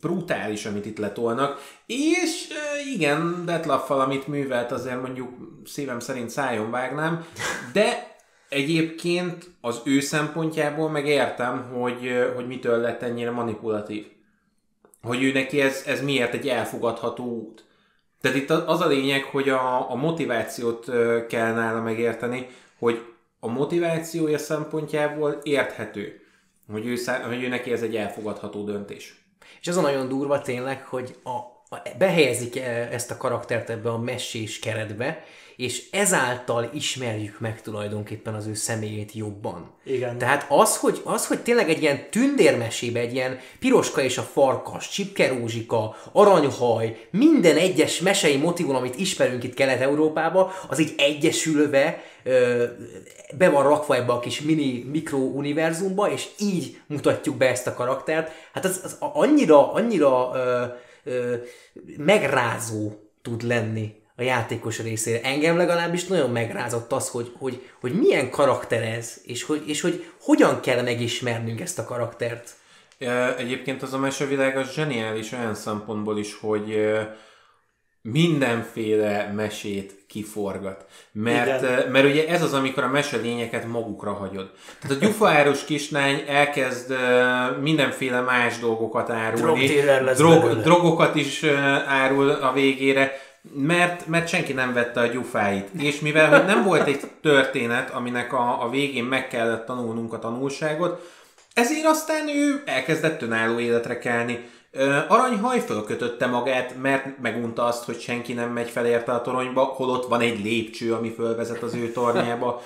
brutális, 0.00 0.66
amit 0.66 0.86
itt 0.86 0.98
letolnak, 0.98 1.60
és 1.86 2.48
igen, 2.94 3.44
Detlaffal, 3.44 4.00
amit 4.00 4.26
művelt, 4.26 4.72
azért 4.72 5.00
mondjuk 5.00 5.30
szívem 5.64 6.00
szerint 6.00 6.30
szájon 6.30 6.70
vágnám, 6.70 7.24
de 7.72 8.09
egyébként 8.50 9.50
az 9.60 9.80
ő 9.84 10.00
szempontjából 10.00 10.90
meg 10.90 11.06
értem, 11.06 11.70
hogy, 11.72 12.30
hogy 12.34 12.46
mitől 12.46 12.78
lett 12.78 13.02
ennyire 13.02 13.30
manipulatív. 13.30 14.06
Hogy 15.02 15.22
ő 15.22 15.32
neki 15.32 15.60
ez, 15.60 15.82
ez 15.86 16.02
miért 16.02 16.34
egy 16.34 16.48
elfogadható 16.48 17.24
út. 17.24 17.64
Tehát 18.20 18.36
itt 18.36 18.50
az 18.50 18.80
a 18.80 18.86
lényeg, 18.86 19.24
hogy 19.24 19.48
a, 19.48 19.90
a 19.90 19.94
motivációt 19.94 20.90
kell 21.28 21.52
nála 21.52 21.80
megérteni, 21.80 22.46
hogy 22.78 23.04
a 23.40 23.48
motivációja 23.48 24.38
szempontjából 24.38 25.40
érthető, 25.42 26.20
hogy 26.70 26.86
ő, 26.86 26.96
hogy 27.26 27.42
ő 27.42 27.48
neki 27.48 27.72
ez 27.72 27.82
egy 27.82 27.96
elfogadható 27.96 28.64
döntés. 28.64 29.24
És 29.60 29.68
az 29.68 29.76
a 29.76 29.80
nagyon 29.80 30.08
durva 30.08 30.40
tényleg, 30.40 30.84
hogy 30.84 31.16
a, 31.22 31.30
a, 31.74 31.82
behelyezik 31.98 32.56
e, 32.56 32.88
ezt 32.92 33.10
a 33.10 33.16
karaktert 33.16 33.70
ebbe 33.70 33.90
a 33.90 33.98
messés 33.98 34.58
keretbe, 34.58 35.24
és 35.60 35.88
ezáltal 35.90 36.70
ismerjük 36.74 37.40
meg 37.40 37.62
tulajdonképpen 37.62 38.34
az 38.34 38.46
ő 38.46 38.54
személyét 38.54 39.12
jobban. 39.12 39.70
Igen. 39.84 40.18
Tehát 40.18 40.46
az, 40.48 40.76
hogy, 40.76 41.00
az, 41.04 41.26
hogy 41.26 41.40
tényleg 41.40 41.68
egy 41.68 41.82
ilyen 41.82 42.10
tündérmesébe, 42.10 43.00
egy 43.00 43.14
ilyen 43.14 43.38
piroska 43.58 44.02
és 44.02 44.18
a 44.18 44.22
farkas, 44.22 44.88
csipkerózsika, 44.88 45.96
aranyhaj, 46.12 47.06
minden 47.10 47.56
egyes 47.56 48.00
mesei 48.00 48.36
motivum, 48.36 48.74
amit 48.74 48.98
ismerünk 48.98 49.44
itt 49.44 49.54
Kelet-Európába, 49.54 50.52
az 50.68 50.78
így 50.78 50.94
egyesülve 50.96 52.02
ö, 52.22 52.64
be 53.38 53.48
van 53.48 53.62
rakva 53.62 53.96
ebbe 53.96 54.12
a 54.12 54.20
kis 54.20 54.40
mini 54.40 54.84
mikrouniverzumba, 54.90 56.10
és 56.10 56.28
így 56.38 56.80
mutatjuk 56.86 57.36
be 57.36 57.48
ezt 57.48 57.66
a 57.66 57.74
karaktert. 57.74 58.30
Hát 58.52 58.64
az, 58.64 58.80
az 58.84 58.96
annyira, 58.98 59.72
annyira 59.72 60.30
ö, 60.34 60.64
ö, 61.04 61.34
megrázó 61.96 62.92
tud 63.22 63.42
lenni 63.42 63.98
a 64.20 64.24
játékos 64.24 64.78
részére. 64.78 65.20
Engem 65.22 65.56
legalábbis 65.56 66.04
nagyon 66.04 66.30
megrázott 66.30 66.92
az, 66.92 67.08
hogy, 67.08 67.32
hogy, 67.38 67.70
hogy 67.80 67.92
milyen 67.92 68.30
karakter 68.30 68.82
ez, 68.82 69.20
és 69.22 69.42
hogy, 69.42 69.62
és 69.66 69.80
hogy 69.80 70.04
hogyan 70.20 70.60
kell 70.60 70.82
megismernünk 70.82 71.60
ezt 71.60 71.78
a 71.78 71.84
karaktert. 71.84 72.50
Egyébként 73.38 73.82
az 73.82 73.92
a 73.92 73.98
mesevilág 73.98 74.56
az 74.56 74.72
zseniális 74.72 75.32
olyan 75.32 75.54
szempontból 75.54 76.18
is, 76.18 76.38
hogy 76.40 76.90
mindenféle 78.02 79.32
mesét 79.34 80.04
kiforgat. 80.08 80.86
Mert, 81.12 81.90
mert 81.90 82.04
ugye 82.04 82.28
ez 82.28 82.42
az, 82.42 82.52
amikor 82.52 82.82
a 82.82 82.88
meselényeket 82.88 83.66
magukra 83.66 84.12
hagyod. 84.12 84.50
Tehát 84.80 84.96
a 84.96 85.00
gyufaáros 85.06 85.64
kislány 85.64 86.24
elkezd 86.26 86.94
mindenféle 87.60 88.20
más 88.20 88.58
dolgokat 88.58 89.10
árulni. 89.10 89.66
Drog, 90.16 90.60
drogokat 90.62 91.14
is 91.14 91.42
árul 91.86 92.30
a 92.30 92.52
végére 92.52 93.29
mert, 93.54 94.06
mert 94.06 94.28
senki 94.28 94.52
nem 94.52 94.72
vette 94.72 95.00
a 95.00 95.06
gyufáit. 95.06 95.68
És 95.78 96.00
mivel 96.00 96.28
hogy 96.28 96.44
nem 96.44 96.64
volt 96.64 96.86
egy 96.86 97.00
történet, 97.22 97.90
aminek 97.90 98.32
a, 98.32 98.62
a 98.62 98.68
végén 98.68 99.04
meg 99.04 99.28
kellett 99.28 99.66
tanulnunk 99.66 100.12
a 100.12 100.18
tanulságot, 100.18 101.10
ezért 101.54 101.86
aztán 101.86 102.28
ő 102.28 102.62
elkezdett 102.64 103.22
önálló 103.22 103.58
életre 103.58 103.98
kelni. 103.98 104.48
Aranyhaj 105.08 105.60
fölkötötte 105.60 106.26
magát, 106.26 106.74
mert 106.82 107.18
megunta 107.22 107.64
azt, 107.64 107.84
hogy 107.84 108.00
senki 108.00 108.32
nem 108.32 108.50
megy 108.50 108.70
fel 108.70 108.86
érte 108.86 109.12
a 109.12 109.22
toronyba, 109.22 109.62
holott 109.62 110.08
van 110.08 110.20
egy 110.20 110.44
lépcső, 110.44 110.94
ami 110.94 111.10
fölvezet 111.10 111.62
az 111.62 111.74
ő 111.74 111.92
tornyába. 111.92 112.62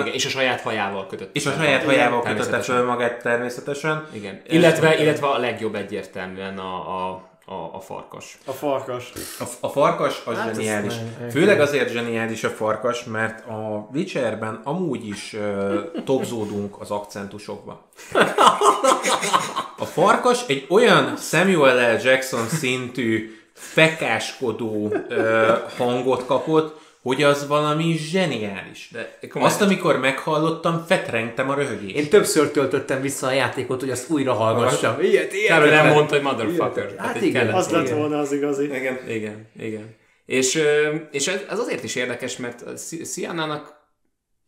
Igen, 0.00 0.06
és 0.06 0.26
a 0.26 0.28
saját 0.28 0.60
hajával 0.60 1.06
kötött. 1.06 1.36
És 1.36 1.46
a 1.46 1.52
saját 1.52 1.84
hajával 1.84 2.22
kötötte 2.22 2.60
föl 2.60 2.84
magát 2.84 3.22
természetesen. 3.22 4.06
Igen. 4.12 4.42
Illetve, 4.48 4.98
illetve 4.98 5.26
a 5.26 5.38
legjobb 5.38 5.74
egyértelműen 5.74 6.58
a, 6.58 6.74
a 6.74 7.30
a, 7.52 7.74
a 7.74 7.80
farkas. 7.80 8.38
A 8.44 8.52
farkas. 8.52 9.12
A, 9.38 9.44
a 9.60 9.68
farkas 9.68 10.22
az 10.24 10.36
hát 10.36 10.54
zseniális. 10.54 10.94
Főleg 11.30 11.60
azért 11.60 11.90
zseniális 11.90 12.44
a 12.44 12.48
farkas, 12.48 13.04
mert 13.04 13.46
a 13.48 13.88
Witcherben 13.92 14.60
amúgy 14.64 15.06
is 15.06 15.32
uh, 15.32 16.02
topzódunk 16.04 16.80
az 16.80 16.90
akcentusokba. 16.90 17.88
A 19.78 19.84
farkas 19.84 20.44
egy 20.46 20.66
olyan 20.68 21.16
Samuel 21.16 21.94
L. 21.94 22.00
Jackson 22.02 22.48
szintű 22.48 23.36
fekáskodó 23.52 24.86
uh, 24.86 25.70
hangot 25.76 26.26
kapott, 26.26 26.80
hogy 27.02 27.22
az 27.22 27.46
valami 27.46 27.96
zseniális. 27.96 28.88
De 28.92 29.18
azt, 29.32 29.60
amikor 29.60 29.98
meghallottam, 29.98 30.84
fetrengtem 30.86 31.50
a 31.50 31.54
röhögést. 31.54 31.96
Én 31.96 32.08
többször 32.08 32.50
töltöttem 32.50 33.00
vissza 33.00 33.26
a 33.26 33.32
játékot, 33.32 33.80
hogy 33.80 33.90
azt 33.90 34.10
újra 34.10 34.32
hallgassam. 34.32 35.00
Ilyet, 35.00 35.32
ilyet. 35.32 35.48
Kár, 35.48 35.68
nem 35.68 35.92
mondta, 35.92 36.14
hogy 36.14 36.24
motherfucker. 36.24 36.94
Hát, 36.98 37.06
hát 37.06 37.22
igen, 37.22 37.48
az 37.48 37.68
lett 37.68 37.88
volna 37.88 38.18
az 38.18 38.32
igazi. 38.32 38.64
Igen, 38.64 38.98
igen, 39.08 39.48
igen. 39.58 39.96
És, 40.26 40.62
és 41.10 41.26
ez 41.26 41.58
azért 41.58 41.84
is 41.84 41.94
érdekes, 41.94 42.36
mert 42.36 42.64
Sienna-nak 43.04 43.80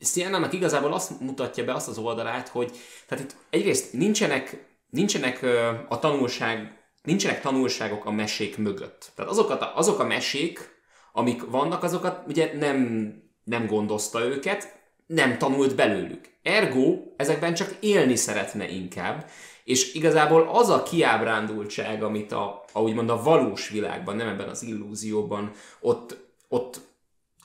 Sienna-nak 0.01 0.53
igazából 0.53 0.93
azt 0.93 1.21
mutatja 1.21 1.65
be 1.65 1.75
azt 1.75 1.89
az 1.89 1.99
oldalát, 1.99 2.49
hogy 2.49 2.71
tehát 3.09 3.25
itt 3.25 3.37
egyrészt 3.51 3.93
nincsenek, 3.93 4.67
nincsenek 4.91 5.47
a 5.89 5.99
tanulság, 5.99 6.79
nincsenek 7.03 7.41
tanulságok 7.41 8.05
a 8.05 8.11
mesék 8.11 8.59
mögött. 8.59 9.13
Tehát 9.15 9.31
azokat 9.31 9.63
a, 9.63 9.73
azok 9.77 9.99
a 9.99 10.05
mesék, 10.05 10.74
amik 11.17 11.51
vannak, 11.51 11.83
azokat 11.83 12.27
ugye 12.29 12.57
nem, 12.59 13.13
nem 13.45 13.67
gondozta 13.67 14.25
őket, 14.25 14.79
nem 15.07 15.39
tanult 15.39 15.75
belőlük. 15.75 16.21
Ergo 16.43 16.99
ezekben 17.17 17.55
csak 17.55 17.77
élni 17.81 18.17
szeretne 18.17 18.69
inkább, 18.69 19.31
és 19.65 19.95
igazából 19.95 20.49
az 20.53 20.69
a 20.69 20.83
kiábrándultság, 20.83 22.03
amit 22.03 22.33
a, 22.33 22.65
a 22.73 22.81
úgymond 22.81 23.11
a 23.11 23.23
valós 23.23 23.69
világban, 23.69 24.17
nem 24.17 24.29
ebben 24.29 24.49
az 24.49 24.63
illúzióban, 24.63 25.51
ott, 25.81 26.17
ott 26.49 26.81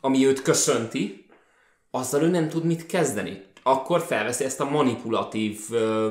ami 0.01 0.25
őt 0.25 0.41
köszönti, 0.41 1.25
azzal 1.91 2.21
ő 2.21 2.27
nem 2.27 2.49
tud 2.49 2.63
mit 2.63 2.85
kezdeni. 2.85 3.43
Akkor 3.63 4.01
felveszi 4.01 4.43
ezt 4.43 4.59
a 4.59 4.69
manipulatív 4.69 5.59
ö, 5.71 6.09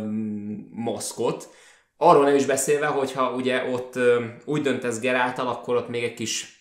maszkot, 0.71 1.49
arról 1.97 2.25
nem 2.25 2.35
is 2.35 2.47
beszélve, 2.47 2.87
hogyha 2.87 3.33
ugye 3.33 3.71
ott 3.73 3.97
ö, 3.97 4.25
úgy 4.45 4.63
döntesz 4.63 5.01
Geráltal, 5.01 5.49
akkor 5.49 5.77
ott 5.77 5.89
még 5.89 6.03
egy 6.03 6.15
kis 6.15 6.58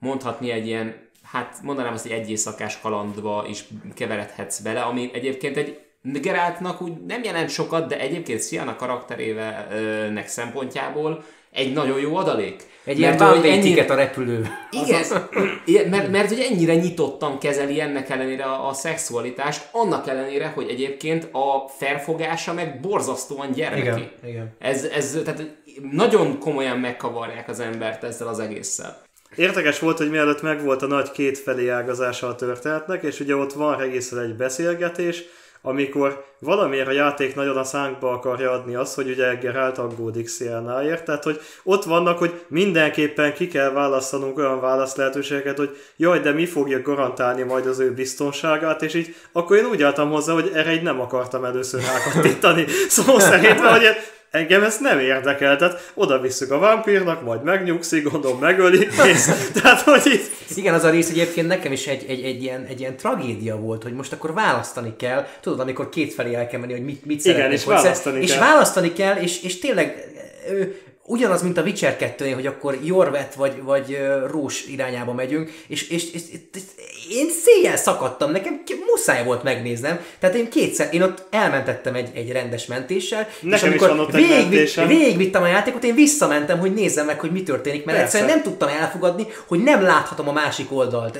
mondhatni 0.00 0.50
egy 0.50 0.66
ilyen, 0.66 0.94
hát 1.22 1.58
mondanám 1.62 1.92
azt, 1.92 2.02
hogy 2.02 2.12
egy 2.16 2.30
éjszakás 2.30 2.80
kalandba 2.80 3.44
is 3.48 3.64
keveredhetsz 3.94 4.58
bele, 4.58 4.80
ami 4.80 5.10
egyébként 5.12 5.56
egy 5.56 5.78
Geráltnak 6.02 6.82
úgy 6.82 6.92
nem 7.06 7.22
jelent 7.22 7.50
sokat, 7.50 7.88
de 7.88 8.00
egyébként 8.00 8.42
Siana 8.42 8.76
karakterének 8.76 10.28
szempontjából 10.28 11.24
egy 11.52 11.72
nagyon 11.72 12.00
jó 12.00 12.16
adalék. 12.16 12.68
Egy 12.84 12.98
ilyen 12.98 13.22
ennyi... 13.22 13.80
a 13.80 13.94
repülő. 13.94 14.46
Igen, 14.70 15.88
mert, 15.90 16.10
mert 16.10 16.28
hogy 16.28 16.46
ennyire 16.50 16.74
nyitottan 16.74 17.38
kezeli 17.38 17.80
ennek 17.80 18.10
ellenére 18.10 18.44
a, 18.44 18.68
a 18.68 18.72
szexualitást, 18.72 19.68
annak 19.72 20.08
ellenére, 20.08 20.46
hogy 20.46 20.68
egyébként 20.68 21.28
a 21.32 21.68
felfogása 21.68 22.52
meg 22.52 22.80
borzasztóan 22.80 23.50
gyermeki. 23.52 23.86
Igen, 23.86 24.10
igen. 24.24 24.54
Ez, 24.58 24.84
ez, 24.84 25.20
tehát 25.24 25.42
nagyon 25.90 26.38
komolyan 26.38 26.78
megkavarják 26.78 27.48
az 27.48 27.60
embert 27.60 28.04
ezzel 28.04 28.28
az 28.28 28.38
egésszel. 28.38 29.02
Érdekes 29.36 29.78
volt, 29.78 29.98
hogy 29.98 30.10
mielőtt 30.10 30.42
megvolt 30.42 30.82
a 30.82 30.86
nagy 30.86 31.10
kétfelé 31.10 31.68
ágazása 31.68 32.28
a 32.28 32.34
történetnek, 32.34 33.02
és 33.02 33.20
ugye 33.20 33.36
ott 33.36 33.52
van 33.52 33.80
egészen 33.80 34.18
egy 34.18 34.34
beszélgetés, 34.34 35.24
amikor 35.62 36.24
valamiért 36.38 36.86
a 36.86 36.92
játék 36.92 37.34
nagyon 37.34 37.56
a 37.56 37.64
szánkba 37.64 38.12
akarja 38.12 38.50
adni 38.50 38.74
azt, 38.74 38.94
hogy 38.94 39.10
ugye 39.10 39.34
Geralt 39.34 39.78
aggódik 39.78 40.28
Szélnáért, 40.28 41.04
tehát 41.04 41.24
hogy 41.24 41.40
ott 41.62 41.84
vannak, 41.84 42.18
hogy 42.18 42.44
mindenképpen 42.48 43.34
ki 43.34 43.48
kell 43.48 43.70
választanunk 43.70 44.38
olyan 44.38 44.60
válasz 44.60 44.96
lehetőségeket, 44.96 45.56
hogy 45.56 45.76
jaj, 45.96 46.20
de 46.20 46.32
mi 46.32 46.46
fogja 46.46 46.82
garantálni 46.82 47.42
majd 47.42 47.66
az 47.66 47.78
ő 47.78 47.92
biztonságát, 47.92 48.82
és 48.82 48.94
így 48.94 49.14
akkor 49.32 49.56
én 49.56 49.64
úgy 49.64 49.82
álltam 49.82 50.10
hozzá, 50.10 50.32
hogy 50.32 50.50
erre 50.54 50.72
így 50.72 50.82
nem 50.82 51.00
akartam 51.00 51.44
először 51.44 51.80
rákattintani. 51.80 52.64
Szóval 52.88 53.20
szerint, 53.20 53.60
hogy 53.60 53.84
Engem 54.30 54.62
ezt 54.62 54.80
nem 54.80 54.98
érdekel, 54.98 55.56
tehát 55.56 55.92
oda 55.94 56.20
visszük 56.20 56.50
a 56.50 56.58
vámpírnak, 56.58 57.24
majd 57.24 57.42
megnyugszik, 57.42 58.10
gondolom 58.10 58.38
megöli, 58.38 58.86
kész. 59.02 59.30
Tehát, 59.62 59.80
hogy 59.80 60.02
itt... 60.04 60.56
Igen, 60.56 60.74
az 60.74 60.84
a 60.84 60.90
rész 60.90 61.10
egyébként 61.10 61.46
nekem 61.46 61.72
is 61.72 61.86
egy, 61.86 62.04
egy, 62.08 62.24
egy, 62.24 62.42
ilyen, 62.42 62.64
egy 62.64 62.80
ilyen 62.80 62.96
tragédia 62.96 63.56
volt, 63.56 63.82
hogy 63.82 63.92
most 63.92 64.12
akkor 64.12 64.34
választani 64.34 64.96
kell, 64.96 65.26
tudod, 65.40 65.60
amikor 65.60 65.88
kétfelé 65.88 66.34
el 66.34 66.46
kell 66.46 66.60
menni, 66.60 66.72
hogy 66.72 66.84
mit, 66.84 67.04
mit 67.04 67.24
Igen, 67.24 67.52
és 67.52 67.64
választani 67.64 68.14
kell. 68.14 68.28
És 68.28 68.38
választani 68.38 68.92
kell, 68.92 69.16
és, 69.16 69.42
és 69.42 69.58
tényleg 69.58 70.12
ő, 70.50 70.80
ugyanaz, 71.10 71.42
mint 71.42 71.58
a 71.58 71.62
Witcher 71.62 71.96
2 71.96 72.32
hogy 72.32 72.46
akkor 72.46 72.78
Jorvet 72.84 73.34
vagy, 73.34 73.62
vagy 73.62 73.98
Rós 74.26 74.66
irányába 74.66 75.12
megyünk, 75.12 75.50
és, 75.66 75.88
és, 75.88 76.12
és, 76.12 76.22
és 76.32 76.99
én 77.10 77.30
széjjel 77.44 77.76
szakadtam, 77.76 78.30
nekem 78.30 78.62
muszáj 78.86 79.24
volt 79.24 79.42
megnéznem. 79.42 80.00
Tehát 80.18 80.36
én 80.36 80.50
kétszer, 80.50 80.88
én 80.92 81.02
ott 81.02 81.26
elmentettem 81.30 81.94
egy, 81.94 82.08
egy 82.14 82.32
rendes 82.32 82.66
mentéssel, 82.66 83.28
és 83.28 83.50
Nekem 83.50 83.72
is 83.72 83.80
amikor 83.80 84.10
mentésem. 84.12 84.86
végigvittem 84.86 85.42
a 85.42 85.46
játékot, 85.46 85.84
én 85.84 85.94
visszamentem, 85.94 86.58
hogy 86.58 86.74
nézzem 86.74 87.06
meg, 87.06 87.20
hogy 87.20 87.32
mi 87.32 87.42
történik, 87.42 87.84
mert 87.84 87.98
Persze. 87.98 88.16
egyszerűen 88.16 88.38
nem 88.38 88.52
tudtam 88.52 88.68
elfogadni, 88.68 89.26
hogy 89.46 89.62
nem 89.62 89.82
láthatom 89.82 90.28
a 90.28 90.32
másik 90.32 90.72
oldalt. 90.72 91.18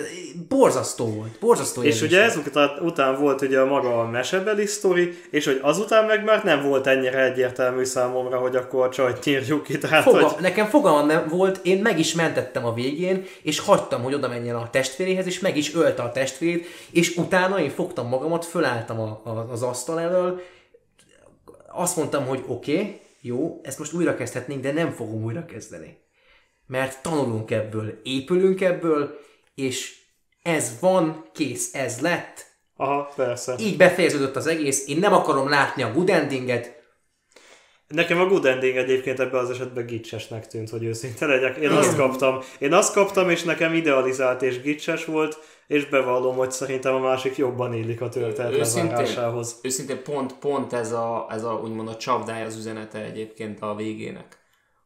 Borzasztó 0.49 1.07
volt, 1.07 1.31
borzasztó 1.41 1.83
És 1.83 2.03
ugye 2.03 2.23
ezután 2.23 2.71
után 2.81 3.21
volt 3.21 3.43
ugye 3.43 3.61
a 3.61 3.67
maga 3.67 4.01
a 4.01 4.11
mesebeli 4.11 4.67
sztori, 4.67 5.19
és 5.31 5.45
hogy 5.45 5.59
azután 5.63 6.05
meg 6.05 6.25
már 6.25 6.45
nem 6.45 6.63
volt 6.63 6.87
ennyire 6.87 7.25
egyértelmű 7.25 7.85
számomra, 7.85 8.39
hogy 8.39 8.57
akkor 8.57 8.87
a 8.87 8.89
csajt 8.89 9.25
nyírjuk 9.25 9.63
ki, 9.63 9.79
tehát 9.79 10.03
Foga, 10.03 10.29
hogy... 10.29 10.43
Nekem 10.43 10.67
fogalmam 10.67 11.07
nem 11.07 11.27
volt, 11.29 11.61
én 11.63 11.83
meg 11.83 11.99
is 11.99 12.15
mentettem 12.15 12.67
a 12.67 12.75
végén, 12.75 13.25
és 13.43 13.59
hagytam, 13.59 14.03
hogy 14.03 14.15
oda 14.15 14.29
menjen 14.29 14.55
a 14.55 14.71
testvéréhez, 14.71 15.27
és 15.27 15.41
meg 15.41 15.57
is 15.57 15.73
ölte 15.81 16.03
a 16.03 16.13
testvérét, 16.13 16.67
és 16.91 17.17
utána 17.17 17.61
én 17.61 17.71
fogtam 17.71 18.09
magamat, 18.09 18.45
fölálltam 18.45 19.01
a, 19.01 19.21
a, 19.25 19.51
az 19.51 19.63
asztal 19.63 20.01
elől, 20.01 20.41
azt 21.73 21.97
mondtam, 21.97 22.27
hogy 22.27 22.45
oké, 22.47 22.73
okay, 22.73 23.01
jó, 23.21 23.61
ezt 23.63 23.79
most 23.79 23.93
újra 23.93 24.15
kezdhetnénk, 24.15 24.63
de 24.63 24.73
nem 24.73 24.91
fogom 24.91 25.25
újra 25.25 25.45
kezdeni. 25.45 25.99
Mert 26.67 27.03
tanulunk 27.03 27.51
ebből, 27.51 28.01
épülünk 28.03 28.61
ebből, 28.61 29.19
és 29.55 29.99
ez 30.43 30.77
van, 30.81 31.25
kész, 31.33 31.75
ez 31.75 32.01
lett, 32.01 32.47
Aha, 32.77 33.13
persze. 33.17 33.55
így 33.59 33.77
befejeződött 33.77 34.37
az 34.37 34.47
egész, 34.47 34.89
én 34.89 34.99
nem 34.99 35.13
akarom 35.13 35.49
látni 35.49 35.83
a 35.83 35.93
good 35.93 36.11
endinget, 36.11 36.80
Nekem 37.91 38.21
a 38.21 38.27
good 38.27 38.45
ending 38.45 38.77
egyébként 38.77 39.21
ebben 39.21 39.41
az 39.41 39.51
esetben 39.51 39.87
gicsesnek 39.87 40.47
tűnt, 40.47 40.71
hogy 40.71 40.85
őszinte 40.85 41.27
legyek. 41.27 41.57
Én 41.57 41.71
azt 41.71 41.97
kaptam, 41.97 42.39
én 42.59 42.73
azt 42.73 42.93
kaptam, 42.93 43.31
és 43.31 43.43
nekem 43.43 43.75
idealizált 43.75 44.43
és 44.43 44.61
gicses 44.61 45.05
volt, 45.05 45.39
és 45.67 45.87
bevallom, 45.87 46.37
hogy 46.37 46.51
szerintem 46.51 46.95
a 46.95 46.99
másik 46.99 47.37
jobban 47.37 47.75
illik 47.75 48.01
a 48.01 48.09
történet 48.09 48.57
lezárásához. 48.57 49.59
őszintén 49.63 50.03
pont, 50.03 50.33
pont 50.33 50.73
ez 50.73 50.93
a, 50.93 51.27
ez 51.31 51.45
a 51.45 51.53
úgymond 51.53 51.89
a 51.89 51.97
csapdája 51.97 52.47
az 52.47 52.57
üzenete 52.57 52.99
egyébként 52.99 53.61
a 53.61 53.75
végének. 53.75 54.39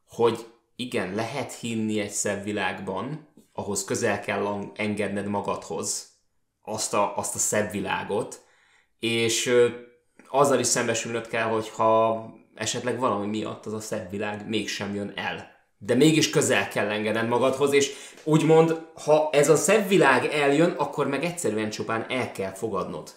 Hogy 0.09 0.45
igen, 0.75 1.15
lehet 1.15 1.53
hinni 1.53 1.99
egy 1.99 2.11
szebb 2.11 2.43
világban, 2.43 3.27
ahhoz 3.53 3.83
közel 3.83 4.19
kell 4.19 4.71
engedned 4.75 5.27
magadhoz 5.27 6.07
azt 6.61 6.93
a, 6.93 7.17
azt 7.17 7.35
a 7.35 7.39
szebb 7.39 7.71
világot, 7.71 8.41
és 8.99 9.51
azzal 10.29 10.59
is 10.59 10.67
szembesülnöd 10.67 11.27
kell, 11.27 11.47
hogyha 11.47 12.23
esetleg 12.55 12.99
valami 12.99 13.25
miatt 13.25 13.65
az 13.65 13.73
a 13.73 13.79
szebb 13.79 14.09
világ 14.09 14.47
mégsem 14.47 14.95
jön 14.95 15.11
el. 15.15 15.53
De 15.77 15.95
mégis 15.95 16.29
közel 16.29 16.67
kell 16.67 16.89
engedned 16.89 17.27
magadhoz, 17.27 17.73
és 17.73 17.91
úgymond, 18.23 18.81
ha 19.05 19.29
ez 19.31 19.49
a 19.49 19.55
szebb 19.55 19.87
világ 19.87 20.25
eljön, 20.25 20.69
akkor 20.69 21.07
meg 21.07 21.23
egyszerűen 21.23 21.69
csupán 21.69 22.05
el 22.09 22.31
kell 22.31 22.53
fogadnod. 22.53 23.09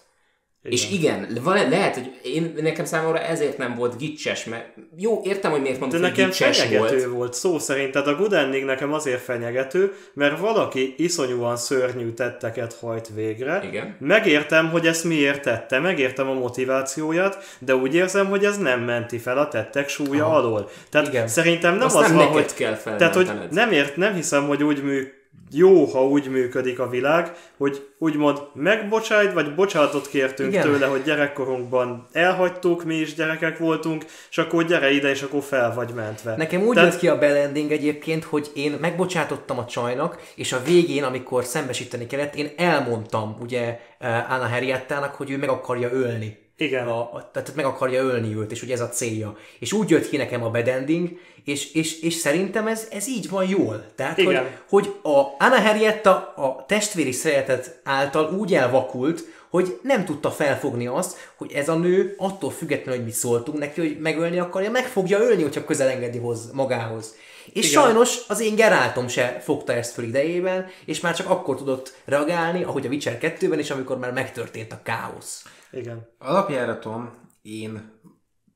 Igen. 0.63 0.77
És 0.77 0.91
igen, 0.91 1.37
van, 1.43 1.69
lehet, 1.69 1.93
hogy 1.93 2.19
én, 2.23 2.53
nekem 2.61 2.85
számomra 2.85 3.19
ezért 3.19 3.57
nem 3.57 3.75
volt 3.75 3.97
gicses, 3.97 4.45
mert 4.45 4.65
jó, 4.97 5.21
értem, 5.23 5.51
hogy 5.51 5.61
miért 5.61 5.79
mondtad, 5.79 6.01
hogy 6.01 6.09
nekem 6.09 6.29
gicses 6.29 6.59
fenyegető 6.59 6.97
volt. 6.97 7.15
volt. 7.15 7.33
szó 7.33 7.59
szerint, 7.59 7.91
tehát 7.91 8.07
a 8.07 8.15
good 8.15 8.33
ending 8.33 8.65
nekem 8.65 8.93
azért 8.93 9.21
fenyegető, 9.21 9.93
mert 10.13 10.39
valaki 10.39 10.93
iszonyúan 10.97 11.57
szörnyű 11.57 12.09
tetteket 12.09 12.73
hajt 12.73 13.09
végre. 13.15 13.61
Igen. 13.63 13.95
Megértem, 13.99 14.69
hogy 14.69 14.87
ezt 14.87 15.03
miért 15.03 15.41
tette, 15.41 15.79
megértem 15.79 16.29
a 16.29 16.33
motivációját, 16.33 17.57
de 17.59 17.75
úgy 17.75 17.95
érzem, 17.95 18.27
hogy 18.27 18.45
ez 18.45 18.57
nem 18.57 18.81
menti 18.81 19.17
fel 19.17 19.37
a 19.37 19.47
tettek 19.47 19.89
súlya 19.89 20.25
Aha. 20.25 20.35
alól. 20.35 20.69
Tehát 20.89 21.07
Igen. 21.07 21.27
szerintem 21.27 21.75
nem 21.75 21.85
Azt 21.85 21.95
az 21.95 22.07
nem 22.07 22.15
van, 22.15 22.27
hogy... 22.27 22.53
kell 22.53 22.77
Tehát, 22.77 23.15
hogy 23.15 23.31
nem, 23.51 23.71
ért, 23.71 23.95
nem 23.95 24.13
hiszem, 24.13 24.47
hogy 24.47 24.63
úgy 24.63 24.83
mű, 24.83 25.07
jó, 25.51 25.85
ha 25.85 26.07
úgy 26.07 26.29
működik 26.29 26.79
a 26.79 26.89
világ, 26.89 27.31
hogy 27.57 27.87
úgymond 27.97 28.37
megbocsájt, 28.53 29.33
vagy 29.33 29.55
bocsánatot 29.55 30.07
kértünk 30.07 30.51
Igen. 30.51 30.63
Tőle, 30.63 30.85
hogy 30.85 31.03
gyerekkorunkban 31.03 32.07
elhagytuk, 32.11 32.83
mi 32.83 32.95
is 32.95 33.13
gyerekek 33.13 33.57
voltunk, 33.57 34.05
és 34.29 34.37
akkor 34.37 34.65
gyere 34.65 34.91
ide, 34.91 35.09
és 35.09 35.21
akkor 35.21 35.43
fel 35.43 35.73
vagy 35.73 35.93
mentve. 35.93 36.35
Nekem 36.35 36.61
úgy 36.61 36.73
Tehát- 36.75 36.91
jött 36.91 36.99
ki 37.01 37.07
a 37.07 37.17
belending 37.17 37.71
egyébként, 37.71 38.23
hogy 38.23 38.51
én 38.55 38.77
megbocsátottam 38.81 39.57
a 39.57 39.65
csajnak, 39.65 40.21
és 40.35 40.53
a 40.53 40.61
végén, 40.65 41.03
amikor 41.03 41.43
szembesíteni 41.43 42.07
kellett, 42.07 42.35
én 42.35 42.49
elmondtam 42.57 43.37
ugye 43.41 43.79
eh, 43.99 44.31
Anna 44.31 44.45
Henriettának, 44.45 45.15
hogy 45.15 45.31
ő 45.31 45.37
meg 45.37 45.49
akarja 45.49 45.89
ölni. 45.91 46.37
Igen. 46.59 46.87
A, 46.87 46.99
a, 46.99 47.29
tehát 47.33 47.55
meg 47.55 47.65
akarja 47.65 48.03
ölni 48.03 48.35
őt, 48.35 48.51
és 48.51 48.59
hogy 48.59 48.71
ez 48.71 48.81
a 48.81 48.89
célja. 48.89 49.37
És 49.59 49.73
úgy 49.73 49.89
jött 49.89 50.09
ki 50.09 50.17
nekem 50.17 50.43
a 50.43 50.49
bedending, 50.49 51.09
és, 51.45 51.73
és, 51.73 52.01
és 52.01 52.13
szerintem 52.13 52.67
ez, 52.67 52.87
ez 52.91 53.07
így 53.07 53.29
van 53.29 53.47
jól. 53.47 53.85
Tehát, 53.95 54.15
hogy, 54.15 54.29
Igen. 54.29 54.47
hogy 54.69 54.93
a 55.03 55.43
Anna 55.45 55.59
Henrietta 55.61 56.33
a 56.35 56.65
testvéri 56.67 57.11
szeretet 57.11 57.79
által 57.83 58.33
úgy 58.39 58.53
elvakult, 58.53 59.23
hogy 59.49 59.79
nem 59.83 60.05
tudta 60.05 60.31
felfogni 60.31 60.87
azt, 60.87 61.31
hogy 61.35 61.51
ez 61.51 61.69
a 61.69 61.75
nő 61.75 62.13
attól 62.17 62.51
függetlenül, 62.51 62.95
hogy 62.95 63.05
mi 63.05 63.13
szóltunk 63.13 63.57
neki, 63.57 63.79
hogy 63.79 63.97
megölni 63.99 64.39
akarja, 64.39 64.71
meg 64.71 64.85
fogja 64.85 65.19
ölni, 65.19 65.41
hogyha 65.41 65.65
közel 65.65 65.89
engedi 65.89 66.17
hoz, 66.17 66.51
magához. 66.51 67.15
És 67.53 67.69
Igen. 67.69 67.83
sajnos 67.83 68.17
az 68.27 68.39
én 68.39 68.55
Geráltom 68.55 69.07
se 69.07 69.39
fogta 69.43 69.73
ezt 69.73 69.93
föl 69.93 70.05
idejében, 70.05 70.67
és 70.85 70.99
már 70.99 71.15
csak 71.15 71.29
akkor 71.29 71.57
tudott 71.57 71.93
reagálni, 72.05 72.63
ahogy 72.63 72.85
a 72.85 72.89
Witcher 72.89 73.17
2-ben 73.21 73.59
is, 73.59 73.69
amikor 73.69 73.97
már 73.97 74.13
megtörtént 74.13 74.71
a 74.71 74.79
káosz. 74.83 75.43
Igen. 75.71 76.07
Alapjáraton 76.17 77.09
én 77.41 77.91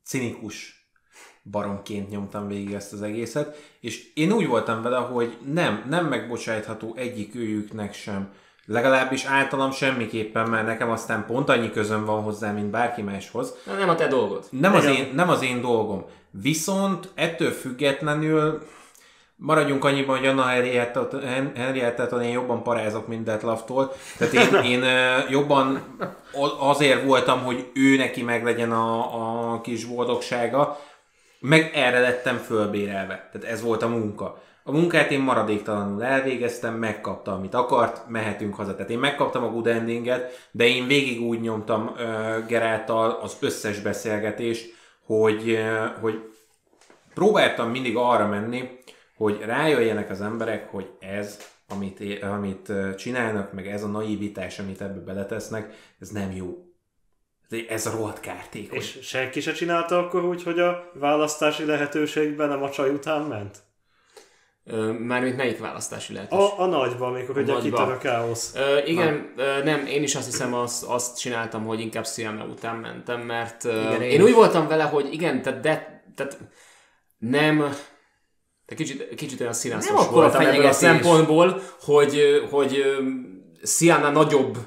cinikus 0.03 0.87
baromként 1.51 2.09
nyomtam 2.09 2.47
végig 2.47 2.73
ezt 2.73 2.93
az 2.93 3.01
egészet, 3.01 3.57
és 3.79 4.13
én 4.13 4.31
úgy 4.31 4.47
voltam 4.47 4.81
vele, 4.81 4.97
hogy 4.97 5.37
nem, 5.53 5.85
nem 5.89 6.05
megbocsájtható 6.05 6.95
egyik 6.95 7.35
őjüknek 7.35 7.93
sem. 7.93 8.33
Legalábbis 8.65 9.25
általam 9.25 9.71
semmiképpen, 9.71 10.49
mert 10.49 10.65
nekem 10.65 10.89
aztán 10.89 11.25
pont 11.25 11.49
annyi 11.49 11.71
közöm 11.71 12.05
van 12.05 12.21
hozzá, 12.21 12.51
mint 12.51 12.69
bárki 12.69 13.01
máshoz. 13.01 13.55
Na, 13.65 13.73
nem 13.73 13.89
a 13.89 13.95
te 13.95 14.07
dolgod. 14.07 14.45
Nem 14.49 14.75
az, 14.75 14.85
én, 14.85 15.11
nem 15.13 15.29
az 15.29 15.41
én 15.41 15.61
dolgom. 15.61 16.05
Viszont 16.31 17.09
ettől 17.15 17.51
függetlenül 17.51 18.67
maradjunk 19.35 19.85
annyiban, 19.85 20.17
hogy 20.17 20.27
Anna 20.27 20.45
Henriettet 21.55 22.11
én 22.11 22.31
jobban 22.31 22.63
parázok, 22.63 23.07
mint 23.07 23.23
Detlaftól. 23.23 23.91
Tehát 24.17 24.33
én, 24.33 24.63
én 24.81 24.83
jobban 25.29 25.97
azért 26.59 27.03
voltam, 27.03 27.43
hogy 27.43 27.69
ő 27.73 27.97
neki 27.97 28.23
meglegyen 28.23 28.71
a, 28.71 29.53
a 29.53 29.61
kis 29.61 29.85
boldogsága, 29.85 30.79
meg 31.39 31.71
erre 31.73 31.99
lettem 31.99 32.37
fölbérelve. 32.37 33.29
Tehát 33.31 33.47
ez 33.47 33.61
volt 33.61 33.81
a 33.81 33.87
munka. 33.87 34.41
A 34.65 34.71
munkát 34.71 35.11
én 35.11 35.19
maradéktalanul 35.19 36.03
elvégeztem, 36.03 36.73
megkaptam, 36.73 37.33
amit 37.33 37.53
akart, 37.53 38.07
mehetünk 38.07 38.55
haza. 38.55 38.75
Tehát 38.75 38.91
én 38.91 38.99
megkaptam 38.99 39.43
a 39.43 39.49
good 39.49 39.67
endinget, 39.67 40.47
de 40.51 40.67
én 40.67 40.87
végig 40.87 41.21
úgy 41.21 41.41
nyomtam 41.41 41.87
uh, 41.87 42.45
Geráltal 42.47 43.19
az 43.21 43.37
összes 43.39 43.79
beszélgetést, 43.79 44.73
hogy, 45.05 45.51
uh, 45.51 46.01
hogy 46.01 46.21
próbáltam 47.13 47.69
mindig 47.69 47.95
arra 47.95 48.27
menni, 48.27 48.69
hogy 49.15 49.39
rájöjjenek 49.39 50.09
az 50.09 50.21
emberek, 50.21 50.69
hogy 50.69 50.89
ez, 50.99 51.39
amit, 51.67 52.23
amit 52.23 52.71
csinálnak, 52.97 53.53
meg 53.53 53.67
ez 53.67 53.83
a 53.83 53.87
naivitás, 53.87 54.59
amit 54.59 54.81
ebbe 54.81 54.99
beletesznek, 54.99 55.73
ez 55.99 56.09
nem 56.09 56.31
jó. 56.31 56.57
Ez 57.67 57.85
a 57.85 57.91
rohadt 57.91 58.19
kártékony. 58.19 58.77
És 58.77 58.97
senki 59.01 59.39
se 59.41 59.51
csinálta 59.51 59.97
akkor 59.97 60.25
úgy, 60.25 60.43
hogy 60.43 60.59
a 60.59 60.91
választási 60.93 61.65
lehetőségben 61.65 62.49
nem 62.49 62.63
a 62.63 62.69
csaj 62.69 62.89
után 62.89 63.21
ment? 63.21 63.63
Mármint 64.99 65.37
melyik 65.37 65.59
választási 65.59 66.13
lehetőség? 66.13 66.45
A, 66.57 66.61
a 66.61 66.65
nagyban, 66.65 67.13
amikor 67.13 67.37
ugye 67.37 67.59
kitör 67.59 67.91
a 67.91 67.97
káosz. 67.97 68.55
Ö, 68.55 68.77
igen, 68.85 69.33
ö, 69.35 69.63
nem, 69.63 69.85
én 69.85 70.03
is 70.03 70.15
azt 70.15 70.25
hiszem 70.25 70.53
azt, 70.53 70.83
azt 70.83 71.19
csináltam, 71.19 71.65
hogy 71.65 71.79
inkább 71.79 72.05
Siame 72.05 72.43
után 72.43 72.75
mentem, 72.75 73.21
mert 73.21 73.63
ö, 73.63 73.81
Igen, 73.81 74.01
én 74.01 74.11
én 74.11 74.19
is. 74.19 74.25
úgy 74.25 74.33
voltam 74.33 74.67
vele, 74.67 74.83
hogy 74.83 75.13
igen, 75.13 75.41
tehát, 75.41 75.59
de, 75.59 76.03
tehát 76.15 76.37
nem, 77.17 77.73
de 78.67 78.75
kicsit, 78.75 79.15
kicsit 79.15 79.41
olyan 79.41 79.53
színászos 79.53 80.07
voltam 80.11 80.41
ebből 80.45 80.65
a 80.65 80.71
szempontból, 80.71 81.61
hogy, 81.81 82.21
hogy 82.51 82.77
ö, 82.85 83.01
Siana 83.67 84.09
nagyobb 84.09 84.57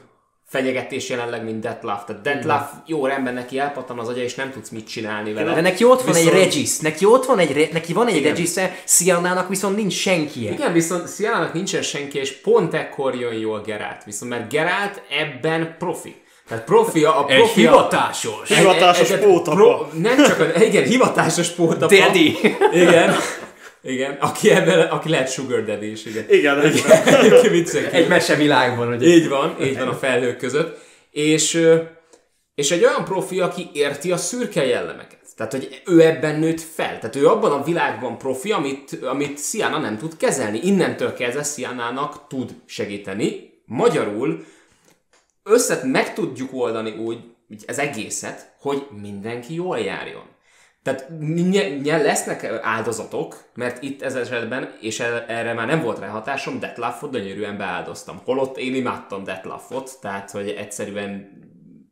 fenyegetés 0.49 1.09
jelenleg, 1.09 1.45
mint 1.45 1.61
Detlaf. 1.61 2.05
Tehát 2.05 2.23
Detlaf 2.23 2.71
jó 2.87 3.07
rendben 3.07 3.35
neki 3.35 3.59
elpattan 3.59 3.99
az 3.99 4.09
agya, 4.09 4.23
és 4.23 4.35
nem 4.35 4.51
tudsz 4.51 4.69
mit 4.69 4.89
csinálni 4.89 5.33
vele. 5.33 5.55
De 5.55 5.61
neki 5.61 5.85
ott 5.85 6.03
van 6.03 6.15
Viszont- 6.15 6.35
egy 6.35 6.43
Regis, 6.43 6.79
neki 6.79 7.05
ott 7.05 7.25
van 7.25 7.39
egy, 7.39 7.53
re- 7.53 7.69
neki 7.73 7.93
van 7.93 8.07
egy 8.07 8.17
Igen. 8.17 8.35
regis 8.35 8.51
Sianának 8.85 9.49
viszont 9.49 9.77
nincs 9.77 9.93
senkie. 9.95 10.53
Igen, 10.53 10.73
viszont 10.73 11.09
Sziának 11.09 11.53
nincsen 11.53 11.83
senki, 11.83 12.19
és 12.19 12.33
pont 12.33 12.75
ekkor 12.75 13.15
jön 13.15 13.35
jól 13.35 13.61
Gerált. 13.61 14.05
Viszont 14.05 14.31
mert 14.31 14.51
Gerált 14.51 15.03
ebben 15.21 15.75
profi. 15.79 16.15
Tehát 16.49 16.65
profi 16.65 17.05
a, 17.05 17.25
Egy 17.29 17.37
profi 17.37 17.67
a- 17.67 17.71
hivatásos. 17.71 18.51
egy- 18.51 18.57
Hivatásos 18.57 19.11
egy- 19.11 19.21
pótapa. 19.21 19.57
pro- 19.57 19.93
Nem 20.01 20.17
csak 20.17 20.41
a, 20.41 20.61
igen, 20.63 20.85
hivatásos 20.85 21.49
pótapa. 21.49 21.95
Daddy. 21.97 22.39
Igen. 22.73 23.15
Igen, 23.87 24.17
aki, 24.21 24.51
ebben, 24.51 24.81
aki 24.81 25.09
lehet 25.09 25.33
sugar 25.33 25.65
daddy 25.65 25.91
is, 25.91 26.05
igen. 26.05 26.25
Igen, 26.29 26.73
Ki 27.43 27.49
viccel 27.49 27.91
ki. 27.91 27.97
Egy 27.97 28.09
mesevilágban, 28.09 28.89
hogy 28.89 29.03
Így 29.03 29.29
van, 29.29 29.57
így 29.63 29.79
van 29.79 29.89
a 29.89 29.95
felhők 30.05 30.37
között. 30.37 30.79
És, 31.11 31.67
és 32.55 32.71
egy 32.71 32.85
olyan 32.85 33.05
profi, 33.05 33.41
aki 33.41 33.71
érti 33.73 34.13
a 34.13 34.17
szürke 34.17 34.67
jellemeket. 34.67 35.19
Tehát, 35.37 35.53
hogy 35.53 35.83
ő 35.87 36.01
ebben 36.01 36.39
nőtt 36.39 36.61
fel. 36.61 36.99
Tehát 36.99 37.17
ő 37.17 37.27
abban 37.27 37.53
a 37.53 37.63
világban 37.63 38.19
profi, 38.19 38.53
amit, 38.53 38.99
amit 39.03 39.39
Siana 39.39 39.79
nem 39.79 39.99
tud 39.99 40.17
kezelni. 40.17 40.61
Innentől 40.63 41.15
kezdve 41.15 41.43
Sianának 41.43 42.27
tud 42.29 42.51
segíteni, 42.67 43.61
magyarul 43.65 44.45
összet 45.43 45.83
meg 45.83 46.15
tudjuk 46.15 46.49
oldani 46.53 46.91
úgy, 46.91 47.19
úgy 47.51 47.65
az 47.67 47.79
egészet, 47.79 48.55
hogy 48.61 48.87
mindenki 49.01 49.55
jól 49.55 49.79
járjon. 49.79 50.35
Tehát 50.87 51.09
ny- 51.19 51.83
ny- 51.83 52.03
lesznek 52.03 52.61
áldozatok, 52.63 53.37
mert 53.55 53.83
itt 53.83 54.03
ez 54.03 54.15
esetben, 54.15 54.77
és 54.81 55.01
erre 55.27 55.53
már 55.53 55.67
nem 55.67 55.81
volt 55.81 55.99
rá 55.99 56.09
hatásom, 56.09 56.61
Detlaffot 56.61 57.11
gyönyörűen 57.11 57.57
beáldoztam. 57.57 58.21
Holott 58.25 58.57
én 58.57 58.75
imádtam 58.75 59.25
Detlaffot, 59.25 59.91
tehát 60.01 60.31
hogy 60.31 60.49
egyszerűen 60.49 61.31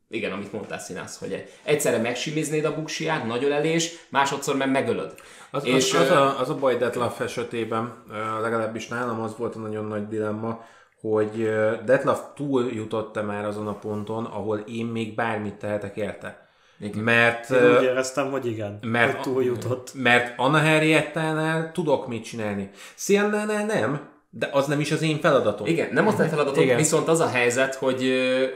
igen, 0.09 0.31
amit 0.31 0.51
mondtál 0.51 0.79
Színász, 0.79 1.19
hogy 1.19 1.45
egyszerre 1.63 1.97
megsimiznéd 1.97 2.65
a 2.65 2.75
buksiját, 2.75 3.25
nagyon 3.25 3.51
elés, 3.51 4.07
másodszor 4.09 4.55
meg 4.55 4.71
megölöd. 4.71 5.13
Az, 5.51 5.65
És, 5.65 5.93
az, 5.93 6.01
az, 6.01 6.09
a, 6.09 6.39
az 6.39 6.49
a 6.49 6.55
baj 6.55 6.77
Detlaf 6.77 7.21
esetében, 7.21 8.03
legalábbis 8.41 8.87
nálam 8.87 9.21
az 9.21 9.37
volt 9.37 9.55
a 9.55 9.59
nagyon 9.59 9.85
nagy 9.85 10.07
dilemma, 10.07 10.63
hogy 11.01 11.49
Detlaf 11.85 12.19
túl 12.35 12.71
jutott-e 12.73 13.21
már 13.21 13.45
azon 13.45 13.67
a 13.67 13.79
ponton, 13.79 14.25
ahol 14.25 14.57
én 14.57 14.85
még 14.85 15.15
bármit 15.15 15.55
tehetek 15.55 15.95
érte. 15.97 16.44
Igen. 16.79 17.03
Mert, 17.03 17.49
Én 17.49 17.75
úgy 17.77 17.83
éreztem, 17.83 18.31
hogy 18.31 18.45
igen, 18.45 18.79
mert- 18.81 19.13
hogy 19.13 19.33
túljutott. 19.33 19.91
mert 19.93 20.33
Anna 20.39 20.57
Henriettánál 20.57 21.71
tudok 21.71 22.07
mit 22.07 22.23
csinálni. 22.23 22.69
Siennánál 22.95 23.65
nem, 23.65 24.09
de 24.29 24.49
az 24.51 24.65
nem 24.67 24.79
is 24.79 24.91
az 24.91 25.01
én 25.01 25.19
feladatom. 25.19 25.67
Igen, 25.67 25.89
nem 25.91 26.07
azt 26.07 26.19
a 26.19 26.23
feladatot, 26.23 26.63
Igen. 26.63 26.77
viszont 26.77 27.07
az 27.07 27.19
a 27.19 27.27
helyzet, 27.27 27.75
hogy, 27.75 28.11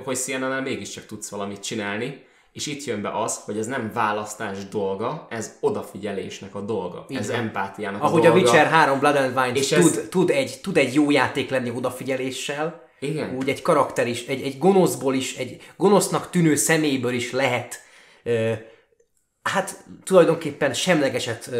hogy 0.05 0.17
Sienna-nál 0.17 0.61
mégiscsak 0.61 1.05
tudsz 1.05 1.29
valamit 1.29 1.63
csinálni, 1.63 2.27
és 2.53 2.65
itt 2.67 2.83
jön 2.83 3.01
be 3.01 3.21
az, 3.21 3.39
hogy 3.45 3.57
ez 3.57 3.67
nem 3.67 3.91
választás 3.93 4.57
dolga, 4.71 5.27
ez 5.29 5.57
odafigyelésnek 5.61 6.55
a 6.55 6.61
dolga, 6.61 7.05
ez 7.09 7.27
van. 7.27 7.35
empátiának 7.37 8.03
Ahogy 8.03 8.25
a 8.25 8.29
a 8.29 8.33
dolga. 8.33 8.37
Witcher 8.49 8.65
3 8.67 8.99
Blood 8.99 9.15
and 9.15 9.37
Wine 9.37 9.51
És 9.59 9.67
tud, 9.67 9.77
ez- 9.79 10.07
tud, 10.09 10.29
egy, 10.29 10.59
tud 10.61 10.77
egy 10.77 10.93
jó 10.93 11.11
játék 11.11 11.49
lenni 11.49 11.71
odafigyeléssel, 11.75 12.87
Igen. 12.99 13.35
úgy 13.35 13.49
egy 13.49 13.61
karakter 13.61 14.07
is, 14.07 14.25
egy, 14.25 14.41
egy 14.41 14.57
gonoszból 14.57 15.13
is, 15.13 15.35
egy 15.37 15.61
gonosznak 15.77 16.29
tűnő 16.29 16.55
személyből 16.55 17.13
is 17.13 17.31
lehet 17.31 17.81
hát 19.41 19.83
tulajdonképpen 20.03 20.73
semlegeset 20.73 21.51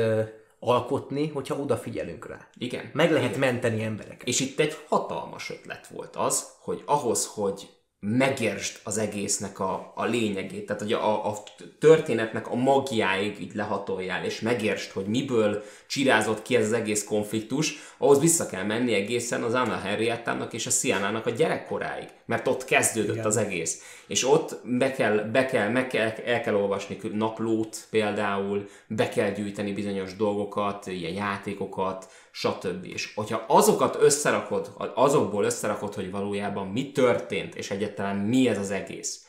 alkotni, 0.59 1.27
hogyha 1.27 1.55
odafigyelünk 1.55 2.27
rá. 2.27 2.47
Igen. 2.57 2.89
Meg 2.93 3.11
lehet 3.11 3.37
menteni 3.37 3.83
embereket. 3.83 4.27
És 4.27 4.39
itt 4.39 4.59
egy 4.59 4.77
hatalmas 4.87 5.49
ötlet 5.49 5.87
volt 5.87 6.15
az, 6.15 6.47
hogy 6.59 6.83
ahhoz, 6.85 7.25
hogy 7.25 7.69
megértsd 8.01 8.79
az 8.83 8.97
egésznek 8.97 9.59
a, 9.59 9.91
a 9.95 10.05
lényegét, 10.05 10.65
tehát 10.65 10.81
hogy 10.81 10.93
a, 10.93 11.27
a 11.27 11.43
történetnek 11.79 12.51
a 12.51 12.55
magjáig 12.55 13.41
így 13.41 13.55
lehatoljál, 13.55 14.25
és 14.25 14.39
megértsd, 14.39 14.91
hogy 14.91 15.05
miből 15.05 15.63
csirázott 15.87 16.41
ki 16.41 16.55
ez 16.55 16.65
az 16.65 16.73
egész 16.73 17.03
konfliktus, 17.03 17.75
ahhoz 17.97 18.19
vissza 18.19 18.45
kell 18.45 18.63
menni 18.63 18.93
egészen 18.93 19.43
az 19.43 19.53
Anna 19.53 19.77
Henriettának 19.77 20.53
és 20.53 20.65
a 20.65 20.69
Sienna-nak 20.69 21.25
a 21.25 21.29
gyerekkoráig, 21.29 22.07
mert 22.25 22.47
ott 22.47 22.65
kezdődött 22.65 23.13
Igen. 23.13 23.25
az 23.25 23.37
egész. 23.37 23.81
És 24.09 24.27
ott 24.27 24.59
be 24.63 24.91
kell, 24.91 25.17
be 25.17 25.45
kell, 25.45 25.69
meg 25.69 25.87
kell, 25.87 26.09
el 26.25 26.41
kell 26.41 26.55
olvasni 26.55 26.97
naplót 27.13 27.87
például, 27.89 28.69
be 28.87 29.09
kell 29.09 29.31
gyűjteni 29.31 29.73
bizonyos 29.73 30.15
dolgokat, 30.15 30.87
ilyen 30.87 31.13
játékokat, 31.13 32.11
stb. 32.31 32.85
És 32.85 33.13
hogyha 33.15 33.43
azokat 33.47 33.97
összerakod, 33.99 34.73
azokból 34.95 35.43
összerakod, 35.43 35.93
hogy 35.93 36.11
valójában 36.11 36.67
mi 36.67 36.91
történt, 36.91 37.55
és 37.55 37.71
egyáltalán 37.71 38.15
mi 38.15 38.47
ez 38.47 38.57
az 38.57 38.71
egész. 38.71 39.25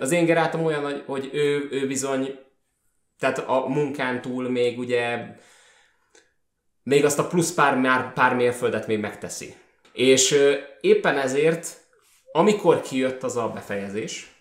Az 0.00 0.12
én 0.12 0.24
gerátom 0.24 0.64
olyan, 0.64 1.02
hogy, 1.06 1.30
ő, 1.32 1.68
ő 1.70 1.86
bizony, 1.86 2.38
tehát 3.18 3.38
a 3.38 3.66
munkán 3.66 4.20
túl 4.20 4.50
még 4.50 4.78
ugye 4.78 5.26
még 6.82 7.04
azt 7.04 7.18
a 7.18 7.26
plusz 7.26 7.54
pár, 7.54 8.12
pár 8.12 8.34
mérföldet 8.34 8.86
még 8.86 8.98
megteszi. 8.98 9.54
És 9.92 10.36
éppen 10.80 11.18
ezért, 11.18 11.86
amikor 12.32 12.80
kijött 12.80 13.22
az 13.22 13.36
a 13.36 13.48
befejezés, 13.48 14.32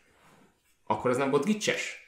akkor 0.88 1.12
ez 1.12 1.18
nem 1.18 1.30
volt 1.30 1.46
gicses. 1.46 2.06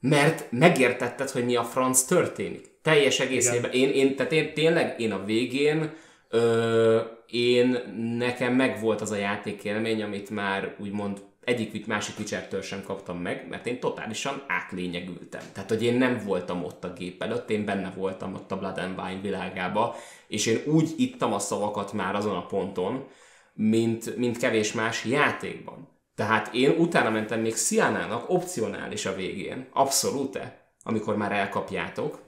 Mert 0.00 0.50
megértetted, 0.50 1.30
hogy 1.30 1.44
mi 1.44 1.56
a 1.56 1.64
franc 1.64 2.02
történik. 2.02 2.70
Teljes 2.82 3.20
egészében. 3.20 3.70
Én, 3.70 3.90
én, 3.90 4.16
tehát 4.16 4.32
én 4.32 4.54
tényleg, 4.54 5.00
én 5.00 5.12
a 5.12 5.24
végén, 5.24 5.92
ö, 6.28 7.00
én, 7.26 7.78
nekem 8.18 8.54
megvolt 8.54 9.00
az 9.00 9.10
a 9.10 9.16
játékélmény, 9.16 10.02
amit 10.02 10.30
már 10.30 10.74
úgymond 10.78 11.22
egyik 11.44 11.86
másik 11.86 12.18
Witcher-től 12.18 12.62
sem 12.62 12.82
kaptam 12.82 13.18
meg, 13.18 13.46
mert 13.48 13.66
én 13.66 13.80
totálisan 13.80 14.44
átlényegültem. 14.46 15.42
Tehát, 15.52 15.68
hogy 15.68 15.82
én 15.82 15.94
nem 15.94 16.22
voltam 16.24 16.64
ott 16.64 16.84
a 16.84 16.92
gép 16.92 17.22
előtt, 17.22 17.50
én 17.50 17.64
benne 17.64 17.92
voltam 17.96 18.34
ott 18.34 18.52
a 18.52 18.58
Blood 18.58 18.78
and 18.78 18.98
Wine 18.98 19.20
világába, 19.20 19.96
és 20.26 20.46
én 20.46 20.62
úgy 20.66 20.94
ittam 20.96 21.32
a 21.32 21.38
szavakat 21.38 21.92
már 21.92 22.14
azon 22.14 22.36
a 22.36 22.46
ponton, 22.46 23.06
mint, 23.52 24.16
mint 24.16 24.38
kevés 24.38 24.72
más 24.72 25.04
játékban. 25.04 25.88
Tehát 26.16 26.54
én 26.54 26.70
utána 26.78 27.10
mentem 27.10 27.40
még 27.40 27.56
Sianának 27.56 28.30
opcionális 28.30 29.06
a 29.06 29.14
végén, 29.14 29.66
abszolút 29.72 30.38
amikor 30.82 31.16
már 31.16 31.32
elkapjátok, 31.32 32.18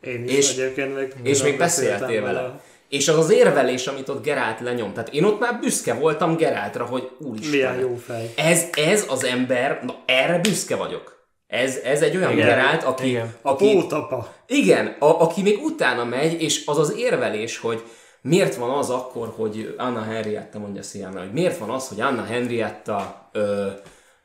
Én 0.00 0.24
is 0.24 0.36
És- 0.36 0.50
egyébként 0.50 0.94
még 0.94 1.12
és 1.22 1.42
még 1.42 1.58
beszéltél 1.58 2.22
vele. 2.22 2.60
És 2.88 3.08
az 3.08 3.16
az 3.18 3.30
érvelés, 3.30 3.86
amit 3.86 4.08
ott 4.08 4.24
Gerált 4.24 4.60
lenyom. 4.60 4.92
Tehát 4.92 5.12
én 5.14 5.24
ott 5.24 5.40
már 5.40 5.58
büszke 5.60 5.94
voltam 5.94 6.36
Geráltra, 6.36 6.84
hogy 6.84 7.10
úristen. 7.18 7.50
Milyen 7.50 7.78
jó 7.78 7.94
fej. 7.96 8.32
Ez, 8.36 8.64
ez 8.72 9.04
az 9.08 9.24
ember, 9.24 9.80
na 9.84 9.94
erre 10.06 10.38
büszke 10.38 10.76
vagyok. 10.76 11.26
Ez, 11.46 11.76
ez 11.76 12.02
egy 12.02 12.16
olyan 12.16 12.32
Igen. 12.32 12.46
Gerált, 12.46 12.82
aki, 12.84 13.08
Igen. 13.08 13.34
A 13.42 13.50
aki, 13.50 13.72
pótapa. 13.72 14.34
igen, 14.46 14.86
a, 14.98 15.20
aki 15.20 15.42
még 15.42 15.58
utána 15.62 16.04
megy, 16.04 16.42
és 16.42 16.62
az 16.66 16.78
az 16.78 16.94
érvelés, 16.96 17.58
hogy 17.58 17.82
miért 18.22 18.54
van 18.54 18.70
az 18.70 18.90
akkor, 18.90 19.32
hogy 19.36 19.74
Anna 19.78 20.02
Henrietta 20.02 20.58
mondja 20.58 20.82
Sienna, 20.82 21.20
hogy 21.20 21.32
miért 21.32 21.58
van 21.58 21.70
az, 21.70 21.88
hogy 21.88 22.00
Anna 22.00 22.24
Henrietta 22.24 23.28
ö, 23.32 23.70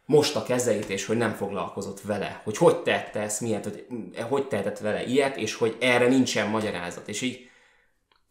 most 0.06 0.36
a 0.36 0.44
kezeit, 0.44 0.90
és 0.90 1.06
hogy 1.06 1.18
nem 1.18 1.34
foglalkozott 1.34 2.02
vele, 2.02 2.42
hogy 2.44 2.58
hogy 2.58 2.78
tette 2.78 3.20
ezt, 3.20 3.42
miért, 3.42 3.64
hogy, 3.64 3.86
hogy 4.30 4.48
tehetett 4.48 4.80
vele 4.80 5.06
ilyet, 5.06 5.38
és 5.38 5.56
hogy 5.56 5.78
erre 5.80 6.08
nincsen 6.08 6.50
magyarázat. 6.50 7.08
És 7.08 7.22
így, 7.22 7.50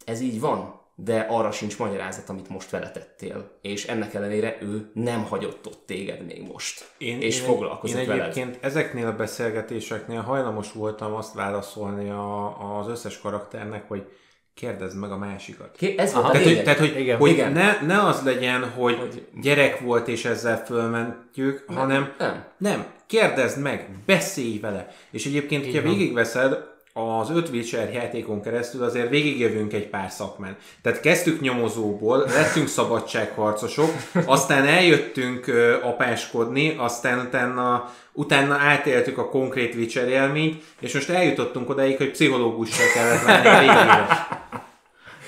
ez 0.05 0.21
így 0.21 0.41
van, 0.41 0.83
de 0.97 1.27
arra 1.29 1.51
sincs 1.51 1.79
magyarázat, 1.79 2.29
amit 2.29 2.49
most 2.49 2.71
vele 2.71 2.91
tettél. 2.91 3.59
És 3.63 3.87
ennek 3.87 4.15
ellenére 4.15 4.59
ő 4.61 4.91
nem 4.95 5.25
hagyott 5.25 5.67
ott 5.67 5.83
téged 5.87 6.27
még 6.27 6.47
most. 6.53 6.91
Én, 6.99 7.21
és 7.21 7.41
én, 7.41 7.47
foglalkozott 7.47 8.01
én 8.01 8.07
veled. 8.07 8.23
egyébként 8.23 8.59
ezeknél 8.65 9.07
a 9.07 9.17
beszélgetéseknél 9.17 10.21
hajlamos 10.21 10.73
voltam 10.73 11.15
azt 11.15 11.35
válaszolni 11.35 12.11
a, 12.11 12.79
az 12.79 12.89
összes 12.89 13.19
karakternek, 13.19 13.89
hogy 13.89 14.09
kérdezd 14.55 14.99
meg 14.99 15.11
a 15.11 15.17
másikat. 15.19 15.77
Ké- 15.77 15.99
Ez 16.01 16.13
volt 16.13 16.27
a 16.27 16.31
Tehát, 16.31 16.47
hogy, 16.47 16.63
tehát, 16.63 16.79
hogy, 16.79 17.01
Igen. 17.01 17.19
hogy 17.19 17.31
Igen. 17.31 17.53
Ne, 17.53 17.79
ne 17.87 18.03
az 18.03 18.23
legyen, 18.25 18.71
hogy, 18.71 18.97
Hogy- 18.99 19.27
gyerek 19.41 19.81
volt 19.81 20.09
és 20.09 20.25
ezzel 20.25 20.65
fölmentjük, 20.65 21.65
hanem 21.67 22.13
nem. 22.19 22.45
nem, 22.59 22.85
kérdezd 23.07 23.61
meg, 23.61 23.89
beszélj 24.07 24.59
vele. 24.61 24.89
És 25.11 25.27
egyébként, 25.27 25.65
hogyha 25.65 25.83
végigveszed, 25.83 26.73
az 26.97 27.31
öt 27.31 27.49
Witcher 27.49 27.93
játékon 27.93 28.43
keresztül 28.43 28.83
azért 28.83 29.09
végigjövünk 29.09 29.73
egy 29.73 29.87
pár 29.87 30.11
szakmán. 30.11 30.57
Tehát 30.83 31.01
kezdtük 31.01 31.41
nyomozóból, 31.41 32.19
lettünk 32.19 32.69
szabadságharcosok, 32.69 33.91
aztán 34.25 34.67
eljöttünk 34.67 35.47
apáskodni, 35.83 36.75
aztán 36.79 37.19
utána, 37.19 37.93
utána 38.13 38.55
átéltük 38.55 39.19
a 39.19 39.29
konkrét 39.29 39.75
Witcher 39.75 40.09
élményt, 40.09 40.63
és 40.81 40.95
most 40.95 41.11
eljutottunk 41.11 41.69
odáig, 41.69 41.97
hogy 41.97 42.11
pszichológussal 42.11 42.87
kellett 42.95 43.23
válni 43.23 43.49
a 43.49 43.59
végére. 43.59 44.29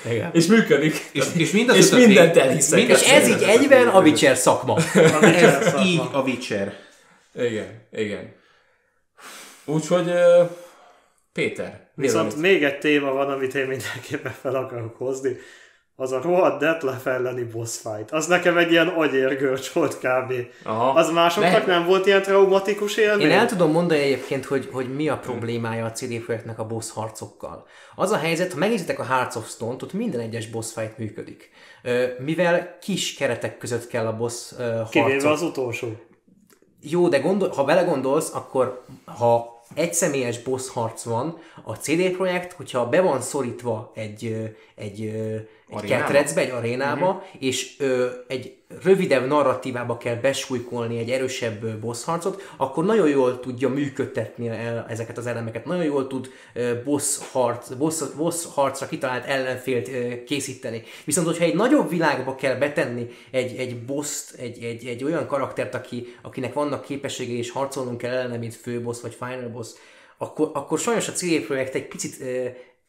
Igen. 0.09 0.29
És 0.33 0.45
működik. 0.45 1.09
És, 1.11 1.25
és, 1.35 1.51
mind 1.51 1.69
az 1.69 1.75
És 1.75 1.85
ötöt 1.85 2.05
mindent 2.05 2.37
elhiszek. 2.37 2.77
mind 2.77 2.89
És 2.89 3.11
ez 3.11 3.27
így 3.27 3.43
egyben 3.43 3.87
a 3.87 3.99
Witcher 4.01 4.35
szakma. 4.37 4.77
Ez 5.21 5.73
így 5.85 6.01
a 6.11 6.21
Witcher. 6.21 6.73
Igen, 7.33 7.87
igen. 7.91 8.35
Úgyhogy 9.65 10.11
Péter, 11.43 11.89
Viszont 11.95 12.31
amit- 12.31 12.41
még 12.41 12.63
egy 12.63 12.79
téma 12.79 13.11
van, 13.11 13.29
amit 13.29 13.55
én 13.55 13.67
mindenképpen 13.67 14.31
fel 14.41 14.55
akarok 14.55 14.95
hozni. 14.97 15.35
Az 15.95 16.11
a 16.11 16.21
rohadt 16.21 16.59
Detlef 16.59 17.05
elleni 17.05 17.43
boss 17.43 17.77
fight. 17.77 18.11
Az 18.11 18.27
nekem 18.27 18.57
egy 18.57 18.71
ilyen 18.71 18.87
agyérgörcs 18.87 19.69
volt 19.71 19.97
kb. 19.97 20.33
Aha. 20.63 20.89
Az 20.99 21.09
másoknak 21.11 21.51
Lehet- 21.51 21.67
nem 21.67 21.85
volt 21.85 22.05
ilyen 22.05 22.21
traumatikus 22.21 22.97
élmény? 22.97 23.25
Én 23.27 23.31
el 23.37 23.45
tudom 23.45 23.71
mondani 23.71 23.99
egyébként, 23.99 24.45
hogy, 24.45 24.69
hogy 24.71 24.95
mi 24.95 25.09
a 25.09 25.17
problémája 25.17 25.85
a 25.85 25.91
CD 25.91 26.19
Projektnek 26.19 26.59
a 26.59 26.65
boss 26.65 26.91
harcokkal. 26.91 27.65
Az 27.95 28.11
a 28.11 28.17
helyzet, 28.17 28.51
ha 28.53 28.57
megnézitek 28.57 28.99
a 28.99 29.03
Hearts 29.03 29.35
of 29.35 29.49
Stone-t, 29.49 29.81
ott 29.83 29.93
minden 29.93 30.19
egyes 30.19 30.47
boss 30.47 30.71
fight 30.73 30.97
működik. 30.97 31.49
Mivel 32.19 32.77
kis 32.81 33.13
keretek 33.15 33.57
között 33.57 33.87
kell 33.87 34.05
a 34.07 34.15
boss 34.15 34.51
ö, 34.59 34.81
Kivéve 34.89 35.11
harcok. 35.11 35.31
az 35.31 35.41
utolsó. 35.41 35.87
Jó, 36.81 37.07
de 37.07 37.19
gondol, 37.19 37.49
ha 37.49 37.63
belegondolsz, 37.63 38.33
akkor 38.35 38.83
ha 39.05 39.55
egy 39.73 39.93
személyes 39.93 40.41
boss 40.41 40.69
harc 40.69 41.03
van, 41.03 41.37
a 41.63 41.73
CD 41.73 42.09
Projekt, 42.09 42.53
hogyha 42.53 42.89
be 42.89 43.01
van 43.01 43.21
szorítva 43.21 43.91
egy, 43.95 44.51
egy, 44.77 45.01
egy 45.01 45.47
Arénába? 45.69 46.03
ketrecbe, 46.03 46.41
egy 46.41 46.49
arénába, 46.49 47.07
uh-huh. 47.07 47.23
és 47.39 47.75
ö, 47.79 48.07
egy 48.27 48.55
rövidebb 48.83 49.27
narratívába 49.27 49.97
kell 49.97 50.15
besújkolni 50.15 50.97
egy 50.97 51.09
erősebb 51.09 51.79
boss 51.79 52.03
harcot, 52.03 52.41
akkor 52.57 52.85
nagyon 52.85 53.09
jól 53.09 53.39
tudja 53.39 53.69
működtetni 53.69 54.47
el 54.47 54.85
ezeket 54.89 55.17
az 55.17 55.25
elemeket. 55.25 55.65
Nagyon 55.65 55.83
jól 55.83 56.07
tud 56.07 56.29
boss, 56.83 57.17
harc, 57.31 57.69
boss, 57.69 58.01
boss 58.17 58.45
harcra 58.53 58.87
kitalált 58.87 59.25
ellenfélt 59.25 59.89
készíteni. 60.23 60.83
Viszont, 61.05 61.27
hogyha 61.27 61.43
egy 61.43 61.55
nagyobb 61.55 61.89
világba 61.89 62.35
kell 62.35 62.55
betenni 62.55 63.07
egy, 63.31 63.55
egy 63.57 63.85
boss 63.85 64.31
egy, 64.37 64.63
egy, 64.63 64.85
egy 64.85 65.03
olyan 65.03 65.27
karaktert, 65.27 65.75
aki, 65.75 66.15
akinek 66.21 66.53
vannak 66.53 66.85
képességei, 66.85 67.37
és 67.37 67.51
harcolnunk 67.51 67.97
kell 67.97 68.11
ellene, 68.11 68.37
mint 68.37 68.55
főboss 68.55 69.01
vagy 69.01 69.17
final 69.19 69.49
boss, 69.49 69.69
akkor, 70.17 70.51
akkor 70.53 70.79
sajnos 70.79 71.07
a 71.07 71.11
CD 71.11 71.45
Projekt 71.45 71.75
egy 71.75 71.87
picit 71.87 72.23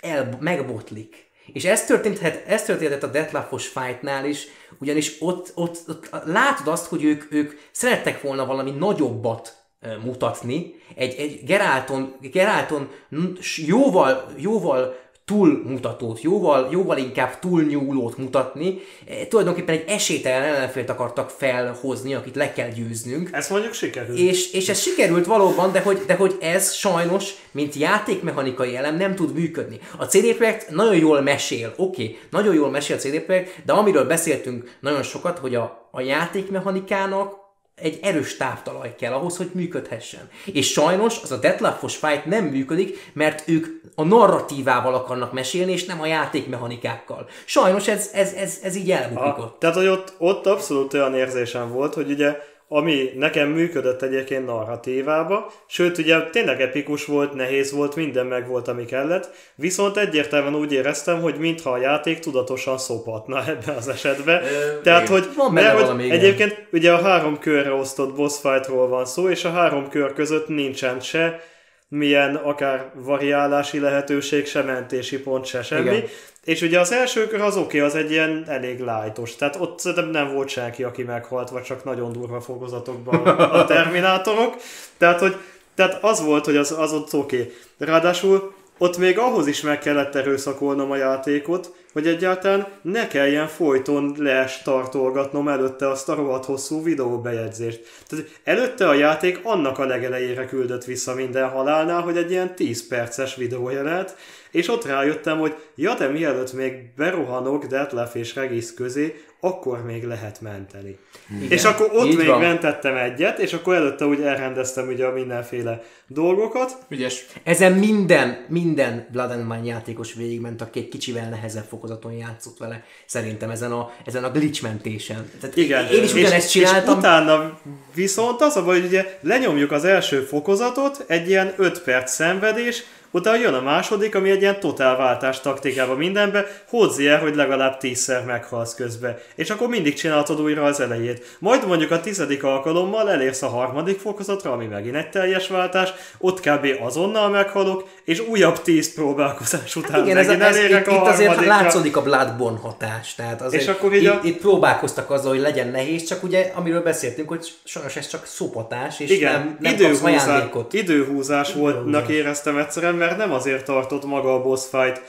el, 0.00 0.36
megbotlik. 0.40 1.27
És 1.52 1.64
ez 1.64 1.84
történhet, 1.84 2.46
ez 2.46 2.64
történhetett 2.64 3.02
a 3.02 3.12
Detlafos 3.12 3.66
fightnál 3.66 4.24
is, 4.24 4.46
ugyanis 4.80 5.16
ott, 5.20 5.52
ott, 5.54 5.84
ott 5.88 6.08
látod 6.24 6.68
azt, 6.68 6.86
hogy 6.86 7.04
ők, 7.04 7.32
ők 7.32 7.52
szerettek 7.70 8.22
volna 8.22 8.46
valami 8.46 8.70
nagyobbat 8.70 9.56
mutatni, 10.04 10.74
egy, 10.94 11.14
egy 11.14 11.44
Geralton, 11.44 12.16
Geralton 12.20 12.90
n- 13.08 13.42
s- 13.42 13.66
jóval, 13.66 14.32
jóval 14.36 14.96
túlmutatót, 15.28 16.22
jóval, 16.22 16.68
jóval 16.70 16.98
inkább 16.98 17.38
túlnyúlót 17.38 18.16
mutatni. 18.16 18.78
E, 19.08 19.26
tulajdonképpen 19.26 19.74
egy 19.74 19.84
esélytelen 19.88 20.42
ellenfélt 20.42 20.90
akartak 20.90 21.30
felhozni, 21.30 22.14
akit 22.14 22.36
le 22.36 22.52
kell 22.52 22.68
győznünk. 22.68 23.28
Ez 23.32 23.48
mondjuk 23.48 23.72
sikerült. 23.72 24.18
És, 24.18 24.52
és 24.52 24.68
ez 24.68 24.80
sikerült 24.80 25.26
valóban, 25.26 25.72
de 25.72 25.80
hogy, 25.80 26.02
de 26.06 26.14
hogy 26.14 26.36
ez 26.40 26.72
sajnos, 26.72 27.32
mint 27.50 27.74
játékmechanikai 27.74 28.76
elem 28.76 28.96
nem 28.96 29.14
tud 29.14 29.34
működni. 29.34 29.78
A 29.98 30.04
CD 30.04 30.34
Projekt 30.34 30.70
nagyon 30.70 30.96
jól 30.96 31.20
mesél, 31.20 31.74
oké, 31.76 32.02
okay, 32.02 32.18
nagyon 32.30 32.54
jól 32.54 32.70
mesél 32.70 32.96
a 32.96 32.98
CD 32.98 33.20
Projekt, 33.20 33.64
de 33.64 33.72
amiről 33.72 34.04
beszéltünk 34.04 34.76
nagyon 34.80 35.02
sokat, 35.02 35.38
hogy 35.38 35.54
a, 35.54 35.88
a 35.90 36.00
játékmechanikának 36.00 37.37
egy 37.80 37.98
erős 38.02 38.36
táptalaj 38.36 38.94
kell 38.94 39.12
ahhoz, 39.12 39.36
hogy 39.36 39.50
működhessen. 39.52 40.28
És 40.44 40.72
sajnos 40.72 41.22
az 41.22 41.32
a 41.32 41.36
Detlafos 41.36 41.96
Fight 41.96 42.24
nem 42.24 42.44
működik, 42.44 43.10
mert 43.12 43.48
ők 43.48 43.66
a 43.94 44.04
narratívával 44.04 44.94
akarnak 44.94 45.32
mesélni, 45.32 45.72
és 45.72 45.84
nem 45.84 46.00
a 46.00 46.06
játékmechanikákkal. 46.06 47.28
Sajnos 47.44 47.88
ez, 47.88 48.10
ez, 48.12 48.32
ez, 48.32 48.58
ez 48.62 48.76
így 48.76 48.90
elbukik 48.90 49.26
ott. 49.26 49.36
Ha, 49.36 49.56
tehát, 49.58 49.76
hogy 49.76 49.86
ott, 49.86 50.14
ott 50.18 50.46
abszolút 50.46 50.94
olyan 50.94 51.14
érzésem 51.14 51.72
volt, 51.72 51.94
hogy 51.94 52.10
ugye 52.10 52.36
ami 52.68 53.12
nekem 53.16 53.48
működött 53.48 54.02
egyébként 54.02 54.46
narratívába, 54.46 55.52
sőt 55.66 55.98
ugye 55.98 56.20
tényleg 56.20 56.60
epikus 56.60 57.04
volt, 57.04 57.34
nehéz 57.34 57.72
volt, 57.72 57.96
minden 57.96 58.26
meg 58.26 58.48
volt, 58.48 58.68
ami 58.68 58.84
kellett, 58.84 59.30
viszont 59.54 59.96
egyértelműen 59.96 60.54
úgy 60.54 60.72
éreztem, 60.72 61.20
hogy 61.20 61.38
mintha 61.38 61.70
a 61.70 61.78
játék 61.78 62.18
tudatosan 62.18 62.78
szopatna 62.78 63.44
ebben 63.50 63.76
az 63.76 63.88
esetben. 63.88 64.42
Ö, 64.42 64.80
Tehát, 64.82 65.08
igen. 65.08 65.12
hogy, 65.12 65.28
Van 65.36 65.52
mert, 65.52 65.72
hogy 65.72 65.80
valami, 65.80 66.04
igen. 66.04 66.18
egyébként 66.18 66.66
ugye 66.72 66.92
a 66.92 67.02
három 67.02 67.38
körre 67.38 67.72
osztott 67.72 68.14
boss 68.14 68.40
fightról 68.40 68.88
van 68.88 69.04
szó, 69.04 69.28
és 69.28 69.44
a 69.44 69.50
három 69.50 69.88
kör 69.88 70.12
között 70.12 70.48
nincsen 70.48 71.00
se 71.00 71.40
milyen 71.88 72.34
akár 72.34 72.90
variálási 72.94 73.80
lehetőség, 73.80 74.46
se 74.46 74.62
mentési 74.62 75.20
pont, 75.20 75.44
se 75.44 75.62
semmi. 75.62 75.96
Igen. 75.96 76.04
És 76.44 76.62
ugye 76.62 76.80
az 76.80 76.92
első 76.92 77.26
kör 77.26 77.40
az 77.40 77.56
oké, 77.56 77.64
okay, 77.64 77.80
az 77.80 77.94
egy 77.94 78.10
ilyen 78.10 78.44
elég 78.48 78.80
lájtos. 78.80 79.36
Tehát 79.36 79.56
ott 79.56 79.78
szerintem 79.78 80.08
nem 80.10 80.34
volt 80.34 80.48
senki, 80.48 80.82
aki 80.82 81.02
meghalt, 81.02 81.50
vagy 81.50 81.62
csak 81.62 81.84
nagyon 81.84 82.12
durva 82.12 82.40
fokozatokban 82.40 83.26
a 83.60 83.64
terminátorok. 83.64 84.56
Tehát, 84.98 85.20
hogy, 85.20 85.36
tehát 85.74 85.98
az 86.04 86.24
volt, 86.24 86.44
hogy 86.44 86.56
az, 86.56 86.72
az 86.78 86.92
ott 86.92 87.14
oké. 87.14 87.40
Okay. 87.40 87.52
Ráadásul 87.78 88.54
ott 88.78 88.98
még 88.98 89.18
ahhoz 89.18 89.46
is 89.46 89.60
meg 89.60 89.78
kellett 89.78 90.14
erőszakolnom 90.14 90.90
a 90.90 90.96
játékot, 90.96 91.72
hogy 91.92 92.06
egyáltalán 92.06 92.66
ne 92.82 93.08
kelljen 93.08 93.46
folyton 93.46 94.14
les 94.18 94.62
tartolgatnom 94.62 95.48
előtte 95.48 95.88
azt 95.88 96.08
a 96.08 96.14
rohadt 96.14 96.44
hosszú 96.44 96.82
videóbejegyzést. 96.82 97.80
Tehát 98.08 98.24
előtte 98.44 98.88
a 98.88 98.94
játék 98.94 99.40
annak 99.42 99.78
a 99.78 99.86
legelejére 99.86 100.46
küldött 100.46 100.84
vissza 100.84 101.14
minden 101.14 101.48
halálnál, 101.48 102.00
hogy 102.00 102.16
egy 102.16 102.30
ilyen 102.30 102.54
10 102.54 102.88
perces 102.88 103.34
videójelet, 103.34 104.16
és 104.50 104.68
ott 104.68 104.84
rájöttem, 104.84 105.38
hogy 105.38 105.54
ja, 105.74 105.94
de 105.94 106.08
mielőtt 106.08 106.52
még 106.52 106.72
berohanok 106.96 107.64
Detlef 107.64 108.14
és 108.14 108.34
Regis 108.34 108.74
közé, 108.74 109.14
akkor 109.40 109.84
még 109.84 110.04
lehet 110.04 110.40
menteni. 110.40 110.98
Igen. 111.36 111.50
És 111.50 111.64
akkor 111.64 111.90
ott 111.92 112.16
még 112.16 112.26
van. 112.26 112.40
mentettem 112.40 112.96
egyet, 112.96 113.38
és 113.38 113.52
akkor 113.52 113.74
előtte 113.74 114.06
úgy 114.06 114.20
elrendeztem 114.20 114.86
ugye 114.86 115.06
a 115.06 115.12
mindenféle 115.12 115.82
dolgokat, 116.06 116.76
Ügyes. 116.88 117.26
Ezen 117.42 117.72
minden, 117.72 118.44
minden 118.48 119.06
Blood 119.12 119.30
and 119.30 119.50
Wine 119.50 119.64
játékos 119.64 120.14
végigment, 120.14 120.62
aki 120.62 120.78
egy 120.78 120.88
kicsivel 120.88 121.28
nehezebb 121.28 121.64
fokozaton 121.68 122.12
játszott 122.12 122.58
vele. 122.58 122.84
Szerintem 123.06 123.50
ezen 123.50 123.72
a, 123.72 123.90
ezen 124.04 124.24
a 124.24 124.30
glitch 124.30 124.62
mentésen. 124.62 125.30
Tehát 125.40 125.56
Igen, 125.56 125.86
én 125.86 126.02
is 126.02 126.12
ugyanezt 126.12 126.46
és, 126.46 126.52
csináltam. 126.52 126.92
És 126.92 126.98
utána 126.98 127.58
viszont 127.94 128.40
az 128.40 128.56
a 128.56 128.64
baj, 128.64 128.80
hogy 128.80 128.88
ugye 128.88 129.18
lenyomjuk 129.20 129.72
az 129.72 129.84
első 129.84 130.20
fokozatot, 130.20 131.04
egy 131.06 131.28
ilyen 131.28 131.54
5 131.56 131.82
perc 131.82 132.12
szenvedés, 132.12 132.84
utána 133.10 133.36
jön 133.36 133.54
a 133.54 133.60
második, 133.62 134.14
ami 134.14 134.30
egy 134.30 134.40
ilyen 134.40 134.60
totálváltás 134.60 135.40
taktikába 135.40 135.94
mindenbe, 135.94 136.46
hozzá 136.68 137.04
el, 137.04 137.18
hogy 137.20 137.34
legalább 137.34 137.76
tízszer 137.78 138.24
meghalsz 138.24 138.74
közbe. 138.74 139.18
És 139.34 139.50
akkor 139.50 139.68
mindig 139.68 139.94
csináltad 139.94 140.40
újra 140.40 140.64
az 140.64 140.80
elejét. 140.80 141.36
Majd 141.38 141.66
mondjuk 141.66 141.90
a 141.90 142.00
tizedik 142.00 142.42
alkalommal 142.44 143.10
elérsz 143.10 143.42
a 143.42 143.48
harmadik 143.48 143.98
fokozatra, 143.98 144.52
ami 144.52 144.66
megint 144.66 144.96
egy 144.96 145.10
teljes 145.10 145.48
váltás, 145.48 145.92
ott 146.18 146.40
kb. 146.40 146.66
azonnal 146.80 147.28
meghalok, 147.28 147.88
és 148.04 148.20
újabb 148.20 148.62
tíz 148.62 148.94
próbálkozás 148.94 149.76
után 149.76 150.02
Igen, 150.04 150.16
ez, 150.16 150.26
megint 150.26 150.44
ez, 150.44 150.56
elérek 150.56 150.80
itt, 150.86 150.92
a 150.92 150.94
itt 150.96 151.06
azért 151.06 151.44
látszódik 151.46 151.96
a 151.96 152.02
Bloodborne 152.02 152.58
hatás. 152.58 153.14
Tehát 153.14 153.42
azért 153.42 153.62
És 153.62 153.68
akkor 153.68 153.94
így 153.94 154.02
itt, 154.02 154.08
a- 154.10 154.20
itt, 154.22 154.38
próbálkoztak 154.40 155.10
azzal, 155.10 155.30
hogy 155.30 155.40
legyen 155.40 155.68
nehéz, 155.68 156.04
csak 156.04 156.22
ugye, 156.22 156.52
amiről 156.54 156.82
beszéltünk, 156.82 157.28
hogy 157.28 157.52
sajnos 157.64 157.96
ez 157.96 158.08
csak 158.08 158.26
szopatás, 158.26 159.00
és 159.00 159.10
Igen, 159.10 159.32
nem, 159.32 159.56
nem 159.60 159.72
kapsz 159.76 159.82
időhúzás, 159.82 160.26
ajándékot. 160.26 160.72
időhúzás 160.72 161.52
voltnak 161.52 162.08
éreztem 162.08 162.56
egyszerűen, 162.56 162.94
mert 162.98 163.16
nem 163.16 163.32
azért 163.32 163.64
tartott 163.64 164.04
maga 164.04 164.34
a 164.34 164.42
boss 164.42 164.68
fight 164.68 165.02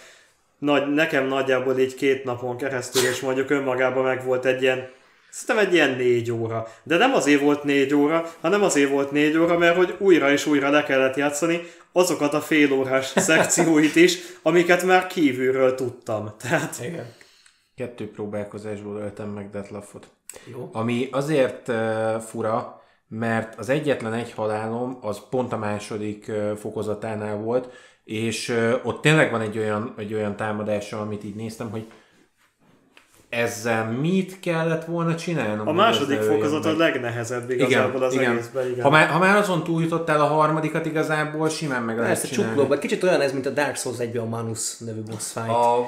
nagy, 0.58 0.94
nekem 0.94 1.28
nagyjából 1.28 1.80
így 1.80 1.96
két 1.96 2.24
napon 2.24 2.58
keresztül, 2.58 3.02
és 3.02 3.20
mondjuk 3.20 3.50
önmagában 3.50 4.04
meg 4.04 4.26
volt 4.26 4.46
egy 4.46 4.62
ilyen 4.62 4.90
Szerintem 5.32 5.68
egy 5.68 5.74
ilyen 5.74 5.96
négy 5.96 6.32
óra. 6.32 6.68
De 6.84 6.98
nem 6.98 7.14
azért 7.14 7.42
volt 7.42 7.64
négy 7.64 7.94
óra, 7.94 8.32
hanem 8.42 8.64
azért 8.64 8.90
volt 8.90 9.12
négy 9.12 9.38
óra, 9.38 9.58
mert 9.58 9.76
hogy 9.76 9.96
újra 9.98 10.32
és 10.32 10.46
újra 10.46 10.70
le 10.70 10.84
kellett 10.84 11.16
játszani 11.16 11.62
azokat 11.92 12.34
a 12.34 12.42
félórás 12.42 13.06
szekcióit 13.30 13.96
is, 13.96 14.18
amiket 14.42 14.84
már 14.84 15.08
kívülről 15.08 15.76
tudtam. 15.76 16.34
Tehát 16.42 16.80
Igen. 16.84 17.14
Kettő 17.76 18.12
próbálkozásból 18.12 18.98
öltem 18.98 19.30
meg 19.30 19.50
Detlafot. 19.50 20.08
Jó. 20.52 20.70
Ami 20.74 21.08
azért 21.12 21.68
uh, 21.68 22.22
fura, 22.22 22.79
mert 23.10 23.60
az 23.60 23.70
egyetlen 23.70 24.14
egy 24.14 24.32
halálom 24.32 24.98
az 25.02 25.22
pont 25.30 25.54
a 25.54 25.58
második 25.58 26.32
fokozatánál 26.60 27.36
volt, 27.38 27.70
és 28.04 28.56
ott 28.84 29.02
tényleg 29.02 29.32
van 29.32 29.42
egy 29.42 29.58
olyan, 29.58 29.94
egy 29.98 30.14
olyan 30.14 30.36
támadása, 30.36 31.02
amit 31.02 31.24
így 31.24 31.36
néztem, 31.36 31.70
hogy 31.70 31.88
ezzel 33.30 33.92
mit 33.92 34.40
kellett 34.40 34.86
volna 34.86 35.16
csinálnom? 35.16 35.68
a 35.68 35.72
második 35.72 36.22
fokozat 36.22 36.66
a 36.66 36.78
legnehezebb 36.78 37.50
igazából 37.50 38.04
az 38.04 38.18
egészben. 38.18 38.70
Igen. 38.70 38.84
Ha, 38.84 38.90
már, 38.90 39.08
ha 39.08 39.20
már 39.20 39.36
azon 39.36 39.64
túljutottál 39.64 40.22
a 40.22 40.26
harmadikat, 40.26 40.86
igazából 40.86 41.50
simán 41.50 41.84
meg 41.84 41.98
lehet 41.98 42.12
Persze 42.12 42.28
csinálni. 42.28 42.52
csuklóba. 42.52 42.78
Kicsit 42.78 43.04
olyan 43.04 43.22
ez, 43.22 43.34
mint 43.34 43.46
a 43.46 43.50
Dark 43.50 43.76
Souls 43.76 44.00
1 44.00 44.18
a 44.18 44.26
Manus 44.26 44.78
nevű 44.78 45.02
boss 45.02 45.32
fight. 45.32 45.50
A, 45.50 45.86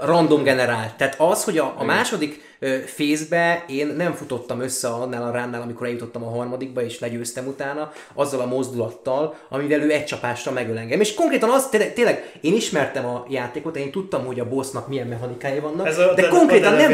random 0.00 0.42
generált. 0.42 0.96
Tehát 0.96 1.20
az, 1.20 1.44
hogy 1.44 1.58
a, 1.58 1.74
a 1.76 1.84
második 1.84 2.32
ö, 2.34 2.45
fészbe 2.86 3.64
én 3.68 3.86
nem 3.86 4.12
futottam 4.12 4.60
össze 4.60 4.88
annál 4.88 5.22
a 5.22 5.30
ránnál, 5.30 5.62
amikor 5.62 5.86
eljutottam 5.86 6.24
a 6.24 6.30
harmadikba, 6.30 6.82
és 6.82 6.98
legyőztem 6.98 7.46
utána, 7.46 7.92
azzal 8.14 8.40
a 8.40 8.46
mozdulattal, 8.46 9.36
amivel 9.48 9.80
ő 9.80 9.90
egy 9.90 10.04
csapásra 10.04 10.52
megöl 10.52 10.78
engem. 10.78 11.00
És 11.00 11.14
konkrétan 11.14 11.50
az, 11.50 11.68
tényleg, 11.68 11.92
tényleg 11.92 12.38
én 12.40 12.54
ismertem 12.54 13.06
a 13.06 13.26
játékot, 13.28 13.76
én 13.76 13.90
tudtam, 13.90 14.26
hogy 14.26 14.40
a 14.40 14.48
bossnak 14.48 14.88
milyen 14.88 15.06
mechanikái 15.06 15.58
vannak, 15.58 15.86
Ez 15.86 15.98
a 15.98 16.14
de 16.14 16.28
konkrétan 16.28 16.72
a 16.72 16.76
nem, 16.76 16.90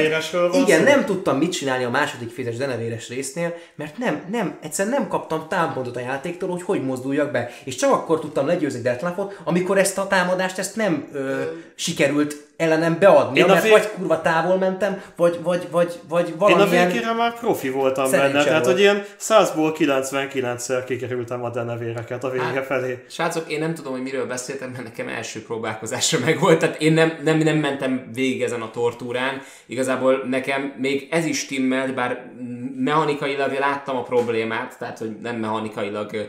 igen, 0.53 0.79
szó? 0.79 0.85
nem 0.85 1.05
tudtam 1.05 1.39
mit 1.39 1.53
csinálni 1.53 1.85
a 1.85 1.91
második 1.91 2.31
fézes 2.31 2.57
denevéres 2.57 3.09
résznél, 3.09 3.55
mert 3.75 3.99
nem, 3.99 4.23
nem, 4.31 4.59
egyszerűen 4.63 4.95
nem 4.99 5.09
kaptam 5.09 5.47
támpontot 5.49 5.97
a 5.97 6.01
játéktól, 6.01 6.49
hogy 6.49 6.63
hogy 6.63 6.85
mozduljak 6.85 7.31
be. 7.31 7.51
És 7.65 7.75
csak 7.75 7.93
akkor 7.93 8.21
tudtam 8.21 8.47
legyőzni 8.47 8.81
Detlafot, 8.81 9.41
amikor 9.45 9.79
ezt 9.79 9.99
a 9.99 10.07
támadást 10.07 10.59
ezt 10.59 10.77
nem 10.77 11.09
ö, 11.13 11.41
sikerült 11.75 12.37
ellenem 12.57 12.99
beadni, 12.99 13.39
Én 13.39 13.47
mert 13.47 13.63
vég- 13.63 13.73
vagy 13.73 13.91
kurva 13.91 14.21
távol 14.21 14.57
mentem, 14.59 15.03
vagy, 15.17 15.39
vagy, 15.43 15.69
vagy, 15.71 16.01
vagy 16.09 16.27
Én 16.29 16.35
a 16.35 16.37
valamilyen... 16.39 16.87
végére 16.87 17.13
már 17.13 17.39
profi 17.39 17.71
voltam 17.71 18.07
Szerencse 18.07 18.33
benne, 18.33 18.45
tehát 18.45 18.65
volt. 18.65 18.73
hogy 18.77 18.83
ilyen 18.85 19.05
100-ból 19.21 19.75
99-szer 19.79 20.83
kikerültem 20.87 21.45
a 21.45 21.51
denevéreket 21.51 22.25
a 22.25 22.31
vége 22.31 22.45
Hát, 22.45 22.67
felé. 22.67 23.05
Srácok, 23.09 23.51
én 23.51 23.59
nem 23.59 23.75
tudom, 23.75 23.93
hogy 23.93 24.03
miről 24.03 24.27
beszéltem, 24.27 24.71
mert 24.71 24.83
nekem 24.85 25.09
első 25.09 25.43
próbálkozásra 25.43 26.19
megvolt, 26.25 26.59
tehát 26.59 26.81
én 26.81 26.93
nem, 26.93 27.19
nem, 27.25 27.39
nem 27.39 27.57
mentem 27.57 28.11
végig 28.15 28.43
ezen 28.43 28.63
a 28.63 28.71
tortúrán. 28.71 29.43
Igazából 29.67 30.23
nekem 30.29 30.75
még 30.79 31.09
ez 31.11 31.25
is 31.25 31.39
stimmelt, 31.39 31.95
bár 31.95 32.31
mechanikailag 32.77 33.53
láttam 33.59 33.97
a 33.97 34.03
problémát, 34.03 34.79
tehát 34.79 34.99
hogy 34.99 35.17
nem 35.23 35.37
mechanikailag 35.37 36.29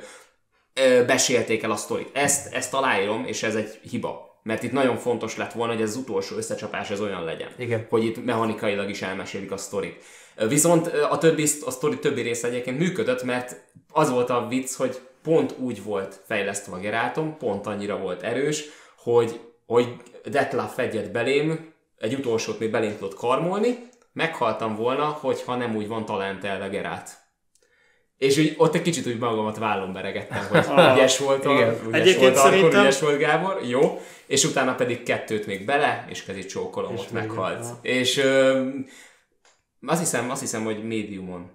besélték 1.08 1.64
el 1.64 1.72
a 1.72 1.76
sztorit. 1.76 2.10
Ezt, 2.14 2.54
ezt 2.54 2.74
aláírom, 2.74 3.24
és 3.26 3.44
ez 3.44 3.56
egy 3.56 3.80
hiba. 3.90 4.32
Mert 4.44 4.64
itt 4.64 4.72
nagyon 4.72 4.98
fontos 4.98 5.38
lett 5.38 5.52
volna, 5.52 5.74
hogy 5.74 5.82
ez 5.82 5.90
az 5.90 5.96
utolsó 5.96 6.36
összecsapás 6.36 6.90
ez 6.90 7.02
olyan 7.02 7.24
legyen. 7.24 7.50
Igen. 7.58 7.86
Hogy 7.90 8.04
itt 8.04 8.26
mechanikailag 8.26 8.90
is 8.90 9.02
elmesélik 9.02 9.52
a 9.52 9.58
sztorit. 9.58 10.04
Viszont 10.48 10.88
a 10.88 11.18
többi, 11.18 11.48
a 11.66 11.72
sztori 11.72 12.00
többi 12.00 12.22
része 12.22 12.48
egyébként 12.48 12.80
működött, 12.80 13.24
mert 13.24 13.62
az 13.92 14.10
volt 14.10 14.30
a 14.30 14.46
vicc, 14.50 14.74
hogy 14.76 15.00
pont 15.24 15.56
úgy 15.58 15.84
volt 15.84 16.22
fejlesztve 16.26 16.76
a 16.76 16.80
Gerátom, 16.80 17.38
pont 17.38 17.68
annyira 17.68 17.98
volt 17.98 18.22
erős, 18.22 18.64
hogy, 18.98 19.40
hogy 19.66 19.88
Detlaf 20.26 20.80
egyet 20.80 21.12
belém, 21.12 21.74
egy 21.98 22.14
utolsót 22.14 22.60
még 22.60 22.72
belém 22.72 22.98
tudott 22.98 23.16
karmolni, 23.16 23.78
meghaltam 24.14 24.76
volna, 24.76 25.06
hogyha 25.06 25.56
nem 25.56 25.76
úgy 25.76 25.88
van 25.88 26.06
talentelve 26.06 26.68
Gerát. 26.68 27.23
És 28.24 28.38
úgy, 28.38 28.54
ott 28.58 28.76
egy 28.76 28.82
kicsit 28.82 29.08
úgy 29.08 29.18
magamat 29.18 29.58
vállon 29.58 29.94
beregettem, 29.94 30.46
hogy 30.50 30.66
ügyes 30.94 31.18
volt, 31.18 31.44
Igen. 31.44 31.76
ügyes 31.88 32.00
Egyébként 32.02 32.20
volt 32.34 32.36
szerintem- 32.36 32.82
ügyes 32.82 33.00
volt 33.00 33.18
Gábor, 33.18 33.62
jó, 33.66 34.02
és 34.26 34.44
utána 34.44 34.76
pedig 34.76 35.04
kettőt 35.04 35.46
még 35.46 35.66
bele, 35.66 36.06
és 36.10 36.24
kezit 36.24 36.50
csókolom, 36.50 36.94
És 36.94 37.00
ott 37.00 37.12
meghalt. 37.12 37.60
egy, 37.60 37.66
ja. 37.66 38.00
És 38.00 38.18
ö, 38.18 38.68
azt 39.86 40.00
hiszem, 40.00 40.30
azt 40.30 40.42
hiszem, 40.42 40.64
hogy 40.64 40.84
médiumon 40.84 41.52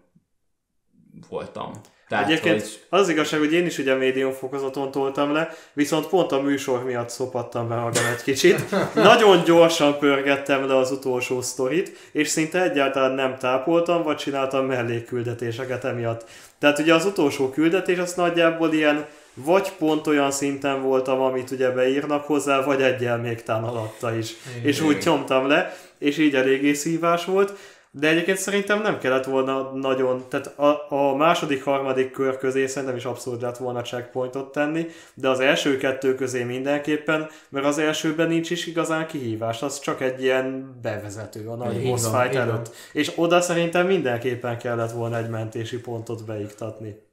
voltam. 1.28 1.72
Tehát, 2.08 2.24
Egyébként 2.24 2.60
hogy 2.60 2.78
az 2.88 3.00
az 3.00 3.08
igazság, 3.08 3.40
hogy 3.40 3.52
én 3.52 3.66
is 3.66 3.78
ugye 3.78 3.94
médium 3.94 4.32
fokozaton 4.32 4.90
toltam 4.90 5.32
le, 5.32 5.54
viszont 5.72 6.06
pont 6.06 6.32
a 6.32 6.40
műsor 6.40 6.84
miatt 6.84 7.08
szopattam 7.08 7.68
be 7.68 7.74
magam 7.74 8.04
egy 8.04 8.22
kicsit. 8.22 8.70
Nagyon 8.94 9.44
gyorsan 9.44 9.98
pörgettem 9.98 10.66
le 10.66 10.76
az 10.76 10.90
utolsó 10.90 11.40
sztorit, 11.40 11.96
és 12.12 12.28
szinte 12.28 12.62
egyáltalán 12.62 13.12
nem 13.12 13.36
tápoltam, 13.38 14.02
vagy 14.02 14.16
csináltam 14.16 14.66
mellékküldetéseket 14.66 15.84
emiatt. 15.84 16.24
Tehát 16.58 16.78
ugye 16.78 16.94
az 16.94 17.04
utolsó 17.04 17.50
küldetés 17.50 17.98
az 17.98 18.14
nagyjából 18.14 18.72
ilyen 18.72 19.06
vagy 19.34 19.72
pont 19.78 20.06
olyan 20.06 20.30
szinten 20.30 20.82
voltam, 20.82 21.20
amit 21.20 21.50
ugye 21.50 21.70
beírnak 21.70 22.24
hozzá, 22.24 22.62
vagy 22.62 22.82
egyel 22.82 23.18
még 23.18 23.42
tán 23.42 23.64
alatta 23.64 24.16
is. 24.16 24.34
És 24.62 24.80
úgy 24.80 25.02
nyomtam 25.04 25.48
le, 25.48 25.76
és 25.98 26.18
így 26.18 26.34
eléggé 26.34 26.72
szívás 26.72 27.24
volt. 27.24 27.52
De 27.90 28.08
egyébként 28.08 28.38
szerintem 28.38 28.82
nem 28.82 28.98
kellett 28.98 29.24
volna 29.24 29.70
nagyon, 29.72 30.24
tehát 30.28 30.58
a, 30.58 30.86
a 30.88 31.14
második, 31.16 31.64
harmadik 31.64 32.10
kör 32.10 32.38
közé 32.38 32.66
szerintem 32.66 32.96
is 32.96 33.04
abszolút 33.04 33.40
lett 33.40 33.56
volna 33.56 33.82
checkpointot 33.82 34.52
tenni, 34.52 34.86
de 35.14 35.28
az 35.28 35.40
első 35.40 35.76
kettő 35.76 36.14
közé 36.14 36.44
mindenképpen, 36.44 37.28
mert 37.48 37.66
az 37.66 37.78
elsőben 37.78 38.28
nincs 38.28 38.50
is 38.50 38.66
igazán 38.66 39.06
kihívás, 39.06 39.62
az 39.62 39.80
csak 39.80 40.00
egy 40.00 40.22
ilyen 40.22 40.78
bevezető 40.82 41.48
a 41.48 41.54
nagy 41.54 41.82
boss 41.82 42.02
fight 42.02 42.26
így 42.26 42.32
van. 42.32 42.48
előtt. 42.48 42.74
És 42.92 43.12
oda 43.16 43.40
szerintem 43.40 43.86
mindenképpen 43.86 44.58
kellett 44.58 44.92
volna 44.92 45.16
egy 45.16 45.28
mentési 45.28 45.80
pontot 45.80 46.24
beiktatni. 46.24 47.06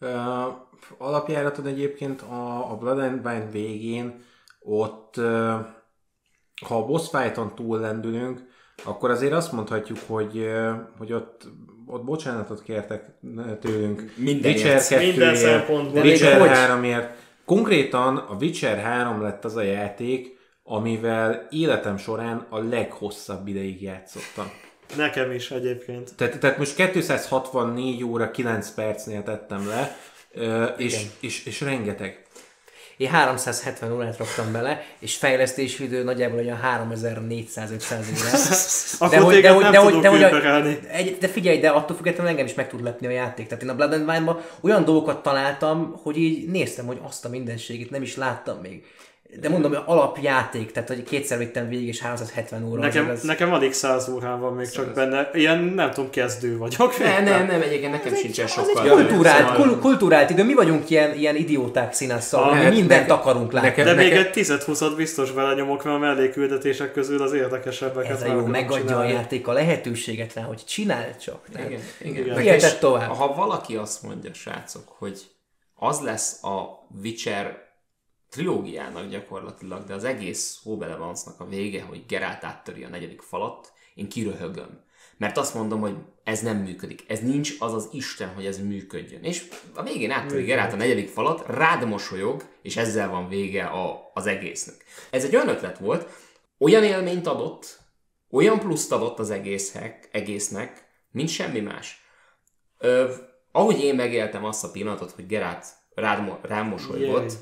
Uh, 0.00 0.08
alapjáraton 0.98 1.66
egyébként 1.66 2.22
a, 2.22 2.70
a 2.70 2.76
Blood 2.76 2.98
and 2.98 3.26
Wine 3.26 3.48
végén 3.50 4.24
ott, 4.60 5.16
uh, 5.16 5.54
ha 6.66 6.76
a 6.76 6.84
boss 6.86 7.08
fighton 7.10 7.54
túl 7.54 7.78
lendülünk, 7.78 8.50
akkor 8.82 9.10
azért 9.10 9.32
azt 9.32 9.52
mondhatjuk, 9.52 9.98
hogy, 10.06 10.50
hogy 10.98 11.12
ott, 11.12 11.42
ott 11.86 12.04
bocsánatot 12.04 12.62
kértek 12.62 13.04
tőlünk. 13.60 14.12
Mindenért. 14.16 14.64
Witcher 14.64 15.00
Minden 15.00 15.34
2-ért, 15.34 15.36
szempontból. 15.36 16.02
Witcher 16.02 16.40
Hogy? 16.40 16.50
3-ért. 16.52 17.10
Konkrétan 17.44 18.16
a 18.16 18.36
Witcher 18.40 18.78
3 18.78 19.22
lett 19.22 19.44
az 19.44 19.56
a 19.56 19.62
játék, 19.62 20.38
amivel 20.64 21.46
életem 21.50 21.96
során 21.96 22.46
a 22.48 22.58
leghosszabb 22.58 23.46
ideig 23.46 23.82
játszottam. 23.82 24.50
Nekem 24.96 25.30
is 25.30 25.50
egyébként. 25.50 26.14
Tehát, 26.16 26.38
tehát 26.38 26.58
most 26.58 26.74
264 26.74 28.04
óra 28.04 28.30
9 28.30 28.70
percnél 28.70 29.22
tettem 29.22 29.66
le, 29.66 29.96
és, 30.76 31.06
és, 31.20 31.44
és 31.46 31.60
rengeteg. 31.60 32.21
Én 33.02 33.10
370 33.10 33.92
órát 33.92 34.16
raktam 34.16 34.52
bele, 34.52 34.84
és 34.98 35.16
fejlesztési 35.16 35.84
idő 35.84 36.02
nagyjából 36.02 36.38
olyan 36.38 36.60
3400-500 36.62 37.92
óra. 39.00 39.16
Akkor 39.16 39.32
téged 39.32 39.58
nem 39.58 39.72
tudok 39.72 40.14
überelni. 40.14 40.78
egy, 40.90 41.16
de 41.18 41.28
figyelj, 41.28 41.58
de 41.58 41.68
attól 41.68 41.96
függetlenül 41.96 42.30
engem 42.30 42.46
is 42.46 42.54
meg 42.54 42.68
tud 42.68 42.82
lepni 42.82 43.06
a 43.06 43.10
játék. 43.10 43.46
Tehát 43.46 43.62
én 43.62 43.68
a 43.68 43.74
Blood 43.74 43.92
and 43.92 44.08
Wine-ban 44.08 44.40
olyan 44.60 44.84
dolgokat 44.84 45.22
találtam, 45.22 46.00
hogy 46.02 46.16
így 46.16 46.48
néztem, 46.48 46.86
hogy 46.86 46.98
azt 47.02 47.24
a 47.24 47.28
mindenségét 47.28 47.90
nem 47.90 48.02
is 48.02 48.16
láttam 48.16 48.58
még. 48.62 48.84
De 49.40 49.48
mondom, 49.48 49.72
hogy 49.72 49.82
alapjáték, 49.86 50.72
tehát 50.72 50.88
hogy 50.88 51.02
kétszer 51.02 51.38
vittem 51.38 51.68
végig, 51.68 51.88
és 51.88 52.00
370 52.00 52.64
óra. 52.64 52.80
Nekem, 52.80 53.08
ez- 53.10 53.22
nekem 53.22 53.52
alig 53.52 53.72
100 53.72 54.08
órán 54.08 54.40
van 54.40 54.54
még 54.54 54.68
csak 54.70 54.94
benne. 54.94 55.30
Ilyen, 55.34 55.58
nem 55.58 55.90
tudom, 55.90 56.10
kezdő 56.10 56.58
vagyok. 56.58 56.98
ne, 56.98 57.20
nem, 57.20 57.46
nem, 57.46 57.60
egyébként 57.62 57.92
nekem 57.92 58.14
sincsen 58.14 58.44
Az 58.44 58.50
sokkal. 58.50 58.82
egy 58.84 58.90
kultúrált, 59.06 59.38
Szóval- 59.48 59.56
kul- 59.68 59.80
kultúrált 59.80 60.30
idő. 60.30 60.44
Mi 60.44 60.54
vagyunk 60.54 60.90
ilyen, 60.90 61.14
ilyen 61.14 61.36
idióták 61.36 61.92
színasszal, 61.92 62.42
Ah, 62.42 62.56
mi 62.56 62.62
hát 62.62 62.72
mindent 62.72 63.00
nekem- 63.00 63.16
akarunk 63.16 63.52
látni. 63.52 63.68
nekem- 63.68 63.84
De 63.84 63.94
még 63.94 64.08
Nekem- 64.12 64.24
egy 64.26 64.30
10-20-at 64.32 64.92
biztos 64.96 65.30
belenyomok, 65.30 65.84
mert 65.84 65.96
a 65.96 65.98
mellékküldetések 65.98 66.92
közül 66.92 67.22
az 67.22 67.32
érdekesebbeket 67.32 68.10
Ez 68.10 68.22
a 68.22 68.26
jó, 68.32 68.46
megadja 68.46 68.86
csinálni. 68.86 69.10
a 69.10 69.14
játék 69.14 69.48
a 69.48 69.52
lehetőséget 69.52 70.34
rá, 70.34 70.42
hogy 70.42 70.64
csináld 70.64 71.16
csak. 71.16 71.38
Tehát 71.52 71.68
Igen, 71.70 71.80
igen. 72.02 72.40
Igen. 72.40 72.58
Tedd 72.58 72.78
tovább. 72.80 73.10
Ha 73.10 73.34
valaki 73.34 73.76
azt 73.76 74.02
mondja, 74.02 74.30
srácok, 74.34 74.88
hogy 74.98 75.20
az 75.74 76.00
lesz 76.00 76.42
a 76.42 76.86
Witcher 77.02 77.70
trilógiának 78.32 79.08
gyakorlatilag, 79.08 79.84
de 79.84 79.94
az 79.94 80.04
egész 80.04 80.60
Hóbelevance-nak 80.62 81.40
a 81.40 81.48
vége, 81.48 81.82
hogy 81.82 82.04
Geralt 82.08 82.44
áttöri 82.44 82.84
a 82.84 82.88
negyedik 82.88 83.20
falat, 83.20 83.72
én 83.94 84.08
kiröhögöm. 84.08 84.80
Mert 85.16 85.36
azt 85.36 85.54
mondom, 85.54 85.80
hogy 85.80 85.96
ez 86.24 86.40
nem 86.40 86.56
működik. 86.56 87.04
Ez 87.08 87.20
nincs 87.20 87.54
az 87.58 87.74
az 87.74 87.88
Isten, 87.92 88.34
hogy 88.34 88.46
ez 88.46 88.58
működjön. 88.58 89.22
És 89.22 89.48
a 89.74 89.82
végén 89.82 90.10
áttöri 90.10 90.42
Geralt 90.42 90.72
a 90.72 90.76
negyedik 90.76 91.08
falat, 91.08 91.46
rád 91.46 91.88
mosolyog, 91.88 92.44
és 92.62 92.76
ezzel 92.76 93.10
van 93.10 93.28
vége 93.28 93.64
a, 93.64 94.10
az 94.14 94.26
egésznek. 94.26 94.84
Ez 95.10 95.24
egy 95.24 95.34
olyan 95.34 95.48
ötlet 95.48 95.78
volt, 95.78 96.08
olyan 96.58 96.84
élményt 96.84 97.26
adott, 97.26 97.80
olyan 98.30 98.58
pluszt 98.58 98.92
adott 98.92 99.18
az 99.18 99.30
egésznek, 99.30 100.08
egésznek, 100.12 100.88
mint 101.10 101.28
semmi 101.28 101.60
más. 101.60 102.04
Ö, 102.78 103.12
ahogy 103.52 103.80
én 103.80 103.94
megéltem 103.94 104.44
azt 104.44 104.64
a 104.64 104.70
pillanatot, 104.70 105.10
hogy 105.10 105.26
Gerát 105.26 105.66
rád, 105.94 106.38
rám 106.42 106.68
mosolygott, 106.68 107.32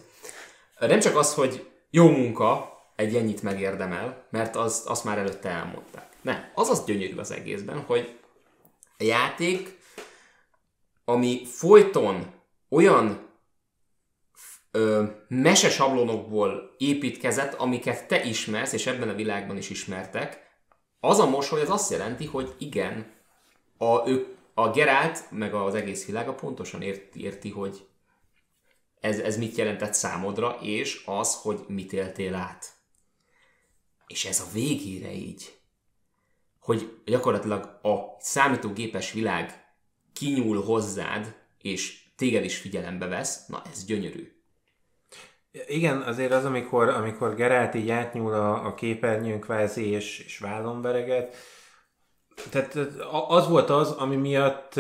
nem 0.87 1.01
csak 1.01 1.17
az, 1.17 1.35
hogy 1.35 1.71
jó 1.91 2.11
munka, 2.11 2.79
egy 2.97 3.17
ennyit 3.17 3.43
megérdemel, 3.43 4.27
mert 4.31 4.57
az, 4.57 4.83
azt 4.87 5.05
már 5.05 5.19
előtte 5.19 5.49
elmondták. 5.49 6.09
Nem, 6.21 6.51
az 6.55 6.69
az 6.69 6.85
gyönyörű 6.85 7.17
az 7.17 7.31
egészben, 7.31 7.81
hogy 7.81 8.19
a 8.99 9.03
játék, 9.03 9.79
ami 11.05 11.45
folyton 11.45 12.33
olyan 12.69 13.29
ö, 14.71 15.05
mesesablonokból 15.29 16.75
építkezett, 16.79 17.55
amiket 17.55 18.07
te 18.07 18.25
ismersz, 18.25 18.73
és 18.73 18.87
ebben 18.87 19.09
a 19.09 19.15
világban 19.15 19.57
is 19.57 19.71
ismertek, 19.71 20.49
az 21.01 21.19
a 21.19 21.29
mosoly 21.29 21.61
az 21.61 21.71
azt 21.71 21.91
jelenti, 21.91 22.27
hogy 22.27 22.55
igen, 22.59 23.13
a, 23.79 24.09
ők, 24.09 24.37
a 24.55 24.71
Gerált, 24.71 25.31
meg 25.31 25.55
az 25.55 25.75
egész 25.75 26.07
világa 26.07 26.35
pontosan 26.35 26.83
érti, 26.83 27.23
érti 27.23 27.51
hogy 27.51 27.87
ez, 29.01 29.19
ez 29.19 29.39
mit 29.39 29.57
jelentett 29.57 29.95
számodra, 29.95 30.59
és 30.63 31.03
az, 31.07 31.35
hogy 31.35 31.65
mit 31.69 31.93
éltél 31.93 32.35
át. 32.35 32.67
És 34.07 34.25
ez 34.25 34.41
a 34.41 34.53
végére 34.53 35.13
így, 35.13 35.59
hogy 36.61 37.01
gyakorlatilag 37.05 37.79
a 37.83 38.17
számítógépes 38.19 39.13
világ 39.13 39.65
kinyúl 40.13 40.63
hozzád, 40.63 41.35
és 41.59 42.05
téged 42.17 42.45
is 42.45 42.57
figyelembe 42.57 43.07
vesz, 43.07 43.47
na 43.47 43.63
ez 43.71 43.85
gyönyörű. 43.85 44.33
Igen, 45.67 46.03
azért 46.03 46.33
az, 46.33 46.45
amikor, 46.45 46.89
amikor 46.89 47.35
Geralt 47.35 47.75
így 47.75 47.91
átnyúl 47.91 48.33
a, 48.33 48.67
a 48.67 48.75
képernyőn 48.75 49.41
kvázi, 49.41 49.87
és, 49.87 50.19
és 50.19 50.39
vállon 50.39 50.83
vereget, 50.83 51.37
tehát 52.51 52.75
az 53.29 53.49
volt 53.49 53.71
az, 53.71 53.91
ami 53.91 54.17
miatt 54.17 54.75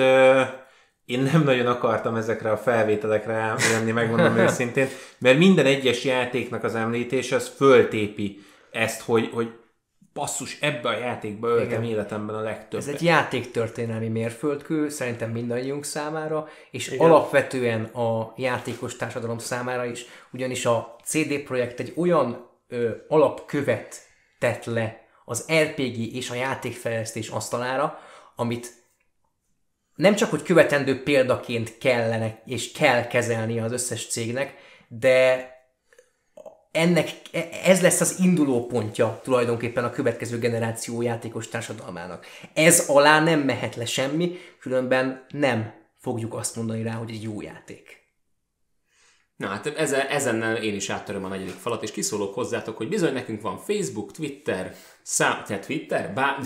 én 1.10 1.20
nem 1.20 1.42
nagyon 1.42 1.66
akartam 1.66 2.14
ezekre 2.14 2.50
a 2.50 2.56
felvételekre 2.56 3.54
jönni, 3.72 3.90
megmondom 3.90 4.36
őszintén, 4.36 4.88
mert 5.18 5.38
minden 5.38 5.66
egyes 5.66 6.04
játéknak 6.04 6.64
az 6.64 6.74
említése 6.74 7.36
az 7.36 7.52
föltépi 7.56 8.38
ezt, 8.70 9.00
hogy, 9.00 9.30
hogy 9.32 9.52
basszus, 10.12 10.58
ebbe 10.60 10.88
a 10.88 10.98
játékba 10.98 11.48
öltem 11.48 11.82
Igen. 11.82 11.84
életemben 11.84 12.36
a 12.36 12.40
legtöbbet. 12.40 12.88
Ez 12.88 12.94
egy 12.94 13.02
játéktörténelmi 13.02 14.08
mérföldkő, 14.08 14.88
szerintem 14.88 15.30
mindannyiunk 15.30 15.84
számára, 15.84 16.48
és 16.70 16.88
Igen. 16.88 17.10
Alapvetően 17.10 17.84
a 17.84 18.32
játékos 18.36 18.96
társadalom 18.96 19.38
számára 19.38 19.84
is, 19.84 20.04
ugyanis 20.32 20.66
a 20.66 20.96
CD 21.04 21.38
Projekt 21.38 21.80
egy 21.80 21.92
olyan 21.96 22.48
ö, 22.68 22.90
alapkövet 23.08 23.96
tett 24.38 24.64
le 24.64 25.08
az 25.24 25.46
RPG 25.62 26.14
és 26.14 26.30
a 26.30 26.34
játékfejlesztés 26.34 27.28
asztalára, 27.28 27.98
amit 28.36 28.79
nem 30.00 30.14
csak, 30.14 30.30
hogy 30.30 30.42
követendő 30.42 31.02
példaként 31.02 31.78
kellene 31.78 32.42
és 32.46 32.72
kell 32.72 33.06
kezelni 33.06 33.58
az 33.58 33.72
összes 33.72 34.06
cégnek, 34.06 34.54
de 34.88 35.48
ennek, 36.72 37.10
ez 37.64 37.80
lesz 37.82 38.00
az 38.00 38.16
induló 38.18 38.66
pontja 38.66 39.20
tulajdonképpen 39.22 39.84
a 39.84 39.90
következő 39.90 40.38
generáció 40.38 41.02
játékos 41.02 41.48
társadalmának. 41.48 42.26
Ez 42.54 42.84
alá 42.88 43.20
nem 43.20 43.40
mehet 43.40 43.76
le 43.76 43.84
semmi, 43.84 44.38
különben 44.60 45.26
nem 45.28 45.74
fogjuk 45.98 46.34
azt 46.34 46.56
mondani 46.56 46.82
rá, 46.82 46.92
hogy 46.92 47.10
egy 47.10 47.22
jó 47.22 47.40
játék. 47.40 47.98
Na 49.36 49.46
hát 49.46 49.66
ezen, 49.66 50.06
ezennel 50.06 50.56
én 50.56 50.74
is 50.74 50.90
áttöröm 50.90 51.24
a 51.24 51.28
negyedik 51.28 51.54
falat, 51.54 51.82
és 51.82 51.90
kiszólok 51.90 52.34
hozzátok, 52.34 52.76
hogy 52.76 52.88
bizony 52.88 53.12
nekünk 53.12 53.40
van 53.40 53.58
Facebook, 53.58 54.12
Twitter, 54.12 54.74
szám, 55.02 55.42
te 55.46 55.58
Twitter? 55.58 56.12
Bá, 56.12 56.38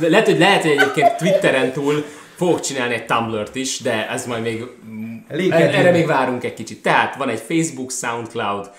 lehet, 0.00 0.26
hogy, 0.26 0.38
lehet, 0.38 0.62
hogy 0.62 0.70
egyébként 0.70 1.16
Twitteren 1.16 1.72
túl 1.72 2.04
fogok 2.36 2.60
csinálni 2.60 2.94
egy 2.94 3.06
Tumblr-t 3.06 3.54
is, 3.54 3.80
de 3.80 4.10
ez 4.10 4.26
majd 4.26 4.42
még, 4.42 4.64
LinkedIn. 5.28 5.68
erre 5.68 5.90
még 5.90 6.06
várunk 6.06 6.44
egy 6.44 6.54
kicsit. 6.54 6.82
Tehát 6.82 7.16
van 7.16 7.28
egy 7.28 7.40
Facebook, 7.40 7.90
Soundcloud, 7.90 8.70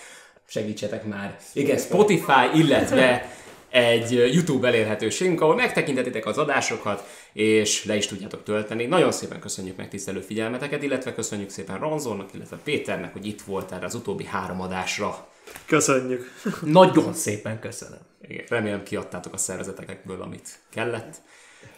segítsetek 0.48 1.06
már. 1.06 1.38
Igen, 1.54 1.78
Spotify, 1.78 2.50
illetve 2.54 3.30
egy 3.70 4.12
YouTube 4.12 4.68
elérhetőségünk, 4.68 5.42
ahol 5.42 5.56
megtekintetitek 5.56 6.26
az 6.26 6.38
adásokat, 6.38 7.08
és 7.34 7.86
le 7.86 7.96
is 7.96 8.08
tudjátok 8.08 8.44
tölteni. 8.44 8.86
Nagyon 8.86 9.12
szépen 9.12 9.40
köszönjük 9.40 9.78
megtisztelő 9.78 10.20
figyelmeteket, 10.20 10.84
illetve 10.84 11.14
köszönjük 11.14 11.50
szépen 11.50 11.80
Ronzornak, 11.80 12.34
illetve 12.34 12.58
Péternek, 12.64 13.14
hogy 13.14 13.26
itt 13.26 13.42
voltál 13.42 13.84
az 13.84 13.96
utóbbi 13.96 14.26
három 14.26 14.62
adásra. 14.62 15.28
Köszönjük. 15.66 16.32
Nagyon 16.62 17.14
szépen 17.14 17.60
köszönöm. 17.60 18.00
Igen, 18.28 18.46
remélem 18.50 18.84
kiadtátok 18.84 19.34
a 19.34 19.38
szervezetekből, 19.38 20.22
amit 20.22 20.50
kellett. 20.70 21.22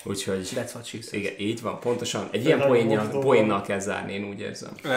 Úgyhogy... 0.04 0.50
That's 0.56 0.74
what 0.74 0.86
she 0.86 1.02
said. 1.02 1.20
Igen, 1.22 1.34
így 1.38 1.62
van, 1.62 1.80
pontosan. 1.80 2.28
Egy 2.32 2.46
ilyen 2.46 2.60
poénnal, 2.60 3.08
poénnal 3.08 3.62
kell 3.62 3.80
zárni, 3.80 4.14
én 4.14 4.30
úgy 4.30 4.40
érzem. 4.40 4.72
Ö, 4.84 4.90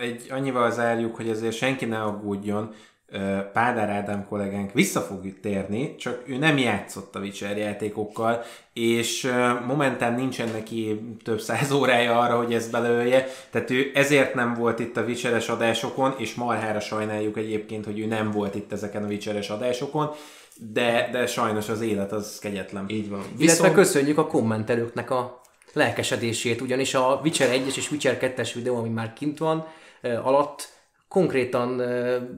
Egy 0.00 0.26
annyival 0.30 0.70
zárjuk, 0.70 1.16
hogy 1.16 1.28
ezért 1.28 1.56
senki 1.56 1.84
ne 1.84 2.02
aggódjon. 2.02 2.74
Pádár 3.52 3.90
Ádám 3.90 4.26
kollégánk 4.28 4.72
vissza 4.72 5.00
fog 5.00 5.40
térni, 5.40 5.96
csak 5.96 6.22
ő 6.26 6.36
nem 6.36 6.58
játszott 6.58 7.16
a 7.16 7.20
Witcher 7.20 7.56
játékokkal, 7.56 8.42
és 8.72 9.32
momentán 9.66 10.14
nincsen 10.14 10.48
neki 10.52 11.00
több 11.24 11.40
száz 11.40 11.70
órája 11.72 12.18
arra, 12.18 12.36
hogy 12.36 12.54
ezt 12.54 12.70
belője, 12.70 13.26
tehát 13.50 13.70
ő 13.70 13.90
ezért 13.94 14.34
nem 14.34 14.54
volt 14.54 14.78
itt 14.78 14.96
a 14.96 15.02
Witcheres 15.02 15.48
adásokon, 15.48 16.14
és 16.18 16.34
marhára 16.34 16.80
sajnáljuk 16.80 17.36
egyébként, 17.36 17.84
hogy 17.84 17.98
ő 17.98 18.06
nem 18.06 18.30
volt 18.30 18.54
itt 18.54 18.72
ezeken 18.72 19.04
a 19.04 19.06
Witcheres 19.06 19.50
adásokon, 19.50 20.10
de, 20.72 21.08
de 21.12 21.26
sajnos 21.26 21.68
az 21.68 21.80
élet 21.80 22.12
az 22.12 22.38
kegyetlen. 22.38 22.84
Így 22.88 23.08
van. 23.08 23.18
Illetve 23.18 23.36
Viszont 23.38 23.74
köszönjük 23.74 24.18
a 24.18 24.26
kommentelőknek 24.26 25.10
a 25.10 25.40
lelkesedését, 25.72 26.60
ugyanis 26.60 26.94
a 26.94 27.20
Witcher 27.22 27.48
1-es 27.48 27.76
és 27.76 27.90
Witcher 27.90 28.18
2-es 28.20 28.50
videó, 28.54 28.76
ami 28.76 28.88
már 28.88 29.12
kint 29.12 29.38
van, 29.38 29.66
alatt 30.22 30.68
konkrétan 31.08 31.82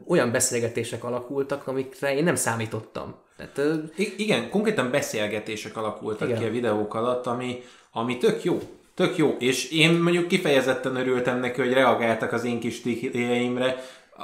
olyan 0.06 0.32
beszélgetések 0.32 1.04
alakultak, 1.04 1.66
amikre 1.66 2.14
én 2.16 2.24
nem 2.24 2.34
számítottam. 2.34 3.14
Tehát, 3.36 3.58
eh, 3.58 4.04
I- 4.04 4.14
igen, 4.16 4.50
konkrétan 4.50 4.90
beszélgetések 4.90 5.76
alakultak 5.76 6.28
Igen. 6.28 6.40
ki 6.40 6.46
a 6.46 6.50
videók 6.50 6.94
alatt, 6.94 7.26
ami, 7.26 7.62
ami 7.92 8.18
tök 8.18 8.44
jó. 8.44 8.58
Tök 8.94 9.16
jó, 9.16 9.36
és 9.38 9.70
én 9.70 9.92
mondjuk 9.92 10.28
kifejezetten 10.28 10.96
örültem 10.96 11.40
neki, 11.40 11.60
hogy 11.60 11.72
reagáltak 11.72 12.32
az 12.32 12.44
én 12.44 12.60
kis 12.60 12.80
tihéimre. 12.80 13.76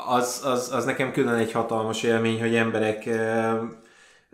Az, 0.09 0.43
az, 0.45 0.73
az 0.73 0.85
nekem 0.85 1.13
külön 1.13 1.35
egy 1.35 1.53
hatalmas 1.53 2.03
élmény, 2.03 2.41
hogy 2.41 2.55
emberek 2.55 3.09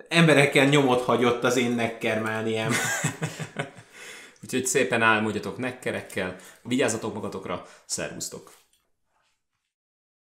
emberekkel 0.09 0.67
nyomot 0.67 1.03
hagyott 1.03 1.45
az 1.45 1.57
én 1.57 1.71
nekkermániám. 1.71 2.73
Úgyhogy 4.43 4.67
szépen 4.67 5.03
álmodjatok 5.03 5.59
nekkerekkel, 5.59 6.37
vigyázzatok 6.63 7.15
magatokra, 7.15 7.67
szervusztok! 7.85 8.62